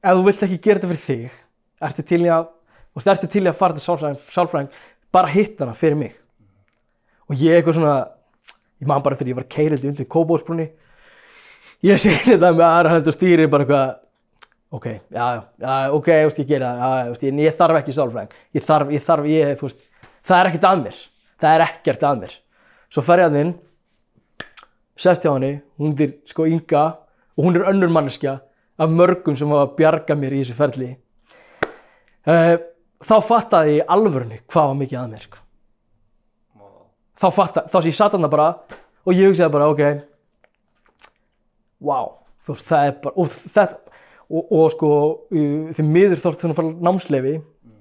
ef 0.00 0.16
þú 0.16 0.24
vilt 0.26 0.44
ekki 0.46 0.60
gera 0.64 0.80
þetta 0.80 0.92
fyrir 0.92 1.04
þig 1.06 1.38
ertu 1.88 2.04
til 2.06 2.20
í 2.24 2.30
að, 2.32 2.48
ertu 3.04 3.30
til 3.30 3.44
í 3.44 3.50
að 3.50 3.58
fara 3.58 3.76
til 3.76 3.84
sálfræðing, 3.84 4.70
bara 5.12 5.32
hitt 5.32 5.60
hana 5.60 5.76
fyrir 5.76 5.98
mig. 5.98 6.14
Og 7.30 7.38
ég 7.40 7.56
eitthvað 7.56 7.78
svona 7.78 7.96
ég 8.80 8.88
man 8.88 9.02
bara 9.04 9.18
þegar 9.18 9.32
ég 9.32 9.38
var 9.40 9.48
keirandi 9.52 9.90
undir 9.90 10.08
kóbósbrunni 10.10 10.68
ég 11.86 12.00
segi 12.00 12.32
þetta 12.32 12.52
með 12.52 12.66
aðra 12.66 12.94
hönd 12.96 13.10
og 13.10 13.16
stýri 13.16 13.48
bara 13.50 13.66
eitthvað 13.66 13.96
ok, 14.70 14.86
já, 15.10 15.26
já, 15.60 15.72
ok, 15.96 16.10
ég 16.10 16.48
gera 16.48 16.74
það 16.80 17.24
ég, 17.26 17.40
ég 17.46 17.56
þarf 17.58 17.80
ekki 17.80 17.96
sálfræðing. 17.96 18.36
Ég 18.56 18.66
þarf, 18.66 18.92
ég 18.94 19.06
þarf, 19.06 19.30
ég, 19.30 19.56
þú 19.58 19.68
veist 19.68 19.80
það 20.28 20.36
er 20.38 20.50
ekkert 20.50 20.68
að 20.70 20.84
mér, 20.84 21.00
það 21.40 21.56
er 21.56 21.66
ekkert 21.66 22.06
að 22.06 22.20
mér. 22.20 22.36
Svo 22.90 23.04
fer 23.06 23.22
ég 23.22 23.30
að 23.30 23.38
þinn 23.38 23.56
sest 25.00 25.24
hjá 25.24 25.32
henni, 25.32 25.52
hún 25.80 25.96
er 25.96 26.14
sko 26.28 26.46
ynga 26.46 26.84
og 27.36 27.46
hún 27.46 27.56
er 27.56 27.68
önnur 27.72 27.92
manneskja 27.92 28.36
af 28.80 28.92
mörgum 28.92 29.36
sem 29.36 29.50
var 29.50 29.66
að 29.66 29.76
bjarga 29.78 30.16
mér 30.16 30.36
í 30.36 30.42
þessu 30.42 30.56
ferli. 30.58 30.90
Uh, 32.28 32.56
þá 33.00 33.16
fattaði 33.24 33.78
ég 33.78 33.92
alvörni 33.92 34.40
hvað 34.50 34.70
var 34.70 34.78
mikið 34.80 35.00
að 35.00 35.12
mér 35.14 35.26
sko. 35.26 35.38
þá 37.20 37.26
fattaði, 37.36 37.70
þá 37.72 37.78
sé 37.78 37.88
ég 37.88 37.96
satanna 37.96 38.32
bara 38.32 38.48
og 39.04 39.14
ég 39.14 39.30
hugsaði 39.30 39.54
bara 39.54 39.68
ok 39.72 39.82
wow 41.80 42.10
þú 42.44 42.56
veist 42.56 42.68
það 42.68 42.90
er 42.90 42.98
bara 43.04 43.14
og, 43.16 43.38
það, 43.56 43.74
og, 44.28 44.52
og 44.60 44.66
sko 44.74 44.90
því 45.30 45.86
miður 45.86 46.22
þótt 46.24 46.44
þú 46.44 46.52
fara 46.58 46.74
námslefi 46.88 47.34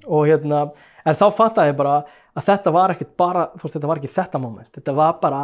og 0.08 0.28
hérna 0.30 0.66
en 1.04 1.20
þá 1.20 1.28
fattaði 1.36 1.74
ég 1.74 1.80
bara 1.80 2.00
að 2.38 2.46
þetta 2.48 2.72
var 2.72 2.94
ekki 2.94 3.08
bara, 3.20 3.50
þú 3.58 3.66
veist, 3.66 3.76
þetta 3.76 3.90
var 3.90 4.00
ekki 4.00 4.16
þetta 4.16 4.40
moment, 4.40 4.70
þetta 4.78 4.94
var 4.96 5.16
bara, 5.20 5.40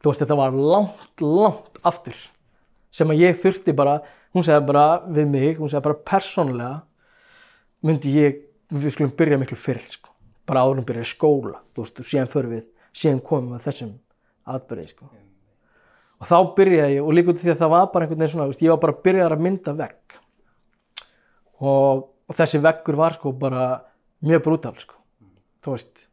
þú 0.00 0.08
veist, 0.08 0.22
þetta 0.22 0.38
var 0.38 0.54
langt, 0.56 1.24
langt 1.24 1.80
aftur 1.84 2.16
sem 2.92 3.12
að 3.12 3.22
ég 3.24 3.38
þurfti 3.40 3.74
bara, 3.76 3.98
hún 4.36 4.44
segði 4.46 4.68
bara 4.68 4.86
við 5.08 5.28
mig, 5.32 5.58
hún 5.58 5.70
segði 5.72 5.86
bara 5.88 6.02
persónulega 6.12 6.74
myndi 7.82 8.14
ég, 8.14 8.38
við 8.72 8.94
skulum 8.94 9.14
byrja 9.18 9.40
miklu 9.40 9.58
fyrr, 9.58 9.82
sko, 9.90 10.12
bara 10.48 10.62
árum 10.66 10.86
byrja 10.86 11.08
skóla, 11.08 11.60
þú 11.74 11.84
veist, 11.84 11.98
og 11.98 12.08
síðan 12.08 12.30
fyrir 12.30 12.52
við, 12.52 12.64
síðan 12.94 13.24
komum 13.26 13.56
við 13.56 13.66
þessum 13.66 13.92
atbyrði, 14.52 14.86
sko. 14.92 15.10
Og 16.22 16.28
þá 16.30 16.36
byrjaði 16.56 16.98
ég, 16.98 17.02
og 17.02 17.16
líka 17.16 17.32
út 17.32 17.40
því 17.40 17.50
að 17.50 17.64
það 17.64 17.72
var 17.72 17.88
bara 17.90 18.06
einhvern 18.06 18.22
veginn 18.22 18.32
svona, 18.36 18.48
veist, 18.52 18.62
ég 18.62 18.70
var 18.70 18.82
bara 18.84 18.94
að 18.94 19.02
byrja 19.08 19.26
að 19.26 19.42
mynda 19.42 19.74
vegg. 19.80 20.16
Og, 21.62 22.04
og 22.30 22.38
þessi 22.38 22.60
veggur 22.62 22.98
var 23.00 23.16
sko 23.18 23.32
bara 23.38 23.66
mjög 24.22 24.44
brútal, 24.46 24.74
sko, 24.78 25.00
þú 25.66 25.74
veist, 25.74 26.06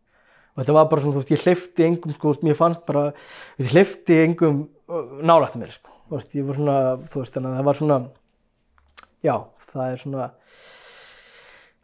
og 0.56 0.64
þetta 0.64 0.78
var 0.80 0.90
bara 0.90 1.04
svona, 1.04 1.16
þú 1.16 1.22
veist, 1.22 1.36
ég 1.36 1.46
hlifti 1.46 1.86
engum, 1.86 2.16
sko, 2.18 2.34
mér 2.48 2.58
fannst 2.58 2.82
bara, 2.90 3.06
ég 3.62 3.70
hlifti 3.76 4.18
engum 4.24 4.64
nálægt 5.22 5.60
mér, 5.62 5.78
sko, 5.78 5.94
þú 6.10 6.18
veist, 6.18 6.36
ég 6.36 6.46
var 6.48 6.58
svona, 6.58 6.78
þú 7.06 7.22
veist, 7.22 7.36
þannig 7.36 7.50
að 7.50 7.60
það 7.60 7.68
var 7.68 7.80
svona, 7.80 7.98
já, 9.26 9.34
það 9.70 9.84
er 9.86 10.02
svona, 10.04 10.30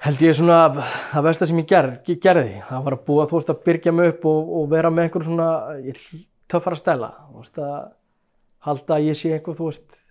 held 0.06 0.24
ég 0.26 0.40
svona, 0.40 0.88
það 1.12 1.28
versta 1.28 1.50
sem 1.50 1.62
ég 1.62 1.68
ger, 1.70 1.92
gerði, 2.24 2.56
það 2.70 2.88
var 2.88 2.98
að 2.98 3.04
búa, 3.06 3.28
þú 3.30 3.38
veist, 3.38 3.54
að 3.54 3.62
byrja 3.70 3.94
mig 3.94 4.16
upp 4.16 4.26
og, 4.32 4.50
og 4.58 4.66
vera 4.74 4.92
með 4.94 5.08
einhver 5.08 5.28
svona, 5.28 5.52
ég 5.86 6.02
töffar 6.52 6.78
að 6.78 6.82
stela, 6.82 7.12
þú 7.30 7.44
veist, 7.44 7.62
að 7.62 7.78
halda 8.66 8.98
að 8.98 9.08
ég 9.12 9.22
sé 9.22 9.34
einhver, 9.36 9.58
þú 9.60 9.70
veist, 9.70 10.02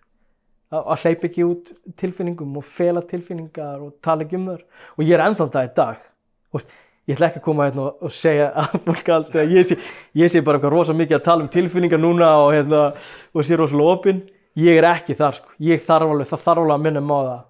að 0.74 1.04
hleypa 1.04 1.28
ekki 1.28 1.44
út 1.46 1.74
tilfinningum 2.00 2.56
og 2.58 2.66
fela 2.66 3.02
tilfinningar 3.06 3.82
og 3.82 3.98
tala 4.02 4.24
ekki 4.24 4.38
um 4.40 4.48
þar 4.48 4.62
og 4.96 5.04
ég 5.04 5.14
er 5.14 5.22
ennþann 5.22 5.52
það 5.54 5.68
í 5.68 5.72
dag, 5.76 6.00
þú 6.48 6.58
veist, 6.58 6.78
ég 7.08 7.16
ætla 7.16 7.28
ekki 7.28 7.40
að 7.42 7.46
koma 7.46 7.66
hérna 7.68 7.88
og 7.92 8.12
segja 8.14 8.50
að 8.62 8.76
fólk 8.86 9.10
alltaf, 9.16 9.50
ég 9.50 9.68
sé, 9.68 9.78
ég 10.16 10.32
sé 10.32 10.42
bara 10.44 10.60
eitthvað 10.60 10.76
rosa 10.76 10.96
mikið 10.96 11.18
að 11.18 11.26
tala 11.26 11.44
um 11.44 11.50
tilfinningar 11.52 12.00
núna 12.00 12.30
og 12.42 12.52
hérna, 12.54 12.84
og 13.34 13.46
sé 13.46 13.58
rosalega 13.60 13.96
opinn, 13.98 14.22
ég 14.60 14.80
er 14.80 14.88
ekki 14.88 15.16
þar 15.18 15.38
sko, 15.40 15.52
ég 15.66 15.84
þarf 15.84 16.14
alveg, 16.14 16.30
það 16.30 16.46
þarf 16.46 16.64
alveg 16.64 16.76
að 16.78 16.86
minna 16.86 17.04
um 17.04 17.12
á 17.12 17.20
það. 17.20 17.42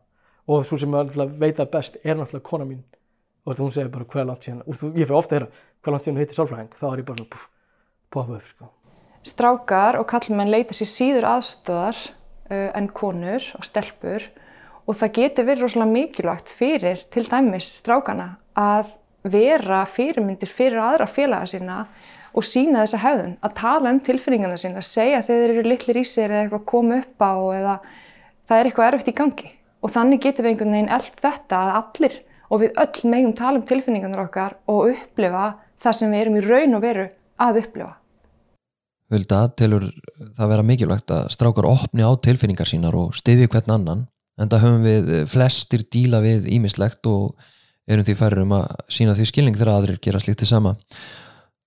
Og 0.44 0.66
þú 0.68 0.78
sem 0.82 0.96
veit 1.40 1.60
að 1.62 1.70
best 1.72 1.98
er 2.02 2.18
náttúrulega 2.18 2.44
kona 2.44 2.66
mín. 2.68 2.82
Og 3.44 3.56
þú 3.56 3.68
segir 3.72 3.92
bara 3.92 4.08
hvað 4.08 4.26
langt 4.28 4.46
síðan, 4.46 4.64
og 4.64 4.82
ég 4.96 5.06
fyrir 5.06 5.18
ofta 5.18 5.36
að 5.36 5.38
heyra 5.38 5.50
hvað 5.84 5.94
langt 5.94 6.06
síðan 6.06 6.20
heitir 6.20 6.38
sálfræðing, 6.38 6.74
þá 6.80 6.86
er 6.90 7.00
ég 7.00 7.08
bara 7.08 7.24
upp 7.24 8.48
sko. 8.48 8.68
Strákar 9.24 9.96
og 9.96 10.06
kallmenn 10.08 10.52
leita 10.52 10.76
sér 10.76 10.90
síður 10.90 11.26
aðstöðar 11.30 11.96
uh, 11.96 12.70
en 12.76 12.90
konur 12.92 13.46
og 13.56 13.64
stelpur. 13.64 14.26
Og 14.84 14.98
það 15.00 15.14
getur 15.16 15.48
verið 15.48 15.64
rosalega 15.64 15.94
mikilvægt 15.94 16.50
fyrir 16.58 17.04
til 17.12 17.24
dæmis 17.30 17.70
strákana 17.78 18.34
að 18.52 18.92
vera 19.24 19.84
fyrirmyndir 19.88 20.50
fyrir 20.52 20.80
aðra 20.82 21.08
félaga 21.08 21.48
sína 21.48 21.78
og 22.34 22.44
sína 22.46 22.82
þessa 22.82 23.00
hefðun, 23.04 23.34
að 23.46 23.54
tala 23.60 23.92
um 23.94 24.00
tilfinningarna 24.04 24.58
sína, 24.58 24.82
segja 24.82 25.22
þegar 25.22 25.44
þeir 25.44 25.54
eru 25.54 25.68
litlir 25.70 26.00
í 26.00 26.04
sér 26.08 26.32
eða 26.32 26.44
eitthvað 26.44 26.64
koma 26.70 27.00
upp 27.00 27.24
á 27.24 27.34
eða 27.54 27.74
það 28.48 28.58
er 28.58 28.70
eitthvað 28.70 28.88
erfitt 28.90 29.10
í 29.10 29.18
gangi 29.20 29.50
og 29.84 29.92
þannig 29.94 30.22
getur 30.24 30.44
við 30.44 30.54
einhvern 30.54 30.74
veginn 30.74 30.94
eldt 30.96 31.20
þetta 31.22 31.60
að 31.60 31.74
allir 31.80 32.16
og 32.50 32.62
við 32.62 32.80
öll 32.84 33.10
megum 33.12 33.36
tala 33.38 33.60
um 33.60 33.66
tilfinningarnar 33.68 34.24
okkar 34.26 34.56
og 34.70 34.90
upplifa 34.92 35.44
það 35.84 35.98
sem 35.98 36.14
við 36.14 36.24
erum 36.24 36.40
í 36.40 36.44
raun 36.44 36.78
og 36.78 36.84
veru 36.84 37.06
að 37.44 37.60
upplifa. 37.62 37.92
Vilda, 39.12 39.40
tilur 39.54 39.86
það 40.34 40.50
vera 40.50 40.66
mikilvægt 40.66 41.12
að 41.14 41.26
strákar 41.34 41.68
opni 41.68 42.02
á 42.02 42.10
tilfinningar 42.24 42.68
sínar 42.68 42.96
og 42.98 43.14
stiði 43.16 43.48
hvern 43.52 43.74
annan 43.76 44.06
en 44.40 44.50
það 44.50 44.64
höfum 44.64 44.86
við 44.88 45.10
flestir 45.30 45.84
díla 45.92 46.22
við 46.24 46.48
ímislegt 46.56 47.06
og 47.06 47.36
erum 47.88 48.06
því 48.06 48.16
færður 48.20 48.44
um 48.44 48.56
að 48.60 48.72
sína 48.96 49.16
því 49.18 49.28
skilning 49.30 49.58
þegar 49.58 49.74
aðrir 49.74 50.00
gera 50.02 50.22
slikt 50.22 50.42
til 50.42 50.50
sama 50.50 50.74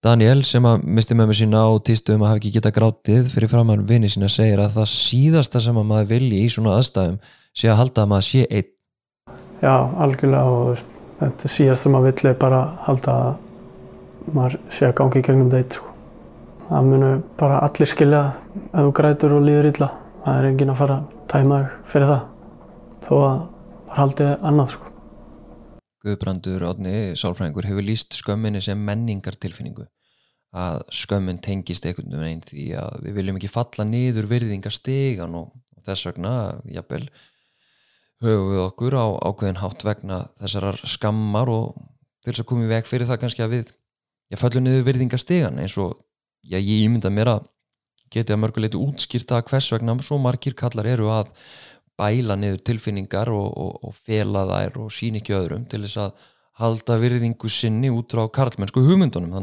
Daniel 0.05 0.43
sem 0.45 0.65
að 0.69 0.85
misti 0.85 1.17
mömmu 1.17 1.35
sína 1.35 1.65
og 1.71 1.83
týstu 1.87 2.13
um 2.13 2.23
að 2.23 2.33
hafa 2.33 2.41
ekki 2.41 2.53
geta 2.57 2.73
grátið 2.73 3.31
fyrir 3.33 3.51
framann 3.51 3.87
vini 3.89 4.09
sína 4.09 4.29
segir 4.29 4.61
að 4.61 4.77
það 4.77 4.91
síðasta 4.93 5.61
sem 5.63 5.77
að 5.77 5.89
maður 5.89 6.11
vilji 6.13 6.43
í 6.45 6.49
svona 6.53 6.77
aðstæðum 6.77 7.17
sé 7.57 7.71
að 7.71 7.79
halda 7.81 8.05
að 8.05 8.11
maður 8.13 8.29
sé 8.29 8.45
einn 8.49 8.73
Já, 9.57 9.89
algjörlega 9.97 10.53
og 10.53 10.81
þetta 11.17 11.47
er 11.47 11.51
síðast 11.51 11.85
sem 11.85 11.93
maður 11.95 12.11
vill 12.11 12.29
er 12.29 12.35
bara 12.37 12.59
halda 12.85 13.13
að 13.23 14.33
maður 14.35 14.57
sé 14.73 14.85
að 14.85 14.97
gangi 14.99 15.21
í 15.21 15.25
gegnum 15.25 15.51
þetta 15.53 15.79
sko. 15.79 15.93
Það 16.67 16.89
munu 16.91 17.11
bara 17.39 17.61
allir 17.65 17.89
skilja 17.89 18.23
ef 18.67 18.75
þú 18.75 18.91
grætur 18.99 19.37
og 19.37 19.45
líður 19.47 19.69
illa. 19.71 19.89
Það 20.25 20.39
er 20.41 20.49
enginn 20.51 20.73
að 20.73 20.81
fara 20.81 20.99
að 20.99 21.15
tæma 21.31 21.61
þig 21.63 21.93
fyrir 21.93 22.11
það 22.11 22.25
þó 23.07 23.13
að 23.17 23.23
maður 23.23 23.97
haldi 23.97 24.29
annað 24.51 24.75
sko. 24.75 24.86
Guðbrandur 26.07 26.65
Átni 26.71 26.95
Sálfræðingur 27.19 27.67
hefur 27.69 27.85
líst 27.85 28.17
skömminni 28.17 28.63
sem 28.63 28.81
menningartilfinningu. 28.87 29.87
Að 30.57 30.81
skömmin 30.95 31.41
tengist 31.43 31.85
einhvern 31.85 32.15
veginn 32.17 32.45
því 32.47 32.67
að 32.79 33.01
við 33.03 33.17
viljum 33.19 33.39
ekki 33.39 33.51
falla 33.51 33.85
niður 33.85 34.29
virðingastegan 34.31 35.35
og 35.37 35.51
þess 35.85 36.07
vegna, 36.07 36.31
jafnvel 36.71 37.03
höfum 38.23 38.53
við 38.53 38.63
okkur 38.63 38.97
á 38.97 39.05
ákveðin 39.29 39.61
hátt 39.61 39.85
vegna 39.85 40.21
þessarar 40.39 40.79
skammar 40.89 41.51
og 41.53 41.75
til 42.23 42.31
þess 42.31 42.43
að 42.43 42.49
koma 42.49 42.65
í 42.65 42.71
veg 42.71 42.89
fyrir 42.89 43.09
það 43.09 43.21
kannski 43.23 43.45
að 43.45 43.53
við 43.53 43.75
ég 44.33 44.41
fallur 44.41 44.63
niður 44.63 44.87
virðingastegan 44.87 45.61
eins 45.61 45.77
og 45.79 45.93
já, 46.41 46.57
ég 46.57 46.87
ímynda 46.87 47.11
mér 47.13 47.33
að 47.35 47.45
geti 48.13 48.33
að 48.33 48.41
mörguleiti 48.41 48.79
útskýrta 48.79 49.43
hvers 49.45 49.69
vegna 49.75 49.97
svo 50.03 50.17
margir 50.21 50.55
kallar 50.57 50.87
eru 50.89 51.11
að 51.11 51.31
bæla 51.97 52.37
niður 52.37 52.63
tilfinningar 52.69 53.31
og, 53.33 53.47
og, 53.57 53.77
og 53.89 53.95
fela 53.97 54.45
þær 54.49 54.81
og 54.83 54.93
sín 54.93 55.17
ekki 55.19 55.35
öðrum 55.37 55.65
til 55.69 55.83
þess 55.85 56.01
að 56.05 56.27
halda 56.61 56.97
virðingu 57.01 57.49
sinni 57.51 57.89
út 57.93 58.13
frá 58.13 58.25
karlmennsku 58.33 58.83
hugmyndunum. 58.85 59.35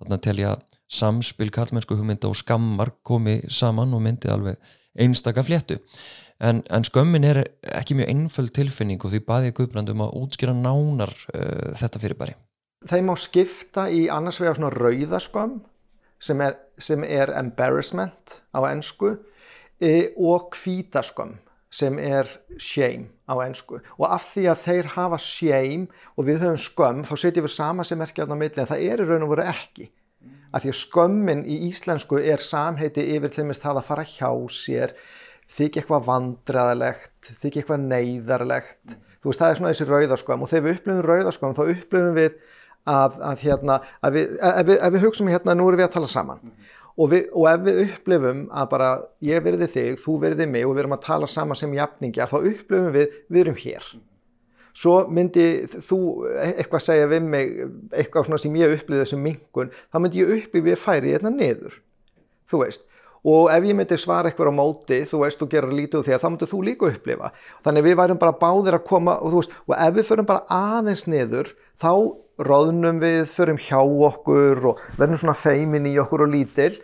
Þannig 0.00 0.28
ég 0.40 0.52
að 0.52 0.64
samspil 0.92 1.50
karlmennsku 1.52 1.96
hugmynda 1.98 2.30
og 2.30 2.38
skammar 2.38 2.92
komi 3.06 3.40
saman 3.52 3.94
og 3.96 4.04
myndi 4.04 4.30
alveg 4.32 4.60
einstaka 4.96 5.44
fléttu. 5.44 5.80
En, 6.40 6.60
en 6.68 6.84
skömmin 6.84 7.24
er 7.24 7.42
ekki 7.78 7.96
mjög 7.96 8.10
einföld 8.12 8.52
tilfinning 8.56 9.00
og 9.04 9.12
því 9.12 9.22
baði 9.24 9.50
ég 9.50 9.56
Guðbrandum 9.56 10.02
að 10.04 10.18
útskýra 10.20 10.52
nánar 10.56 11.12
uh, 11.32 11.72
þetta 11.80 12.02
fyrirbæri. 12.02 12.36
Þeim 12.86 13.08
má 13.08 13.14
skipta 13.18 13.86
í 13.88 14.04
annars 14.12 14.38
vegar 14.42 14.58
svona 14.58 14.72
rauðaskömm 14.74 15.56
sem 16.22 16.42
er, 16.44 16.58
sem 16.78 17.02
er 17.08 17.32
embarrassment 17.36 18.36
á 18.52 18.60
ennsku 18.68 19.14
e, 19.80 20.12
og 20.16 20.52
hvítaskömm 20.60 21.34
sem 21.70 21.98
er 21.98 22.28
shame 22.62 23.10
á 23.26 23.34
ennsku 23.42 23.80
og 23.98 24.06
af 24.06 24.30
því 24.32 24.46
að 24.52 24.64
þeir 24.64 24.90
hafa 24.94 25.18
shame 25.22 25.86
og 26.14 26.28
við 26.28 26.42
höfum 26.44 26.60
skömm 26.62 27.04
þá 27.08 27.14
setjum 27.20 27.46
við 27.46 27.54
sama 27.56 27.84
sem 27.84 27.98
merkja 27.98 28.26
á 28.26 28.36
milli 28.36 28.62
en 28.62 28.70
það 28.70 28.84
er 28.86 29.02
í 29.02 29.06
raun 29.08 29.26
og 29.26 29.32
veru 29.34 29.46
ekki. 29.50 29.88
Af 30.54 30.62
því 30.62 30.72
að 30.72 30.78
skömmin 30.80 31.42
í 31.44 31.56
íslensku 31.68 32.20
er 32.22 32.42
samheiti 32.42 33.04
yfir 33.16 33.34
til 33.34 33.46
minnst 33.46 33.64
það 33.64 33.82
að 33.82 33.88
fara 33.90 34.06
hjá 34.06 34.30
sér 34.54 34.94
þykja 35.56 35.82
eitthvað 35.82 36.06
vandræðalegt 36.06 37.32
þykja 37.42 37.62
eitthvað 37.62 37.88
neyðarlegt. 37.90 38.96
Þú 39.20 39.30
veist 39.30 39.42
það 39.42 39.50
er 39.50 39.58
svona 39.60 39.72
þessi 39.74 39.88
rauðaskömm 39.90 40.46
og 40.46 40.52
þegar 40.52 40.64
við 40.66 40.78
upplifum 40.78 41.04
rauðaskömm 41.10 41.58
þá 41.58 41.62
upplifum 41.66 42.16
við 42.16 42.32
að, 42.86 43.20
að 43.26 43.42
hérna 43.42 43.78
að 44.06 44.16
við, 44.16 44.34
ef, 44.38 44.66
við, 44.70 44.76
ef 44.78 44.94
við 44.94 45.06
hugsaum 45.06 45.30
hérna 45.34 45.56
nú 45.58 45.66
erum 45.68 45.82
við 45.82 45.88
að 45.88 45.94
tala 45.96 46.10
saman. 46.10 46.42
mm. 46.42 46.74
Og, 46.96 47.12
við, 47.12 47.28
og 47.36 47.46
ef 47.50 47.62
við 47.66 47.80
upplifum 47.86 48.42
að 48.50 48.68
bara 48.72 48.90
ég 49.24 49.44
verði 49.44 49.68
þig, 49.72 50.02
þú 50.02 50.18
verði 50.24 50.48
mig 50.50 50.66
og 50.66 50.74
við 50.74 50.84
erum 50.84 50.96
að 50.96 51.06
tala 51.06 51.30
saman 51.30 51.58
sem 51.58 51.74
jafningjar 51.76 52.32
þá 52.32 52.36
upplifum 52.40 52.92
við, 52.94 53.16
við 53.28 53.42
erum 53.44 53.58
hér. 53.60 53.88
Svo 54.76 54.96
myndi 55.08 55.46
þú 55.72 55.98
eitthvað 56.42 56.84
segja 56.84 57.08
við 57.08 57.28
mig 57.32 57.54
eitthvað 57.96 58.26
svona 58.26 58.40
sem 58.42 58.58
ég 58.60 58.74
upplifði 58.76 59.08
sem 59.12 59.22
mingun 59.24 59.72
þá 59.72 60.00
myndi 60.02 60.20
ég 60.20 60.34
upplifi 60.36 60.74
að 60.74 60.82
færi 60.82 61.14
hérna 61.14 61.32
niður 61.32 61.78
þú 62.50 62.60
veist. 62.64 62.84
Og 63.26 63.48
ef 63.50 63.64
ég 63.66 63.74
myndi 63.74 63.96
svara 63.98 64.30
eitthvað 64.30 64.52
á 64.52 64.58
móti 64.58 65.00
þú 65.08 65.22
veist 65.24 65.40
og 65.42 65.50
gera 65.50 65.72
lítið 65.72 66.02
úr 66.02 66.06
því 66.06 66.14
að 66.14 66.22
þá 66.22 66.28
myndi 66.28 66.50
þú 66.50 66.60
líka 66.68 66.90
upplifa. 66.92 67.32
Þannig 67.64 67.86
við 67.88 67.96
værum 68.02 68.20
bara 68.20 68.36
báðir 68.36 68.76
að 68.76 68.84
koma 68.86 69.16
og, 69.16 69.40
veist, 69.40 69.56
og 69.66 69.74
ef 69.80 69.96
við 69.96 70.08
förum 70.10 70.28
bara 70.28 70.44
aðeins 70.52 71.06
niður 71.08 71.50
þá 71.82 71.90
róðnum 72.42 73.00
við, 73.00 73.22
förum 73.32 73.58
hjá 73.60 73.80
okkur 73.80 74.70
og 74.72 74.84
verðum 74.98 75.20
svona 75.22 75.36
feimin 75.40 75.88
í 75.88 75.96
okkur 76.02 76.26
og 76.26 76.32
lítil 76.34 76.74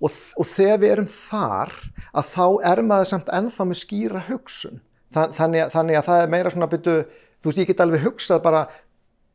og, 0.00 0.12
og 0.36 0.46
þegar 0.48 0.82
við 0.82 0.94
erum 0.94 1.08
þar 1.14 1.72
að 2.10 2.30
þá 2.34 2.44
er 2.72 2.82
maður 2.84 3.10
samt 3.14 3.32
ennþá 3.36 3.66
með 3.68 3.80
skýra 3.80 4.22
hugsun. 4.28 4.80
Þa, 5.10 5.24
þannig, 5.38 5.64
að, 5.64 5.72
þannig 5.74 5.98
að 5.98 6.06
það 6.06 6.22
er 6.22 6.32
meira 6.34 6.52
svona 6.54 6.70
byrju, 6.70 6.96
þú 7.40 7.50
veist 7.50 7.60
ég 7.60 7.70
get 7.70 7.82
alveg 7.84 8.04
hugsað 8.04 8.42
bara 8.44 8.66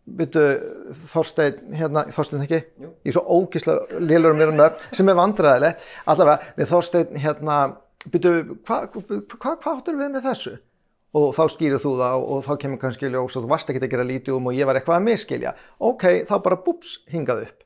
byrju 0.06 0.46
Þorstein 1.12 1.74
hérna, 1.76 2.06
Þorstein 2.14 2.46
ekki, 2.46 2.62
Jú. 2.82 2.92
ég 3.02 3.12
er 3.12 3.18
svo 3.18 3.26
ógíslega 3.40 4.04
lélur 4.06 4.36
um 4.36 4.40
mér 4.40 4.54
um 4.54 4.60
nöfn 4.60 4.96
sem 4.96 5.10
er 5.10 5.18
vandræðilegt 5.18 5.90
allavega, 6.06 6.70
Þorstein 6.70 7.20
hérna 7.24 7.58
byrju, 8.14 8.60
hvað 8.68 8.88
hva, 8.94 9.20
hva, 9.34 9.56
hva 9.58 9.74
áttur 9.74 9.98
við 9.98 10.14
með 10.14 10.30
þessu 10.30 10.56
og 11.16 11.36
þá 11.36 11.44
skýrir 11.54 11.82
þú 11.82 11.92
það 12.00 12.24
og, 12.24 12.40
þá 12.46 12.54
kemur 12.64 12.82
kannski 12.82 13.12
ljós 13.12 13.36
og 13.36 13.46
þú 13.46 13.52
varst 13.52 13.70
ekki 13.72 13.84
að 13.84 13.94
gera 13.94 14.08
lítið 14.08 14.38
um 14.38 14.50
og 14.50 14.58
ég 14.58 14.68
var 14.68 14.80
eitthvað 14.80 15.00
að 15.00 15.06
miskilja. 15.10 15.54
Ok, 15.80 16.08
þá 16.28 16.36
bara 16.44 16.62
búps, 16.66 16.98
hingað 17.12 17.46
upp. 17.48 17.62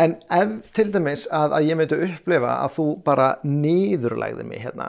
En 0.00 0.16
ef 0.34 0.52
til 0.74 0.90
dæmis 0.94 1.28
að, 1.30 1.56
að 1.58 1.68
ég 1.70 1.78
myndi 1.78 1.98
upplefa 2.08 2.58
að 2.64 2.76
þú 2.76 2.86
bara 3.06 3.28
niðurlægði 3.46 4.46
mig 4.48 4.62
hérna, 4.64 4.88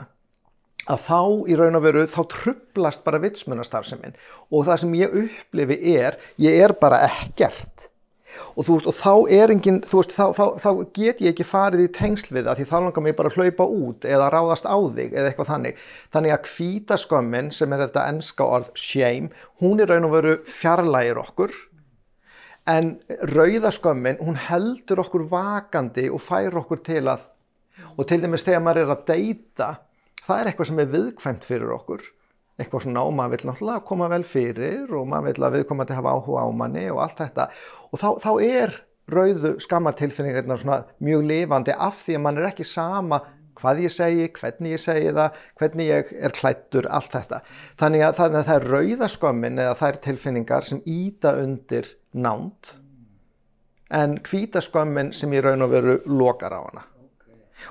að 0.90 1.02
þá 1.06 1.20
í 1.50 1.58
raun 1.58 1.78
og 1.78 1.84
veru 1.84 2.06
þá 2.10 2.20
trublast 2.32 3.04
bara 3.06 3.22
vitsmunastarfseminn 3.22 4.16
og 4.50 4.66
það 4.66 4.82
sem 4.82 4.96
ég 4.98 5.16
upplefi 5.22 5.78
er, 5.94 6.18
ég 6.42 6.58
er 6.62 6.74
bara 6.78 7.02
ekkert 7.06 7.88
og 8.54 8.66
þú 8.66 8.76
veist 8.76 8.88
og 8.90 8.96
þá 8.96 9.12
er 9.36 9.52
enginn 9.54 9.82
þú 9.86 10.00
veist 10.00 10.14
þá, 10.16 10.24
þá, 10.36 10.44
þá 10.62 10.70
get 10.98 11.22
ég 11.24 11.32
ekki 11.32 11.46
farið 11.46 11.84
í 11.84 11.92
tengsl 11.94 12.34
við 12.34 12.48
það 12.48 12.60
því 12.60 12.66
þá 12.72 12.76
langar 12.78 13.06
mér 13.06 13.16
bara 13.20 13.32
að 13.32 13.38
hlaupa 13.40 13.68
út 13.78 14.08
eða 14.08 14.30
ráðast 14.34 14.66
á 14.66 14.76
þig 14.96 15.14
eða 15.14 15.30
eitthvað 15.30 15.52
þannig. 15.52 15.84
Þannig 16.14 16.34
að 16.34 16.44
kvítaskömmin 16.50 17.52
sem 17.54 17.76
er 17.76 17.84
þetta 17.86 18.08
ennska 18.10 18.50
orð 18.58 18.74
shame 18.80 19.30
hún 19.62 19.80
er 19.82 19.92
raun 19.92 20.08
og 20.08 20.16
veru 20.16 20.36
fjarlægir 20.50 21.22
okkur. 21.22 21.54
En 22.66 22.96
rauðaskömmin 23.30 24.20
hún 24.24 24.38
heldur 24.48 25.04
okkur 25.04 25.28
vakandi 25.30 26.08
og 26.10 26.22
fær 26.24 26.58
okkur 26.64 26.82
til 26.86 27.04
að 27.06 27.24
og 27.96 28.06
til 28.08 28.20
dæmis 28.22 28.44
þegar 28.46 28.64
maður 28.64 28.84
er 28.84 28.92
að 28.94 29.06
deyta 29.10 29.70
það 30.26 30.38
er 30.40 30.50
eitthvað 30.50 30.70
sem 30.70 30.82
er 30.82 30.92
viðkvæmt 30.94 31.46
fyrir 31.48 31.74
okkur 31.76 32.04
eitthvað 32.56 32.86
svona 32.86 33.04
og 33.04 33.14
maður 33.16 33.36
vil 33.36 33.50
náttúrulega 33.50 33.84
koma 33.88 34.10
vel 34.12 34.24
fyrir 34.26 34.92
og 34.96 35.08
maður 35.10 35.30
vil 35.30 35.46
að 35.46 35.56
viðkomandi 35.58 35.96
hafa 35.98 36.14
áhuga 36.16 36.44
á 36.44 36.48
manni 36.56 36.84
og 36.92 37.02
allt 37.04 37.20
þetta 37.20 37.48
og 37.90 38.00
þá, 38.00 38.08
þá 38.24 38.30
er 38.46 38.76
rauðu 39.12 39.52
skammartilfinningarna 39.62 40.56
svona 40.60 40.78
mjög 41.04 41.26
lifandi 41.30 41.74
af 41.76 42.00
því 42.06 42.16
að 42.16 42.24
mann 42.24 42.40
er 42.40 42.48
ekki 42.50 42.66
sama 42.66 43.20
hvað 43.56 43.84
ég 43.86 43.92
segi, 43.92 44.26
hvernig 44.36 44.74
ég 44.74 44.80
segi 44.82 45.12
það, 45.16 45.36
hvernig 45.56 45.86
ég 45.88 46.10
er 46.28 46.34
klættur, 46.36 46.88
allt 46.92 47.14
þetta. 47.14 47.38
Þannig 47.80 48.02
að, 48.04 48.18
þannig 48.18 48.40
að 48.40 48.50
það 48.50 48.58
er 48.58 48.66
rauðaskömmin 48.74 49.62
eða 49.64 49.88
er 49.88 50.00
tilfinningar 50.04 50.66
sem 50.66 50.82
íta 50.84 51.32
undir 51.40 51.88
nánt 52.12 52.74
en 53.94 54.18
hvítaskömmin 54.26 55.14
sem 55.14 55.32
í 55.32 55.40
raun 55.44 55.64
og 55.64 55.72
veru 55.72 55.96
lokar 56.10 56.56
á 56.56 56.60
hana 56.60 56.84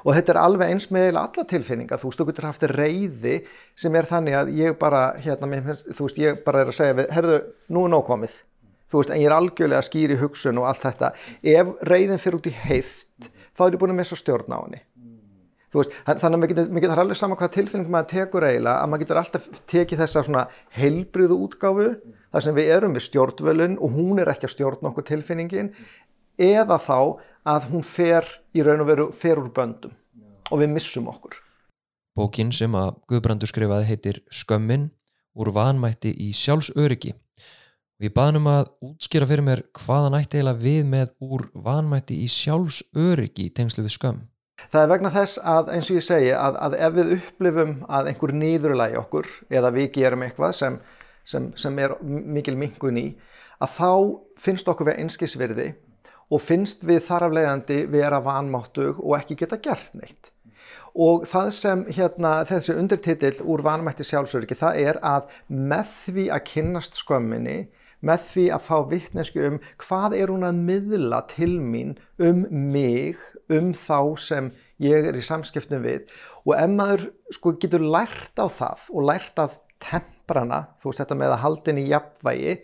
og 0.03 0.15
þetta 0.17 0.33
er 0.33 0.41
alveg 0.41 0.73
eins 0.73 0.89
með 0.93 1.11
alla 1.13 1.45
tilfinninga, 1.51 1.99
þú 2.01 2.09
veist, 2.09 2.21
þú 2.21 2.27
getur 2.31 2.49
haft 2.49 2.67
reyði 2.71 3.37
sem 3.79 3.95
er 3.95 4.09
þannig 4.09 4.39
að 4.39 4.51
ég 4.57 4.75
bara 4.81 5.05
hérna, 5.21 5.77
þú 5.85 6.01
veist, 6.07 6.19
ég 6.21 6.43
bara 6.45 6.63
er 6.63 6.73
að 6.73 6.79
segja 6.79 6.99
við, 7.01 7.13
herðu, 7.15 7.39
nú 7.73 7.85
er 7.85 7.95
nógkomið 7.95 8.41
þú 8.91 9.01
veist, 9.01 9.13
en 9.13 9.21
ég 9.21 9.29
er 9.29 9.35
algjörlega 9.35 9.85
skýr 9.85 10.15
í 10.15 10.19
hugsun 10.21 10.59
og 10.61 10.67
allt 10.69 10.83
þetta, 10.85 11.13
ef 11.55 11.71
reyðin 11.89 12.21
fyrir 12.21 12.39
út 12.39 12.49
í 12.49 12.57
heift, 12.65 13.31
þá 13.57 13.67
er 13.67 13.77
ég 13.77 13.81
búin 13.81 13.95
að 13.95 14.01
missa 14.01 14.19
stjórn 14.19 14.55
á 14.55 14.59
henni. 14.59 14.83
Veist, 15.75 15.95
þannig 16.07 16.37
að 16.37 16.39
mér 16.39 16.51
getur, 16.53 16.67
getur 16.85 16.99
alveg 17.01 17.17
sama 17.19 17.35
hvað 17.35 17.49
tilfinning 17.57 17.89
maður 17.91 18.11
tekur 18.13 18.45
eiginlega, 18.47 18.75
að 18.79 18.91
maður 18.91 19.01
getur 19.03 19.17
alltaf 19.19 19.47
tekið 19.67 20.03
þessa 20.05 20.21
svona 20.23 20.43
heilbriðu 20.77 21.39
útgáfu 21.43 21.87
þar 22.31 22.45
sem 22.45 22.55
við 22.55 22.71
erum 22.77 22.95
við 22.95 23.03
stjórnvölun 23.09 23.75
og 23.83 23.97
hún 23.97 24.21
er 24.23 24.31
ekki 24.31 24.47
að 24.47 24.53
stjórna 24.53 24.93
okkur 24.93 25.07
tilfinningin 25.09 25.73
eða 26.37 26.77
þá 26.81 26.99
að 27.45 27.67
hún 27.71 27.83
fer 27.85 28.27
í 28.55 28.63
raun 28.65 28.83
og 28.83 28.89
veru 28.89 29.07
fer 29.13 29.41
úr 29.41 29.51
böndum 29.53 29.93
og 30.51 30.61
við 30.61 30.73
missum 30.75 31.09
okkur. 31.11 31.37
Bókin 32.15 32.53
sem 32.55 32.73
að 32.77 32.95
Guðbrandur 33.09 33.49
skrifaði 33.51 33.89
heitir 33.89 34.21
Skömmin 34.31 34.89
úr 35.35 35.51
vanmætti 35.55 36.13
í 36.15 36.31
sjálfsöryggi 36.35 37.11
og 37.15 38.07
ég 38.07 38.13
baðnum 38.15 38.47
að 38.51 38.69
útskýra 38.83 39.27
fyrir 39.27 39.45
mér 39.45 39.63
hvaðan 39.75 40.17
ætti 40.19 40.39
eiginlega 40.39 40.63
við 40.63 40.87
með 40.91 41.11
úr 41.23 41.45
vanmætti 41.65 42.17
í 42.23 42.29
sjálfsöryggi 42.31 43.49
í 43.49 43.53
tengslu 43.55 43.85
við 43.85 43.95
skömm. 43.97 44.23
Það 44.71 44.81
er 44.81 44.91
vegna 44.91 45.11
þess 45.11 45.39
að 45.43 45.71
eins 45.75 45.89
og 45.91 45.99
ég 45.99 46.05
segi 46.05 46.31
að, 46.35 46.57
að 46.63 46.77
ef 46.87 46.93
við 46.95 47.15
upplifum 47.17 47.73
að 47.91 48.11
einhver 48.11 48.33
nýðurlægi 48.39 48.99
okkur 49.01 49.31
eða 49.51 49.71
við 49.75 49.89
gerum 49.97 50.23
eitthvað 50.25 50.55
sem, 50.55 50.77
sem, 51.27 51.49
sem 51.59 51.81
er 51.83 51.97
mikil 52.01 52.55
mingun 52.59 52.99
í 52.99 53.07
að 53.59 53.75
þá 53.75 53.91
finnst 54.45 54.71
okkur 54.71 54.91
við 54.91 55.03
einskisvirði 55.03 55.67
og 56.29 56.41
finnst 56.41 56.85
við 56.87 57.03
þar 57.07 57.27
af 57.27 57.35
leiðandi 57.37 57.81
vera 57.93 58.21
vanmáttug 58.23 59.01
og 59.03 59.17
ekki 59.19 59.37
geta 59.41 59.59
gert 59.61 59.93
neitt. 59.97 60.31
Og 60.95 61.25
það 61.27 61.49
sem 61.51 61.81
hérna, 61.91 62.37
þessi 62.47 62.75
undirtitill 62.79 63.41
úr 63.43 63.63
vanmætti 63.65 64.05
sjálfsöryggi 64.07 64.55
það 64.61 64.77
er 64.79 64.99
að 65.03 65.33
með 65.51 65.89
því 66.05 66.27
að 66.31 66.45
kynnast 66.51 66.99
skömminni, 67.01 67.57
með 68.05 68.29
því 68.29 68.45
að 68.55 68.65
fá 68.67 68.77
vittnesku 68.91 69.43
um 69.43 69.57
hvað 69.81 70.15
er 70.15 70.31
hún 70.31 70.47
að 70.47 70.61
miðla 70.69 71.21
til 71.31 71.57
mín 71.59 71.95
um 72.21 72.45
mig, 72.71 73.19
um 73.51 73.73
þá 73.75 73.99
sem 74.21 74.49
ég 74.81 75.09
er 75.09 75.17
í 75.17 75.23
samskiptum 75.23 75.83
við 75.85 76.07
og 76.45 76.55
ef 76.57 76.71
maður 76.71 77.05
sko 77.33 77.53
getur 77.61 77.83
lært 77.83 78.39
á 78.39 78.47
það 78.49 78.87
og 78.91 79.07
lært 79.09 79.41
að 79.41 79.59
temprana, 79.83 80.65
þú 80.79 80.89
veist 80.89 81.03
þetta 81.03 81.19
með 81.19 81.35
að 81.35 81.43
haldin 81.43 81.81
í 81.81 81.85
jafnvægi, 81.91 82.55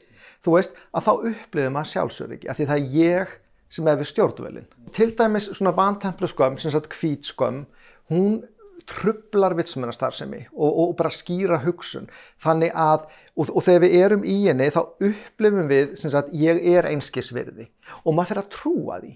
þú 0.41 0.55
veist 0.55 0.77
að 0.91 1.07
þá 1.07 1.11
upplifir 1.31 1.73
maður 1.75 1.91
sjálfsöryggi, 1.91 2.49
af 2.49 2.59
því 2.59 2.67
það 2.71 2.81
er 2.81 2.95
ég 2.97 3.35
sem 3.71 3.87
er 3.87 3.99
við 3.99 4.11
stjórnvölin. 4.11 4.67
Til 4.95 5.11
dæmis 5.17 5.49
svona 5.51 5.73
vantemplu 5.75 6.29
skömm, 6.29 6.57
sem 6.59 6.73
sagt 6.73 6.93
hvít 6.97 7.27
skömm, 7.27 7.65
hún 8.11 8.41
trublar 8.89 9.55
vitsmunastarfsemi 9.55 10.41
og, 10.51 10.71
og 10.83 10.95
bara 10.99 11.11
skýra 11.13 11.61
hugsun. 11.63 12.09
Þannig 12.41 12.73
að, 12.75 13.05
og, 13.37 13.51
og 13.53 13.65
þegar 13.65 13.83
við 13.85 13.97
erum 14.01 14.25
í 14.27 14.37
henni 14.47 14.71
þá 14.73 14.81
upplifum 15.07 15.69
við 15.71 15.93
sem 15.99 16.13
sagt 16.13 16.33
ég 16.35 16.59
er 16.73 16.89
einskisvirði. 16.89 17.69
Og 18.03 18.15
maður 18.17 18.33
fyrir 18.33 18.43
að 18.43 18.55
trúa 18.57 18.99
því. 19.03 19.13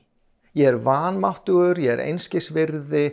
Ég 0.55 0.71
er 0.71 0.79
vanmáttugur, 0.85 1.81
ég 1.83 1.97
er 1.97 2.05
einskisvirði 2.05 3.09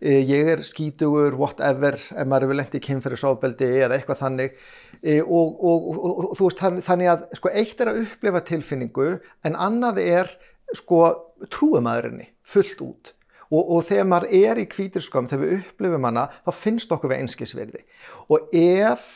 ég 0.00 0.48
er 0.54 0.62
skítugur, 0.64 1.34
whatever 1.36 1.98
ef 2.00 2.28
maður 2.28 2.54
lengt 2.56 2.74
í 2.76 2.80
kynferðisofbeldi 2.84 3.68
eða 3.84 3.98
eitthvað 3.98 4.22
þannig. 4.22 4.54
Og, 5.26 5.60
og 5.60 6.32
þú 6.38 6.46
veist 6.46 6.62
þannig 6.86 7.10
að 7.12 7.26
sko 7.36 7.52
eitt 7.52 7.80
er 7.80 7.92
að 7.92 8.00
upplifa 8.06 8.42
tilfinningu 8.48 9.10
en 9.48 9.58
annað 9.60 10.00
er 10.02 10.32
sko 10.78 11.00
trúumæðurinni 11.50 12.28
fullt 12.46 12.84
út. 12.84 13.14
Og, 13.50 13.64
og 13.64 13.80
þegar 13.88 14.06
maður 14.06 14.34
er 14.38 14.60
í 14.62 14.68
kvítirskam 14.70 15.26
þegar 15.30 15.42
við 15.42 15.56
upplifum 15.58 16.06
hana 16.06 16.28
þá 16.46 16.50
finnst 16.54 16.92
okkur 16.94 17.10
við 17.10 17.24
einskisverði 17.24 17.80
og 18.30 18.52
ef 18.54 19.08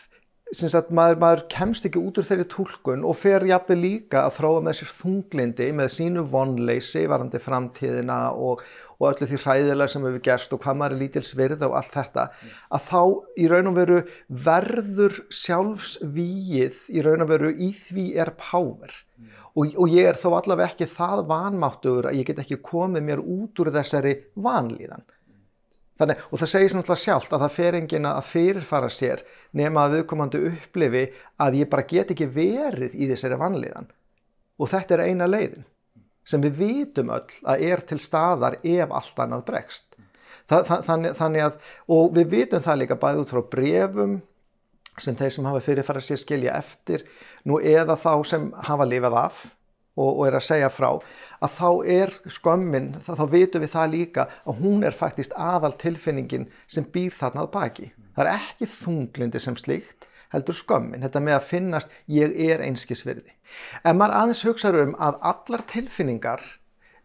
Sagt, 0.53 0.90
maður, 0.95 1.16
maður 1.22 1.40
kemst 1.51 1.86
ekki 1.88 1.99
út 1.99 2.18
úr 2.20 2.26
þeirri 2.28 2.45
tólkun 2.53 3.05
og 3.09 3.16
fer 3.16 3.47
jafnveg 3.49 3.78
líka 3.80 4.26
að 4.26 4.34
þróa 4.36 4.59
með 4.66 4.76
sér 4.78 4.90
þunglindi 4.99 5.68
með 5.74 5.88
sínu 5.95 6.24
vonleysi 6.30 7.07
varandi 7.11 7.40
framtíðina 7.42 8.18
og, 8.36 8.61
og 9.01 9.07
öllu 9.09 9.28
því 9.30 9.40
hræðilega 9.40 9.95
sem 9.95 10.05
hefur 10.05 10.22
gerst 10.28 10.53
og 10.55 10.61
hvað 10.62 10.78
maður 10.82 10.95
er 10.95 11.01
lítils 11.01 11.32
virða 11.38 11.70
og 11.70 11.78
allt 11.80 11.97
þetta 11.97 12.26
að 12.76 12.86
þá 12.90 13.01
í 13.40 13.49
raun 13.51 13.72
og 13.72 13.78
veru 13.80 13.99
verður 14.51 15.18
sjálfsvíið 15.40 16.78
í 16.92 17.07
raun 17.09 17.24
og 17.24 17.32
veru 17.32 17.55
í 17.57 17.72
því 17.80 18.07
er 18.22 18.34
páver 18.38 18.95
og, 19.55 19.74
og 19.74 19.90
ég 19.90 20.12
er 20.12 20.20
þó 20.20 20.28
allavega 20.36 20.70
ekki 20.74 20.90
það 20.92 21.24
vanmáttugur 21.30 22.11
að 22.11 22.20
ég 22.20 22.30
get 22.30 22.45
ekki 22.45 22.61
komið 22.68 23.09
mér 23.09 23.24
út 23.24 23.64
úr 23.64 23.72
þessari 23.74 24.16
vanlíðan. 24.45 25.05
Þannig, 26.01 26.22
og 26.30 26.40
það 26.40 26.51
segir 26.51 26.72
náttúrulega 26.74 27.03
sjálft 27.05 27.34
að 27.34 27.45
það 27.45 27.53
fer 27.55 27.76
engin 27.78 28.09
að 28.11 28.24
fyrirfara 28.26 28.88
sér 28.90 29.20
nema 29.55 29.84
að 29.84 29.99
viðkomandi 29.99 30.40
upplifi 30.49 31.05
að 31.45 31.59
ég 31.61 31.70
bara 31.70 31.86
get 31.92 32.11
ekki 32.11 32.26
verið 32.34 32.97
í 32.99 33.07
þessari 33.12 33.38
vanlíðan. 33.38 33.86
Og 34.59 34.70
þetta 34.72 34.97
er 34.97 35.05
eina 35.07 35.30
leiðin 35.30 35.66
sem 36.26 36.42
við 36.42 36.59
vitum 36.59 37.12
öll 37.14 37.38
að 37.47 37.66
er 37.68 37.82
til 37.86 38.01
staðar 38.03 38.59
ef 38.64 38.95
allt 38.99 39.18
annað 39.22 39.47
bregst. 39.51 39.90
Það, 40.51 40.62
það, 40.68 40.78
þannig, 40.88 41.16
þannig 41.20 41.45
að, 41.47 41.59
og 41.95 42.14
við 42.16 42.30
vitum 42.32 42.64
það 42.64 42.80
líka 42.80 43.01
bæðið 43.01 43.22
út 43.22 43.34
frá 43.34 43.42
brefum 43.55 44.14
sem 45.01 45.16
þeir 45.18 45.32
sem 45.34 45.47
hafa 45.49 45.62
fyrirfara 45.64 46.03
sér 46.05 46.20
skilja 46.20 46.57
eftir 46.59 47.05
nú 47.47 47.61
eða 47.62 47.97
þá 48.01 48.12
sem 48.28 48.51
hafa 48.66 48.86
lifað 48.88 49.18
af 49.24 49.45
og, 49.97 50.09
og 50.09 50.24
er 50.26 50.38
að 50.38 50.47
segja 50.49 50.70
frá 50.72 50.88
að 50.95 51.55
þá 51.59 51.68
er 51.95 52.14
skömmin, 52.32 52.90
þá, 53.05 53.24
vitum 53.30 53.64
við 53.64 53.72
það 53.74 53.92
líka 53.95 54.26
að 54.45 54.64
hún 54.64 54.86
er 54.86 54.97
faktist 54.97 55.34
aðal 55.36 55.74
tilfinningin 55.80 56.49
sem 56.66 56.86
býr 56.95 57.14
þarna 57.14 57.45
að 57.45 57.53
baki. 57.55 57.92
Það 58.14 58.26
er 58.26 58.32
ekki 58.34 58.70
þunglindi 58.74 59.42
sem 59.42 59.57
slíkt 59.61 60.09
heldur 60.34 60.57
skömmin, 60.59 61.05
þetta 61.05 61.22
með 61.22 61.36
að 61.38 61.49
finnast 61.51 61.97
ég 62.11 62.34
er 62.49 62.62
einskisverði. 62.64 63.34
En 63.86 63.99
maður 64.01 64.16
aðeins 64.20 64.45
hugsaður 64.49 64.88
um 64.88 64.95
að 64.99 65.18
allar 65.30 65.64
tilfinningar, 65.70 66.42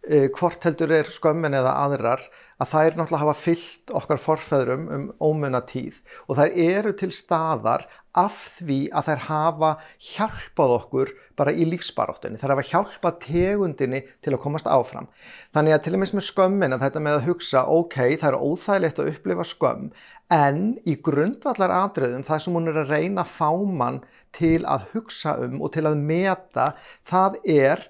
eh, 0.07 0.29
hvort 0.33 0.65
heldur 0.65 0.95
er 0.97 1.11
skömmin 1.13 1.57
eða 1.57 1.75
aðrar, 1.83 2.23
að 2.59 2.71
þær 2.73 2.97
náttúrulega 2.97 3.23
hafa 3.23 3.37
fyllt 3.39 3.93
okkar 3.95 4.19
forfæðrum 4.19 4.85
um 4.95 5.05
ómunna 5.23 5.61
tíð 5.67 5.99
og 6.27 6.39
þær 6.39 6.57
eru 6.65 6.93
til 6.99 7.11
staðar 7.15 7.85
af 8.17 8.35
því 8.57 8.79
að 8.95 9.09
þær 9.09 9.23
hafa 9.27 9.71
hjálpað 10.09 10.73
okkur 10.75 11.11
bara 11.39 11.53
í 11.55 11.67
lífsbaráttunni. 11.69 12.39
Þær 12.41 12.55
hafa 12.55 12.65
hjálpað 12.67 13.19
tegundinni 13.23 14.01
til 14.25 14.33
að 14.33 14.41
komast 14.43 14.67
áfram. 14.67 15.07
Þannig 15.55 15.75
að 15.77 15.83
til 15.85 15.93
og 15.95 16.01
meins 16.01 16.15
með 16.17 16.27
skömmin 16.27 16.75
að 16.75 16.85
þetta 16.87 17.03
með 17.05 17.19
að 17.19 17.27
hugsa, 17.29 17.65
ok, 17.79 17.97
það 18.19 18.29
er 18.31 18.39
óþægilegt 18.49 19.01
að 19.01 19.11
upplifa 19.13 19.47
skömm, 19.47 19.89
en 20.35 20.63
í 20.83 20.97
grundvallar 21.05 21.75
atriðum 21.79 22.25
það 22.27 22.43
sem 22.43 22.57
hún 22.59 22.71
er 22.71 22.81
að 22.83 22.95
reyna 22.95 23.25
að 23.25 23.35
fá 23.37 23.49
mann 23.81 24.01
til 24.35 24.59
að 24.69 24.89
hugsa 24.93 25.37
um 25.45 25.61
og 25.63 25.73
til 25.73 25.85
að 25.89 26.01
meta, 26.09 26.71
það 27.07 27.39
er 27.49 27.87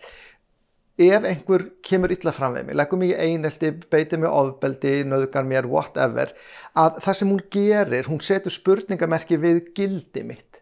ef 0.99 1.23
einhver 1.23 1.65
kemur 1.85 2.11
illa 2.11 2.33
fram 2.35 2.57
við 2.57 2.67
mig, 2.67 2.77
leggur 2.79 2.99
mig 2.99 3.13
í 3.13 3.17
einelti, 3.29 3.71
beitir 3.91 4.19
mig 4.19 4.31
ofbeldi, 4.31 4.99
nöðgar 5.07 5.47
mér, 5.47 5.69
whatever, 5.71 6.33
að 6.75 6.99
það 7.05 7.19
sem 7.21 7.31
hún 7.31 7.41
gerir, 7.55 8.09
hún 8.11 8.21
setur 8.23 8.53
spurningamerki 8.53 9.39
við 9.39 9.61
gildi 9.77 10.25
mitt. 10.27 10.59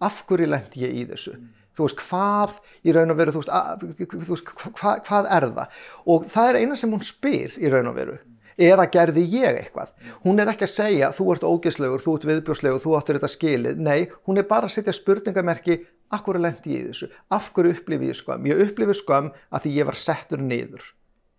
Af 0.00 0.22
hverju 0.28 0.48
lendi 0.52 0.84
ég 0.84 0.94
í 1.00 1.04
þessu? 1.10 1.34
Mm. 1.34 1.52
Þú 1.76 1.84
veist, 1.84 2.00
hvað 2.08 2.54
í 2.88 2.94
raun 2.96 3.12
og 3.12 3.18
veru, 3.18 3.34
þú 3.34 3.42
veist, 3.42 3.52
að, 3.52 3.84
þú 4.00 4.22
veist 4.30 4.54
hvað, 4.54 5.02
hvað 5.08 5.28
er 5.36 5.46
það? 5.58 5.82
Og 6.14 6.30
það 6.32 6.48
er 6.50 6.58
eina 6.62 6.78
sem 6.80 6.94
hún 6.94 7.04
spyr 7.04 7.58
í 7.60 7.72
raun 7.72 7.90
og 7.90 7.98
veru. 7.98 8.16
Eða 8.56 8.86
gerði 8.88 9.26
ég 9.34 9.58
eitthvað? 9.60 9.90
Hún 10.22 10.40
er 10.40 10.48
ekki 10.48 10.64
að 10.64 10.72
segja, 10.72 11.10
þú 11.12 11.26
ert 11.34 11.44
ógeðslegur, 11.44 12.04
þú 12.04 12.14
ert 12.16 12.28
viðbjóslegur, 12.30 12.80
þú 12.80 12.94
áttur 12.96 13.18
þetta 13.18 13.32
skilið. 13.34 13.82
Nei, 13.84 14.06
hún 14.24 14.40
er 14.40 14.48
bara 14.48 14.70
að 14.70 14.78
setja 14.78 14.94
spurningamerki 14.96 15.82
Akkur 16.14 16.38
lendi 16.38 16.76
ég 16.76 16.84
í 16.84 16.88
þessu? 16.92 17.10
Af 17.34 17.50
hverju 17.54 17.74
upplifi 17.74 18.10
ég 18.12 18.18
skam? 18.18 18.46
Ég 18.46 18.62
upplifi 18.66 18.94
skam 18.94 19.32
að 19.50 19.66
því 19.66 19.74
ég 19.76 19.88
var 19.88 19.98
settur 19.98 20.42
niður. 20.42 20.84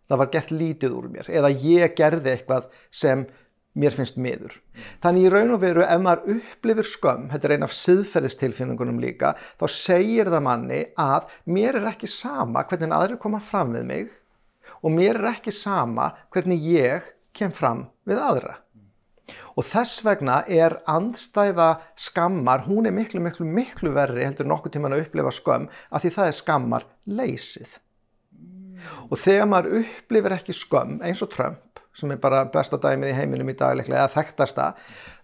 Það 0.07 0.21
var 0.21 0.31
gert 0.33 0.53
lítið 0.55 0.95
úr 0.95 1.09
mér 1.11 1.29
eða 1.31 1.51
ég 1.51 1.95
gerði 1.95 2.33
eitthvað 2.33 2.67
sem 2.91 3.25
mér 3.77 3.93
finnst 3.93 4.17
miður. 4.17 4.55
Þannig 5.03 5.27
í 5.27 5.31
raun 5.31 5.53
og 5.55 5.61
veru 5.61 5.83
ef 5.85 5.99
maður 6.01 6.37
upplifir 6.37 6.87
skam, 6.89 7.27
þetta 7.31 7.47
er 7.47 7.55
einn 7.55 7.67
af 7.67 7.75
siðferðistilfinningunum 7.77 9.01
líka, 9.03 9.35
þá 9.59 9.65
segir 9.71 10.31
það 10.33 10.45
manni 10.47 10.79
að 11.01 11.27
mér 11.53 11.77
er 11.81 11.91
ekki 11.91 12.09
sama 12.09 12.65
hvernig 12.67 12.95
aðri 12.97 13.19
koma 13.21 13.41
fram 13.43 13.75
við 13.77 13.85
mig 13.91 14.15
og 14.81 14.93
mér 14.93 15.21
er 15.21 15.29
ekki 15.35 15.53
sama 15.53 16.09
hvernig 16.33 16.65
ég 16.65 17.11
kem 17.37 17.53
fram 17.53 17.85
við 18.07 18.23
aðra. 18.23 18.57
Og 19.57 19.65
þess 19.65 20.03
vegna 20.05 20.41
er 20.47 20.77
andstæða 20.87 21.69
skammar, 21.99 22.63
hún 22.67 22.87
er 22.87 22.95
miklu, 22.95 23.21
miklu, 23.23 23.47
miklu 23.47 23.91
verri 23.95 24.25
heldur 24.25 24.47
nokkuð 24.47 24.77
tíman 24.77 24.95
að 24.95 25.07
upplifa 25.07 25.33
skömm 25.35 25.67
af 25.67 26.03
því 26.03 26.13
það 26.15 26.31
er 26.31 26.37
skammar 26.37 26.87
leysið. 27.19 27.77
Og 29.09 29.17
þegar 29.19 29.49
maður 29.49 29.79
upplifir 29.81 30.35
ekki 30.37 30.55
skömm 30.55 30.99
eins 31.05 31.23
og 31.25 31.31
Trump, 31.33 31.81
sem 31.97 32.11
er 32.13 32.21
bara 32.21 32.43
besta 32.53 32.79
dæmið 32.81 33.11
í 33.11 33.17
heiminum 33.17 33.49
í 33.51 33.57
dagleiklega, 33.57 34.05
eða 34.05 34.13
þekktasta, 34.13 34.67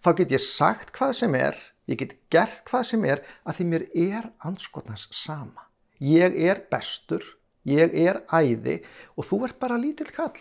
þá 0.04 0.10
get 0.20 0.34
ég 0.34 0.44
sagt 0.44 0.94
hvað 0.96 1.14
sem 1.20 1.38
er, 1.38 1.60
ég 1.92 2.02
get 2.02 2.18
gert 2.34 2.64
hvað 2.70 2.88
sem 2.90 3.06
er, 3.06 3.22
að 3.46 3.60
því 3.60 3.70
mér 3.70 3.86
er 4.08 4.32
anskotnans 4.50 5.08
sama. 5.14 5.70
Ég 6.04 6.36
er 6.50 6.64
bestur, 6.72 7.24
ég 7.70 7.94
er 7.94 8.24
æði 8.34 8.82
og 9.16 9.30
þú 9.30 9.44
ert 9.48 9.62
bara 9.62 9.80
lítill 9.80 10.12
kall. 10.16 10.36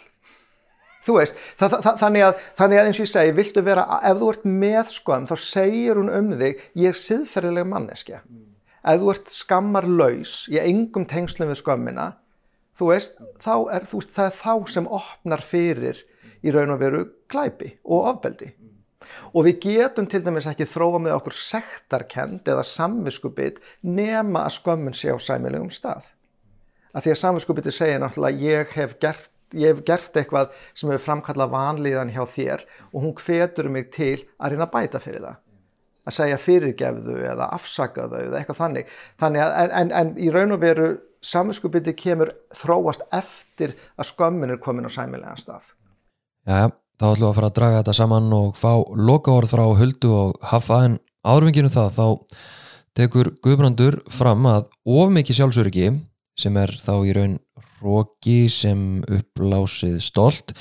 Þú 1.03 1.17
veist, 1.19 1.39
það, 1.59 1.77
það, 1.83 1.99
þannig, 1.99 2.25
að, 2.27 2.47
þannig 2.61 2.81
að 2.81 2.89
eins 2.89 2.99
og 3.01 3.05
ég 3.05 3.11
segi, 3.11 3.35
viltu 3.35 3.65
vera, 3.67 3.85
ef 4.07 4.19
þú 4.21 4.31
ert 4.33 4.45
með 4.63 4.93
skömm 4.95 5.29
þá 5.31 5.35
segir 5.43 5.99
hún 5.99 6.13
um 6.15 6.31
þig, 6.39 6.65
ég 6.79 6.93
er 6.93 7.01
siðferðileg 7.01 7.69
manneskja. 7.73 8.21
Mm. 8.29 8.45
Ef 8.93 9.03
þú 9.03 9.11
ert 9.15 9.35
skammarlaus 9.35 10.35
í 10.53 10.61
engum 10.63 11.07
tengslum 11.11 11.51
við 11.51 11.59
skömmina, 11.63 12.09
þú 12.79 12.93
veist, 12.93 13.19
er, 13.19 13.89
þú 13.91 14.05
það 14.07 14.29
er 14.29 14.39
þá 14.39 14.73
sem 14.77 14.89
opnar 15.01 15.45
fyrir 15.47 16.05
í 16.43 16.55
raun 16.55 16.75
og 16.75 16.83
veru 16.83 17.03
glæpi 17.31 17.75
og 17.83 18.09
ofbeldi. 18.13 18.53
Mm. 18.55 18.73
Og 19.35 19.47
við 19.49 19.61
getum 19.67 20.07
til 20.07 20.23
dæmis 20.23 20.47
ekki 20.51 20.71
þróa 20.71 21.03
með 21.03 21.19
okkur 21.19 21.35
sektarkend 21.35 22.47
eða 22.47 22.63
samviskubit 22.67 23.59
nema 23.83 24.47
að 24.47 24.59
skömmun 24.61 24.95
sé 24.95 25.11
á 25.11 25.19
sæmilegum 25.19 25.71
stað. 25.75 26.07
Að 26.93 27.07
því 27.07 27.13
að 27.15 27.23
samviskubiti 27.23 27.73
segja 27.75 28.01
náttúrulega 28.03 28.45
ég 28.45 28.75
hef 28.77 28.99
gert 29.01 29.32
ég 29.59 29.73
hef 29.73 29.85
gert 29.87 30.19
eitthvað 30.19 30.53
sem 30.75 30.91
hefur 30.91 31.05
framkallað 31.07 31.55
vanlíðan 31.55 32.13
hjá 32.15 32.23
þér 32.35 32.67
og 32.91 32.99
hún 33.05 33.15
hvetur 33.19 33.71
mig 33.73 33.91
til 33.95 34.25
að 34.39 34.55
reyna 34.55 34.69
að 34.69 34.75
bæta 34.77 35.03
fyrir 35.03 35.25
það. 35.25 35.41
Að 36.03 36.17
segja 36.17 36.43
fyrirgefðu 36.43 37.17
eða 37.31 37.49
afsaka 37.55 38.09
þau 38.11 38.21
eða 38.25 38.39
eitthvað 38.41 38.59
þannig, 38.59 38.93
þannig 39.23 39.45
að, 39.45 39.75
en, 39.79 39.93
en 40.01 40.15
í 40.19 40.31
raun 40.35 40.57
og 40.57 40.63
veru 40.65 40.89
saminskupiti 41.23 41.95
kemur 41.95 42.33
þróast 42.59 43.05
eftir 43.15 43.77
að 43.95 44.11
skömmin 44.11 44.51
er 44.51 44.61
komin 44.63 44.89
á 44.89 44.91
sæmilegan 44.91 45.39
stað. 45.39 45.63
Já, 46.43 46.73
þá 46.99 47.07
ætlum 47.13 47.23
við 47.23 47.31
að 47.31 47.37
fara 47.39 47.51
að 47.53 47.59
draga 47.61 47.83
þetta 47.83 47.97
saman 48.01 48.35
og 48.35 48.59
fá 48.59 48.73
lokaord 48.99 49.51
frá 49.51 49.63
Huldu 49.79 50.11
og 50.17 50.43
Hafa 50.51 50.81
en 50.89 50.99
áðurvinginu 51.23 51.71
það 51.71 51.95
þá 51.95 52.07
tekur 52.99 53.33
Guðbrandur 53.45 54.01
fram 54.13 54.49
að 54.51 54.67
of 54.85 55.13
mikið 55.15 55.39
sjálfsöryggi 55.39 55.93
sem 56.39 56.57
er 56.61 56.73
þá 56.83 56.95
í 57.07 57.15
raun 57.17 57.39
róki 57.83 58.47
sem 58.53 59.03
upplásið 59.05 59.99
stolt 60.03 60.55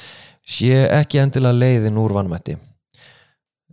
sé 0.48 0.88
ekki 0.90 1.22
endilega 1.22 1.58
leiðin 1.58 2.00
úr 2.02 2.16
vannmætti. 2.18 2.58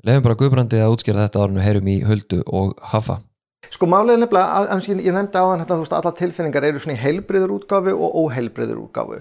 Leifum 0.06 0.28
bara 0.28 0.38
Guðbrandi 0.38 0.78
að 0.78 0.94
útskjara 0.94 1.24
þetta 1.26 1.42
árinu 1.42 1.64
heyrum 1.64 1.88
í 1.90 1.96
Huldu 2.06 2.44
og 2.46 2.76
Hafa. 2.92 3.18
Sko 3.68 3.88
er 3.90 4.16
nefnilega, 4.16 4.62
og 4.72 4.86
ég, 4.88 5.10
nefndi 5.12 5.40
áðan 5.40 5.60
þetta, 5.64 5.74
þú 5.74 5.82
veist, 5.82 5.96
alla 5.98 6.12
tilfinningar 6.16 6.66
eru 6.68 6.80
svona 6.80 6.94
í 6.94 7.02
heilbriður 7.02 7.52
útgáfu 7.58 7.92
og 7.96 8.14
óheilbriður 8.22 8.80
útgáfu. 8.86 9.18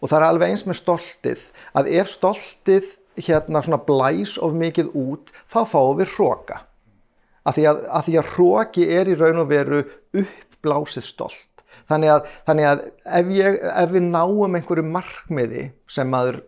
Og 0.00 0.08
það 0.08 0.16
er 0.20 0.26
alveg 0.28 0.54
eins 0.54 0.64
með 0.68 0.78
stoltið, 0.78 1.42
að 1.76 1.90
ef 2.00 2.12
stoltið 2.14 2.86
hérna 3.20 3.62
svona 3.66 3.80
blæs 3.84 4.36
of 4.40 4.54
mikið 4.56 4.94
út, 4.96 5.34
þá 5.50 5.60
fáum 5.68 5.98
við 5.98 6.14
hróka. 6.14 6.62
Að, 7.44 7.60
að 7.66 8.06
því 8.06 8.16
að 8.20 8.32
hróki 8.36 8.86
er 8.94 9.10
í 9.10 9.18
raun 9.18 9.42
og 9.42 9.50
veru 9.50 9.82
uppblásið 10.22 11.08
stolt. 11.10 11.49
Þannig 11.88 12.14
að, 12.14 12.30
þannig 12.48 12.70
að 12.70 12.84
ef, 13.20 13.32
ég, 13.36 13.58
ef 13.72 13.92
við 13.94 14.06
náum 14.10 14.56
einhverju 14.58 14.86
markmiði 14.90 15.66
sem 15.90 16.10
maður 16.12 16.42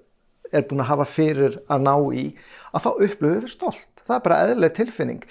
er 0.53 0.67
búin 0.69 0.83
að 0.85 0.91
hafa 0.91 1.09
fyrir 1.09 1.57
að 1.73 1.87
ná 1.87 1.95
í, 2.13 2.27
að 2.73 2.85
þá 2.85 2.91
upplifum 2.93 3.45
við 3.47 3.53
stolt. 3.53 3.89
Það 4.03 4.17
er 4.17 4.25
bara 4.27 4.41
eðlileg 4.47 4.75
tilfinning. 4.77 5.23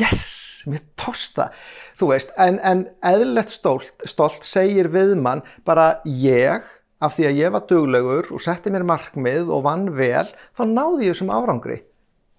Yes, 0.00 0.22
mér 0.70 0.84
tókst 1.00 1.36
það. 1.38 1.58
Þú 1.98 2.10
veist, 2.12 2.32
en, 2.40 2.60
en 2.64 2.86
eðlilegt 3.04 3.52
stolt, 3.54 4.06
stolt 4.08 4.46
segir 4.46 4.88
við 4.94 5.16
mann 5.20 5.44
bara 5.66 5.98
ég, 6.08 6.64
af 7.04 7.18
því 7.18 7.26
að 7.28 7.40
ég 7.42 7.52
var 7.52 7.66
duglegur 7.68 8.30
og 8.32 8.40
setti 8.40 8.72
mér 8.72 8.86
markmið 8.88 9.50
og 9.52 9.66
vann 9.66 9.90
vel, 9.98 10.28
þá 10.56 10.62
náði 10.70 11.08
ég 11.10 11.16
þessum 11.16 11.34
árangri. 11.34 11.82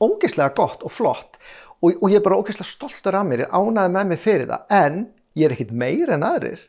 Ógeðslega 0.02 0.56
gott 0.58 0.86
og 0.88 0.94
flott. 0.96 1.38
Og, 1.84 1.92
og 2.00 2.08
ég 2.10 2.18
er 2.20 2.26
bara 2.26 2.40
ógeðslega 2.40 2.72
stoltur 2.72 3.20
af 3.20 3.28
mér, 3.28 3.46
ég 3.46 3.54
ánaði 3.54 3.94
með 3.94 4.10
mig 4.10 4.24
fyrir 4.24 4.50
það, 4.50 4.66
en 4.74 5.04
ég 5.36 5.46
er 5.48 5.56
ekkit 5.56 5.76
meir 5.76 6.16
en 6.16 6.26
aðrir. 6.26 6.64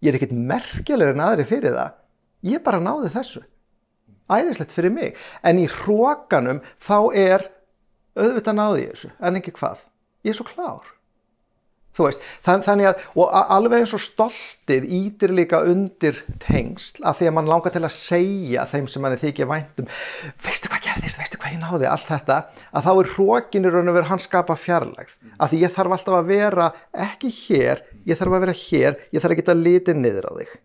Ég 0.00 0.12
er 0.12 0.18
ekkit 0.20 0.36
merkilegur 0.36 1.16
en 1.16 1.24
aðrir 1.24 1.48
fyrir 1.48 1.76
það. 1.76 1.96
Ég 2.50 2.62
bara 2.64 2.80
náði 2.80 3.10
þessu. 3.12 3.42
Æðislegt 4.30 4.72
fyrir 4.72 4.94
mig. 4.94 5.18
En 5.44 5.60
í 5.60 5.66
hrókanum 5.68 6.62
þá 6.80 6.98
er 7.18 7.46
auðvitað 8.16 8.56
náði 8.56 8.86
ég 8.86 8.94
þessu 8.94 9.12
en 9.20 9.40
ekki 9.40 9.56
hvað. 9.58 9.84
Ég 10.24 10.32
er 10.32 10.40
svo 10.40 10.48
klár 10.48 10.88
þú 11.96 12.06
veist, 12.06 12.22
þann, 12.46 12.62
þannig 12.66 12.88
að 12.90 13.02
og 13.18 13.34
alveg 13.56 13.82
eins 13.82 13.94
og 13.96 14.02
stoltið 14.04 14.86
ítir 15.00 15.34
líka 15.34 15.62
undir 15.66 16.22
tengsl 16.42 17.02
að 17.02 17.20
því 17.20 17.28
að 17.30 17.36
mann 17.38 17.50
langar 17.50 17.74
til 17.74 17.82
að 17.82 17.96
segja 17.96 18.66
þeim 18.70 18.88
sem 18.90 19.04
mann 19.04 19.16
er 19.16 19.22
þykja 19.24 19.50
væntum 19.50 19.90
veistu 20.46 20.70
hvað 20.70 20.86
gerðist, 20.86 21.20
veistu 21.20 21.42
hvað 21.42 21.56
ég 21.56 21.62
náði 21.64 21.90
allt 21.90 22.08
þetta, 22.08 22.40
að 22.70 22.88
þá 22.88 22.90
er 22.94 23.12
hrókin 23.16 23.68
í 23.68 23.74
raun 23.74 23.92
og 23.92 23.98
veru 23.98 24.10
hann 24.12 24.22
skapa 24.22 24.58
fjarlægð, 24.60 25.14
að 25.36 25.52
því 25.52 25.62
ég 25.66 25.76
þarf 25.76 25.98
alltaf 25.98 26.18
að 26.20 26.32
vera 26.32 26.72
ekki 27.10 27.34
hér, 27.42 27.84
ég 28.06 28.20
þarf 28.20 28.38
að 28.38 28.44
vera 28.46 28.58
hér 28.64 29.00
ég 29.10 29.22
þarf 29.22 29.34
að 29.34 29.40
geta 29.42 29.60
litið 29.60 30.04
niður 30.04 30.30
á 30.30 30.34
þig 30.40 30.58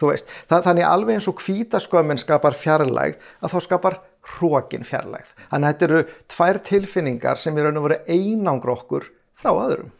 Þú 0.00 0.08
veist, 0.08 0.30
það, 0.48 0.62
þannig 0.64 0.86
alveg 0.88 1.18
eins 1.18 1.26
og 1.28 1.40
hvítaskömmin 1.44 2.20
skapar 2.20 2.54
fjarlægð 2.56 3.18
að 3.44 3.52
þá 3.52 3.58
skapar 3.66 3.96
hrókin 4.36 4.86
fjarlægð. 4.88 5.34
Þannig 5.50 5.66
að 5.66 5.74
þetta 5.74 5.88
eru 5.88 6.02
tvær 6.32 6.60
tilfinningar 6.70 7.40
sem 7.40 7.58
í 7.58 7.64
raun 7.64 7.80
og 7.80 7.88
veru 7.88 7.98
einangra 8.08 8.76
okkur 8.78 9.10
frá 9.40 9.52
öðrum. 9.52 9.90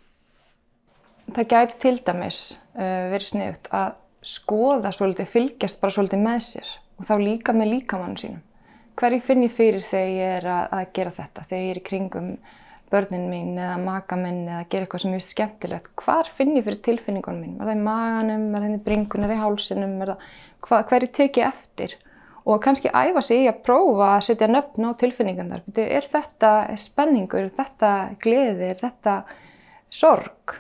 Það 1.31 1.51
gæti 1.53 1.77
til 1.83 1.97
dæmis 2.03 2.39
uh, 2.75 3.11
verið 3.13 3.27
sniðugt 3.29 3.69
að 3.77 3.91
skoða 4.27 4.91
svolítið, 4.95 5.29
fylgjast 5.31 5.81
bara 5.81 5.95
svolítið 5.95 6.23
með 6.25 6.41
sér 6.47 6.71
og 7.01 7.07
þá 7.09 7.15
líka 7.23 7.55
með 7.57 7.75
líkamann 7.75 8.17
sínum. 8.21 8.41
Hverju 9.01 9.23
finn 9.25 9.45
ég 9.47 9.55
fyrir 9.57 9.85
þegar 9.87 10.11
ég 10.11 10.33
er 10.41 10.49
að, 10.51 10.65
að 10.77 10.91
gera 10.99 11.13
þetta, 11.17 11.45
þegar 11.49 11.63
ég 11.63 11.71
er 11.71 11.81
í 11.81 11.85
kringum 11.87 12.31
börnin 12.91 13.29
mín 13.31 13.55
eða 13.55 13.79
maka 13.81 14.19
minn 14.19 14.43
eða 14.49 14.67
gera 14.73 14.87
eitthvað 14.87 15.05
sem 15.05 15.17
er 15.17 15.25
skemmtilegt. 15.25 15.91
Hvar 16.03 16.31
finn 16.37 16.57
ég 16.59 16.67
fyrir 16.67 16.81
tilfinningunum 16.85 17.45
mín? 17.45 17.57
Er 17.57 17.71
það 17.71 17.79
í 17.79 17.85
maganum, 17.87 18.47
er 18.51 18.65
það 18.65 18.75
í 18.75 18.81
bringunum, 18.89 19.25
er 19.25 19.31
það 19.31 19.37
í 19.37 19.43
hálsinum, 19.45 19.93
er 20.05 20.13
það, 20.13 20.31
hva, 20.67 20.81
hverju 20.91 21.11
tek 21.21 21.41
ég 21.41 21.53
eftir? 21.53 21.95
Og 22.51 22.65
kannski 22.65 22.91
æfa 22.91 23.23
sig 23.23 23.45
í 23.45 23.51
að 23.51 23.63
prófa 23.69 24.09
að 24.17 24.25
setja 24.27 24.49
nöfn 24.51 24.89
á 24.89 24.91
tilfinningarnar. 25.01 25.63
Bíddu, 25.69 25.87
Er 25.87 26.09
þetta 26.11 26.51
spenningur, 26.81 27.47
er 27.47 27.55
þetta 27.55 27.93
gleði, 28.25 28.73
er 28.75 28.83
þetta 28.83 29.21
sorg? 29.93 30.59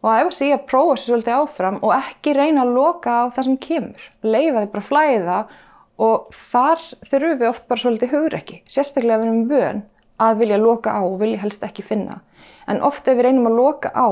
Og 0.00 0.08
æfa 0.16 0.32
sig 0.32 0.48
í 0.48 0.54
að 0.56 0.66
prófa 0.70 0.96
sér 0.96 1.10
svolítið 1.10 1.36
áfram 1.36 1.78
og 1.84 1.92
ekki 1.92 2.32
reyna 2.36 2.64
að 2.64 2.74
loka 2.78 3.16
á 3.20 3.24
það 3.36 3.46
sem 3.46 3.58
kemur. 3.60 4.06
Leifa 4.24 4.62
þið 4.62 4.70
bara 4.72 4.84
að 4.84 4.88
flæða 4.88 5.38
og 6.00 6.36
þar 6.50 6.84
þurfum 7.10 7.40
við 7.42 7.48
oft 7.50 7.66
bara 7.68 7.82
svolítið 7.84 8.14
hugrekki. 8.14 8.60
Sérstaklega 8.64 9.18
ef 9.18 9.22
við 9.22 9.28
erum 9.28 9.48
vön 9.50 9.82
að 10.20 10.40
vilja 10.40 10.60
loka 10.60 10.94
á 10.96 11.00
og 11.04 11.18
vilja 11.20 11.42
helst 11.44 11.64
ekki 11.66 11.84
finna. 11.84 12.20
En 12.68 12.80
oft 12.86 13.08
ef 13.08 13.18
við 13.18 13.28
reynum 13.28 13.50
að 13.50 13.58
loka 13.60 13.92
á 13.92 14.08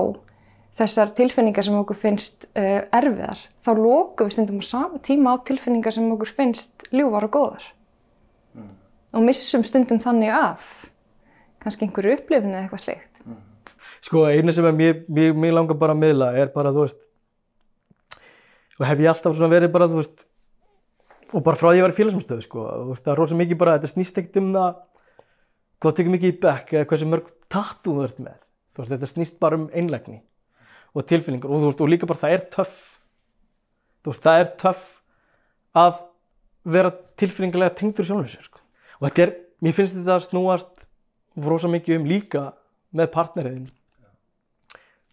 þessar 0.79 1.13
tilfinningar 1.17 1.67
sem 1.67 1.79
okkur 1.79 1.99
finnst 1.99 2.47
uh, 2.53 2.85
erfiðar, 2.95 3.41
þá 3.67 3.71
lokum 3.81 4.29
við 4.29 4.37
stundum 4.37 4.63
á 4.63 4.67
sama 4.69 5.01
tíma 5.03 5.35
á 5.35 5.37
tilfinningar 5.49 5.95
sem 5.95 6.07
okkur 6.15 6.35
finnst 6.37 6.87
ljúfar 6.95 7.27
og 7.27 7.35
góðar. 7.35 7.67
Og 9.17 9.25
missum 9.25 9.65
stundum 9.65 10.03
þannig 10.05 10.31
af 10.37 10.65
kannski 11.65 11.87
einhverju 11.87 12.19
upplifinu 12.19 12.55
eða 12.55 12.67
eitthvað 12.67 12.85
slikt. 12.85 13.08
Sko 14.05 14.25
eina 14.29 14.55
sem 14.55 14.67
mér, 14.77 15.05
mér, 15.09 15.35
mér 15.35 15.57
langar 15.57 15.79
bara 15.79 15.97
að 15.97 16.03
miðla 16.05 16.33
er 16.39 16.53
bara 16.55 16.73
þú 16.75 16.87
veist 16.87 17.01
og 18.79 18.87
hef 18.87 19.01
ég 19.03 19.11
alltaf 19.11 19.35
svona 19.35 19.51
verið 19.51 19.73
bara 19.75 19.89
þú 19.91 20.03
veist 20.03 20.27
og 21.35 21.43
bara 21.45 21.59
frá 21.59 21.69
því 21.69 21.73
að 21.73 21.79
ég 21.81 21.87
var 21.87 21.95
í 21.95 21.99
félagsmyndstöðu 21.99 22.45
sko 22.47 22.67
þú 22.69 22.93
veist 22.93 23.05
það 23.05 23.13
er 23.13 23.21
rosa 23.23 23.39
mikið 23.41 23.61
bara 23.61 23.75
þetta 23.77 23.91
snýst 23.93 24.21
ekkert 24.21 24.39
um 24.41 24.53
það 24.55 24.79
hvað 25.79 25.97
tekur 25.99 26.15
mikið 26.15 26.33
í 26.33 26.39
bekk 26.43 26.73
eða 26.75 26.89
hversu 26.91 27.09
mörg 27.09 27.33
tattu 27.53 27.95
þú 27.95 28.05
ert 28.07 28.21
með. 28.23 28.39
Þú 28.75 28.83
veist 28.83 28.95
þetta 28.95 29.11
snýst 29.13 29.39
bara 29.43 29.59
um 29.59 29.67
einlægni 29.73 30.21
og 30.97 31.07
tilfinningar 31.07 31.51
og 31.51 31.63
þú 31.63 31.71
veist 31.71 31.83
og 31.85 31.93
líka 31.93 32.09
bara 32.11 32.23
það 32.23 32.37
er 32.37 32.47
töff. 32.55 32.79
Þú 34.03 34.13
veist 34.13 34.25
það 34.27 34.43
er 34.43 34.53
töff 34.63 34.87
að 35.79 36.01
vera 36.69 36.95
tilfinningarlega 37.21 37.77
tengdur 37.79 38.09
sjálfum 38.09 38.31
sér 38.31 38.49
sko. 38.49 38.63
Og 38.99 39.09
þetta 39.09 39.25
er, 39.25 39.35
mér 39.63 39.77
finnst 39.77 39.97
þetta 39.97 40.17
að 40.17 40.27
snúast 40.27 40.87
rosa 41.49 41.71
mikið 41.71 42.01
um 42.01 42.09
líka 42.11 42.45
með 42.97 43.13
partneriðin 43.15 43.69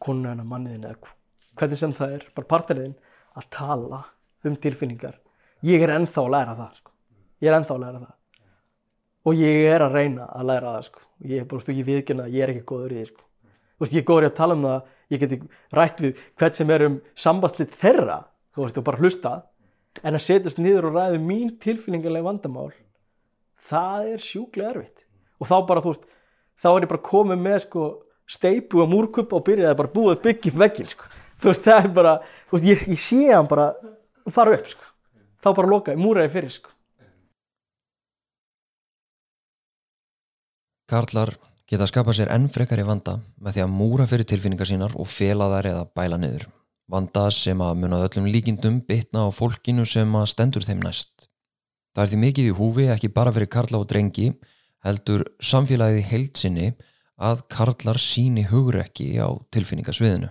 konuna 0.04 0.34
hennar, 0.34 0.50
manniðin 0.50 0.88
eða 0.90 1.14
hvernig 1.56 1.80
sem 1.80 1.94
það 1.96 2.18
er, 2.18 2.28
bara 2.36 2.52
partneriðin 2.52 2.96
að 3.36 3.48
tala 3.56 4.02
um 4.46 4.58
tilfinningar 4.62 5.20
ég 5.66 5.84
er 5.84 5.96
ennþá 5.96 6.26
að 6.26 6.34
læra 6.36 6.56
það 6.60 6.78
sko. 6.80 6.92
ég 7.42 7.50
er 7.50 7.58
ennþá 7.60 7.76
að 7.76 7.84
læra 7.86 8.04
það 8.04 8.14
og 9.26 9.42
ég 9.42 9.70
er 9.72 9.86
að 9.86 9.96
reyna 9.96 10.28
að 10.30 10.50
læra 10.52 10.76
það 10.76 10.88
sko. 10.90 11.06
ég 11.26 11.42
er 11.42 11.50
bara, 11.50 11.66
þú 11.66 11.78
ég 11.80 11.90
viðkynna 11.90 12.28
að 12.28 12.36
ég 12.36 12.44
er 12.46 12.54
ekki 12.54 12.68
góður 12.72 12.94
í 12.94 13.00
því 13.00 13.08
sko. 13.10 13.24
ég 13.86 14.00
er 14.02 14.08
góður 14.10 14.28
í 14.28 14.32
að 14.32 14.38
tala 14.40 14.58
um 14.58 14.68
það 14.70 14.94
ég 15.16 15.22
geti 15.22 15.42
rætt 15.76 16.02
við 16.02 16.24
hvern 16.40 16.58
sem 16.58 16.72
er 16.74 16.86
um 16.86 16.96
sambandslit 17.16 17.76
þeirra, 17.82 18.20
þú 18.56 18.66
veist, 18.66 18.80
og 18.80 18.88
bara 18.88 19.02
hlusta 19.02 19.36
en 20.04 20.18
að 20.18 20.26
setjast 20.26 20.60
niður 20.60 20.90
og 20.90 20.98
ræða 20.98 21.20
um 21.20 21.28
mín 21.30 21.54
tilfinningarlega 21.62 22.26
vandamál 22.26 22.72
það 23.70 24.10
er 24.14 24.24
sjúklega 24.24 24.74
erfitt 24.74 25.06
og 25.40 25.50
þá 25.50 25.58
bara, 25.68 25.84
þú 25.84 25.94
veist, 25.94 26.08
þá 26.62 26.70
er 26.72 26.86
ég 26.86 26.92
bara 26.92 27.08
komið 27.10 27.44
með 27.46 27.60
sko 27.66 27.86
steipu 28.30 28.82
og 28.84 28.92
múrkupp 28.92 29.34
og 29.36 29.44
byrjaði 29.46 29.78
bara 29.78 29.92
að 29.92 29.96
búa 29.96 30.16
byggja 30.22 30.52
upp 30.52 30.62
veggin 30.64 30.90
sko. 30.90 31.10
þú 31.42 31.52
veist, 31.52 31.66
það 31.66 31.84
er 31.84 31.92
bara, 31.94 32.14
veist, 32.52 32.66
ég, 32.66 32.86
ég 32.90 33.02
sé 33.02 33.20
hann 33.32 33.50
bara 33.50 33.74
fara 34.32 34.56
upp 34.58 34.70
sko. 34.72 34.88
þá 35.44 35.50
bara 35.54 35.72
lokaði, 35.72 36.02
múraði 36.02 36.34
fyrir 36.34 36.56
sko. 36.56 36.72
Karlar 40.90 41.34
geta 41.66 41.88
skapað 41.90 42.20
sér 42.20 42.32
enn 42.34 42.50
frekar 42.54 42.82
í 42.82 42.86
vanda 42.86 43.18
með 43.42 43.56
því 43.56 43.62
að 43.64 43.72
múra 43.74 44.06
fyrir 44.10 44.28
tilfinningar 44.30 44.70
sínar 44.70 44.94
og 45.02 45.10
fela 45.10 45.50
þær 45.50 45.70
eða 45.72 45.86
bæla 45.98 46.20
niður. 46.22 46.46
Vanda 46.86 47.24
sem 47.34 47.62
að 47.66 47.80
munað 47.82 48.04
öllum 48.06 48.28
líkindum 48.30 48.82
bitna 48.86 49.26
á 49.26 49.30
fólkinu 49.34 49.88
sem 49.90 50.12
að 50.14 50.28
stendur 50.30 50.66
þeim 50.66 50.84
næst. 50.86 51.26
Það 51.96 52.04
er 52.04 52.12
því 52.12 52.20
mikið 52.22 52.50
í 52.50 52.58
húfi 52.60 52.86
ekki 52.94 53.10
bara 53.16 53.34
fyrir 53.34 53.50
karla 53.50 53.80
og 53.82 53.88
drengi, 53.90 54.28
heldur 54.86 55.24
samfélagið 55.42 56.04
í 56.04 56.06
heildsinni 56.12 56.68
að 57.16 57.46
karlar 57.52 58.00
síni 58.02 58.44
hugrekki 58.50 59.16
á 59.24 59.32
tilfinningasviðinu. 59.56 60.30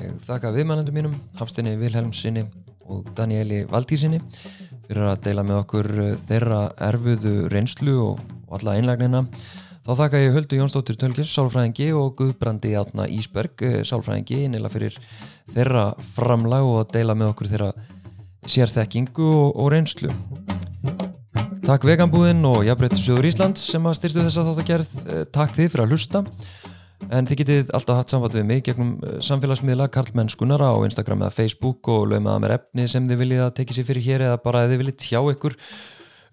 Ég 0.00 0.18
þakka 0.24 0.52
viðmælendum 0.56 0.96
mínum, 0.96 1.16
Hafstinni 1.36 1.76
Vilhelmsinni 1.80 2.46
og 2.88 3.08
Danieli 3.16 3.62
Valdísinni 3.68 4.22
fyrir 4.86 5.08
að 5.08 5.24
deila 5.28 5.44
með 5.46 5.60
okkur 5.62 5.90
eh, 6.02 6.14
þeirra 6.28 6.62
erfuðu 6.88 7.36
reynslu 7.52 7.98
og, 8.02 8.24
og 8.48 8.58
alla 8.58 8.78
einlagnina. 8.78 9.24
Þá 9.82 9.92
þakka 9.98 10.20
ég 10.22 10.36
Höldu 10.36 10.58
Jónsdóttir 10.58 10.98
Tölkis, 11.00 11.30
sálfræðingi 11.32 11.88
og 11.98 12.12
Guðbrandi 12.18 12.74
Átna 12.78 13.08
Ísberg, 13.10 13.64
eh, 13.66 13.80
sálfræðingi, 13.88 14.44
innila 14.46 14.70
fyrir 14.72 14.98
þeirra 15.52 15.90
framlag 16.14 16.66
og 16.68 16.84
að 16.84 16.94
deila 16.98 17.16
með 17.18 17.32
okkur 17.32 17.50
þeirra 17.52 17.72
sérþekkingu 18.48 19.28
og, 19.28 19.56
og 19.56 19.72
reynslu. 19.74 20.10
Takk 21.62 21.86
Veganbúðin 21.86 22.42
og 22.48 22.64
Jafnbrettisjóður 22.66 23.28
Íslands 23.28 23.62
sem 23.70 23.84
að 23.86 23.94
styrtu 24.00 24.24
þessa 24.24 24.42
þáttagerð. 24.48 24.94
Eh, 25.06 25.24
Takk 25.30 25.54
þið 25.54 25.68
fyrir 25.70 25.84
að 25.84 25.94
hlusta. 25.94 26.24
En 27.12 27.26
þið 27.26 27.40
getið 27.42 27.72
alltaf 27.76 27.98
hatt 27.98 28.12
samband 28.12 28.36
við 28.38 28.46
mig 28.48 28.62
gegnum 28.66 28.92
eh, 29.06 29.18
samfélagsmiðla 29.22 29.88
Karlmennskunara 29.94 30.72
á 30.74 30.78
Instagram 30.82 31.22
eða 31.22 31.36
Facebook 31.38 31.90
og 31.92 32.08
laumaða 32.10 32.42
mér 32.42 32.56
efni 32.58 32.86
sem 32.90 33.06
þið 33.06 33.22
viljið 33.22 33.44
að 33.46 33.56
tekið 33.60 33.78
sér 33.78 33.90
fyrir 33.90 34.08
hér 34.08 34.26
eða 34.28 34.42
bara 34.42 34.64
að 34.64 34.74
þið 34.74 34.82
viljið 34.82 35.00
tjá 35.06 35.20
ykkur 35.36 35.58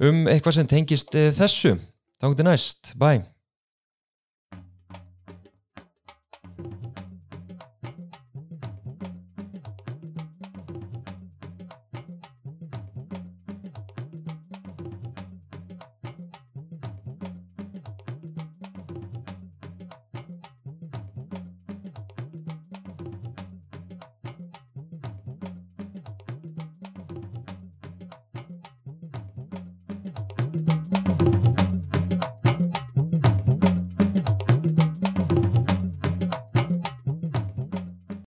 um 0.10 0.24
eitthvað 0.34 0.57
sem 0.57 0.72
tengist 0.74 1.18
eh, 1.18 1.30
þessu. 1.36 1.76
Þá 2.20 2.32
til 2.34 2.49
næst. 2.49 2.95
Bye. 2.99 3.28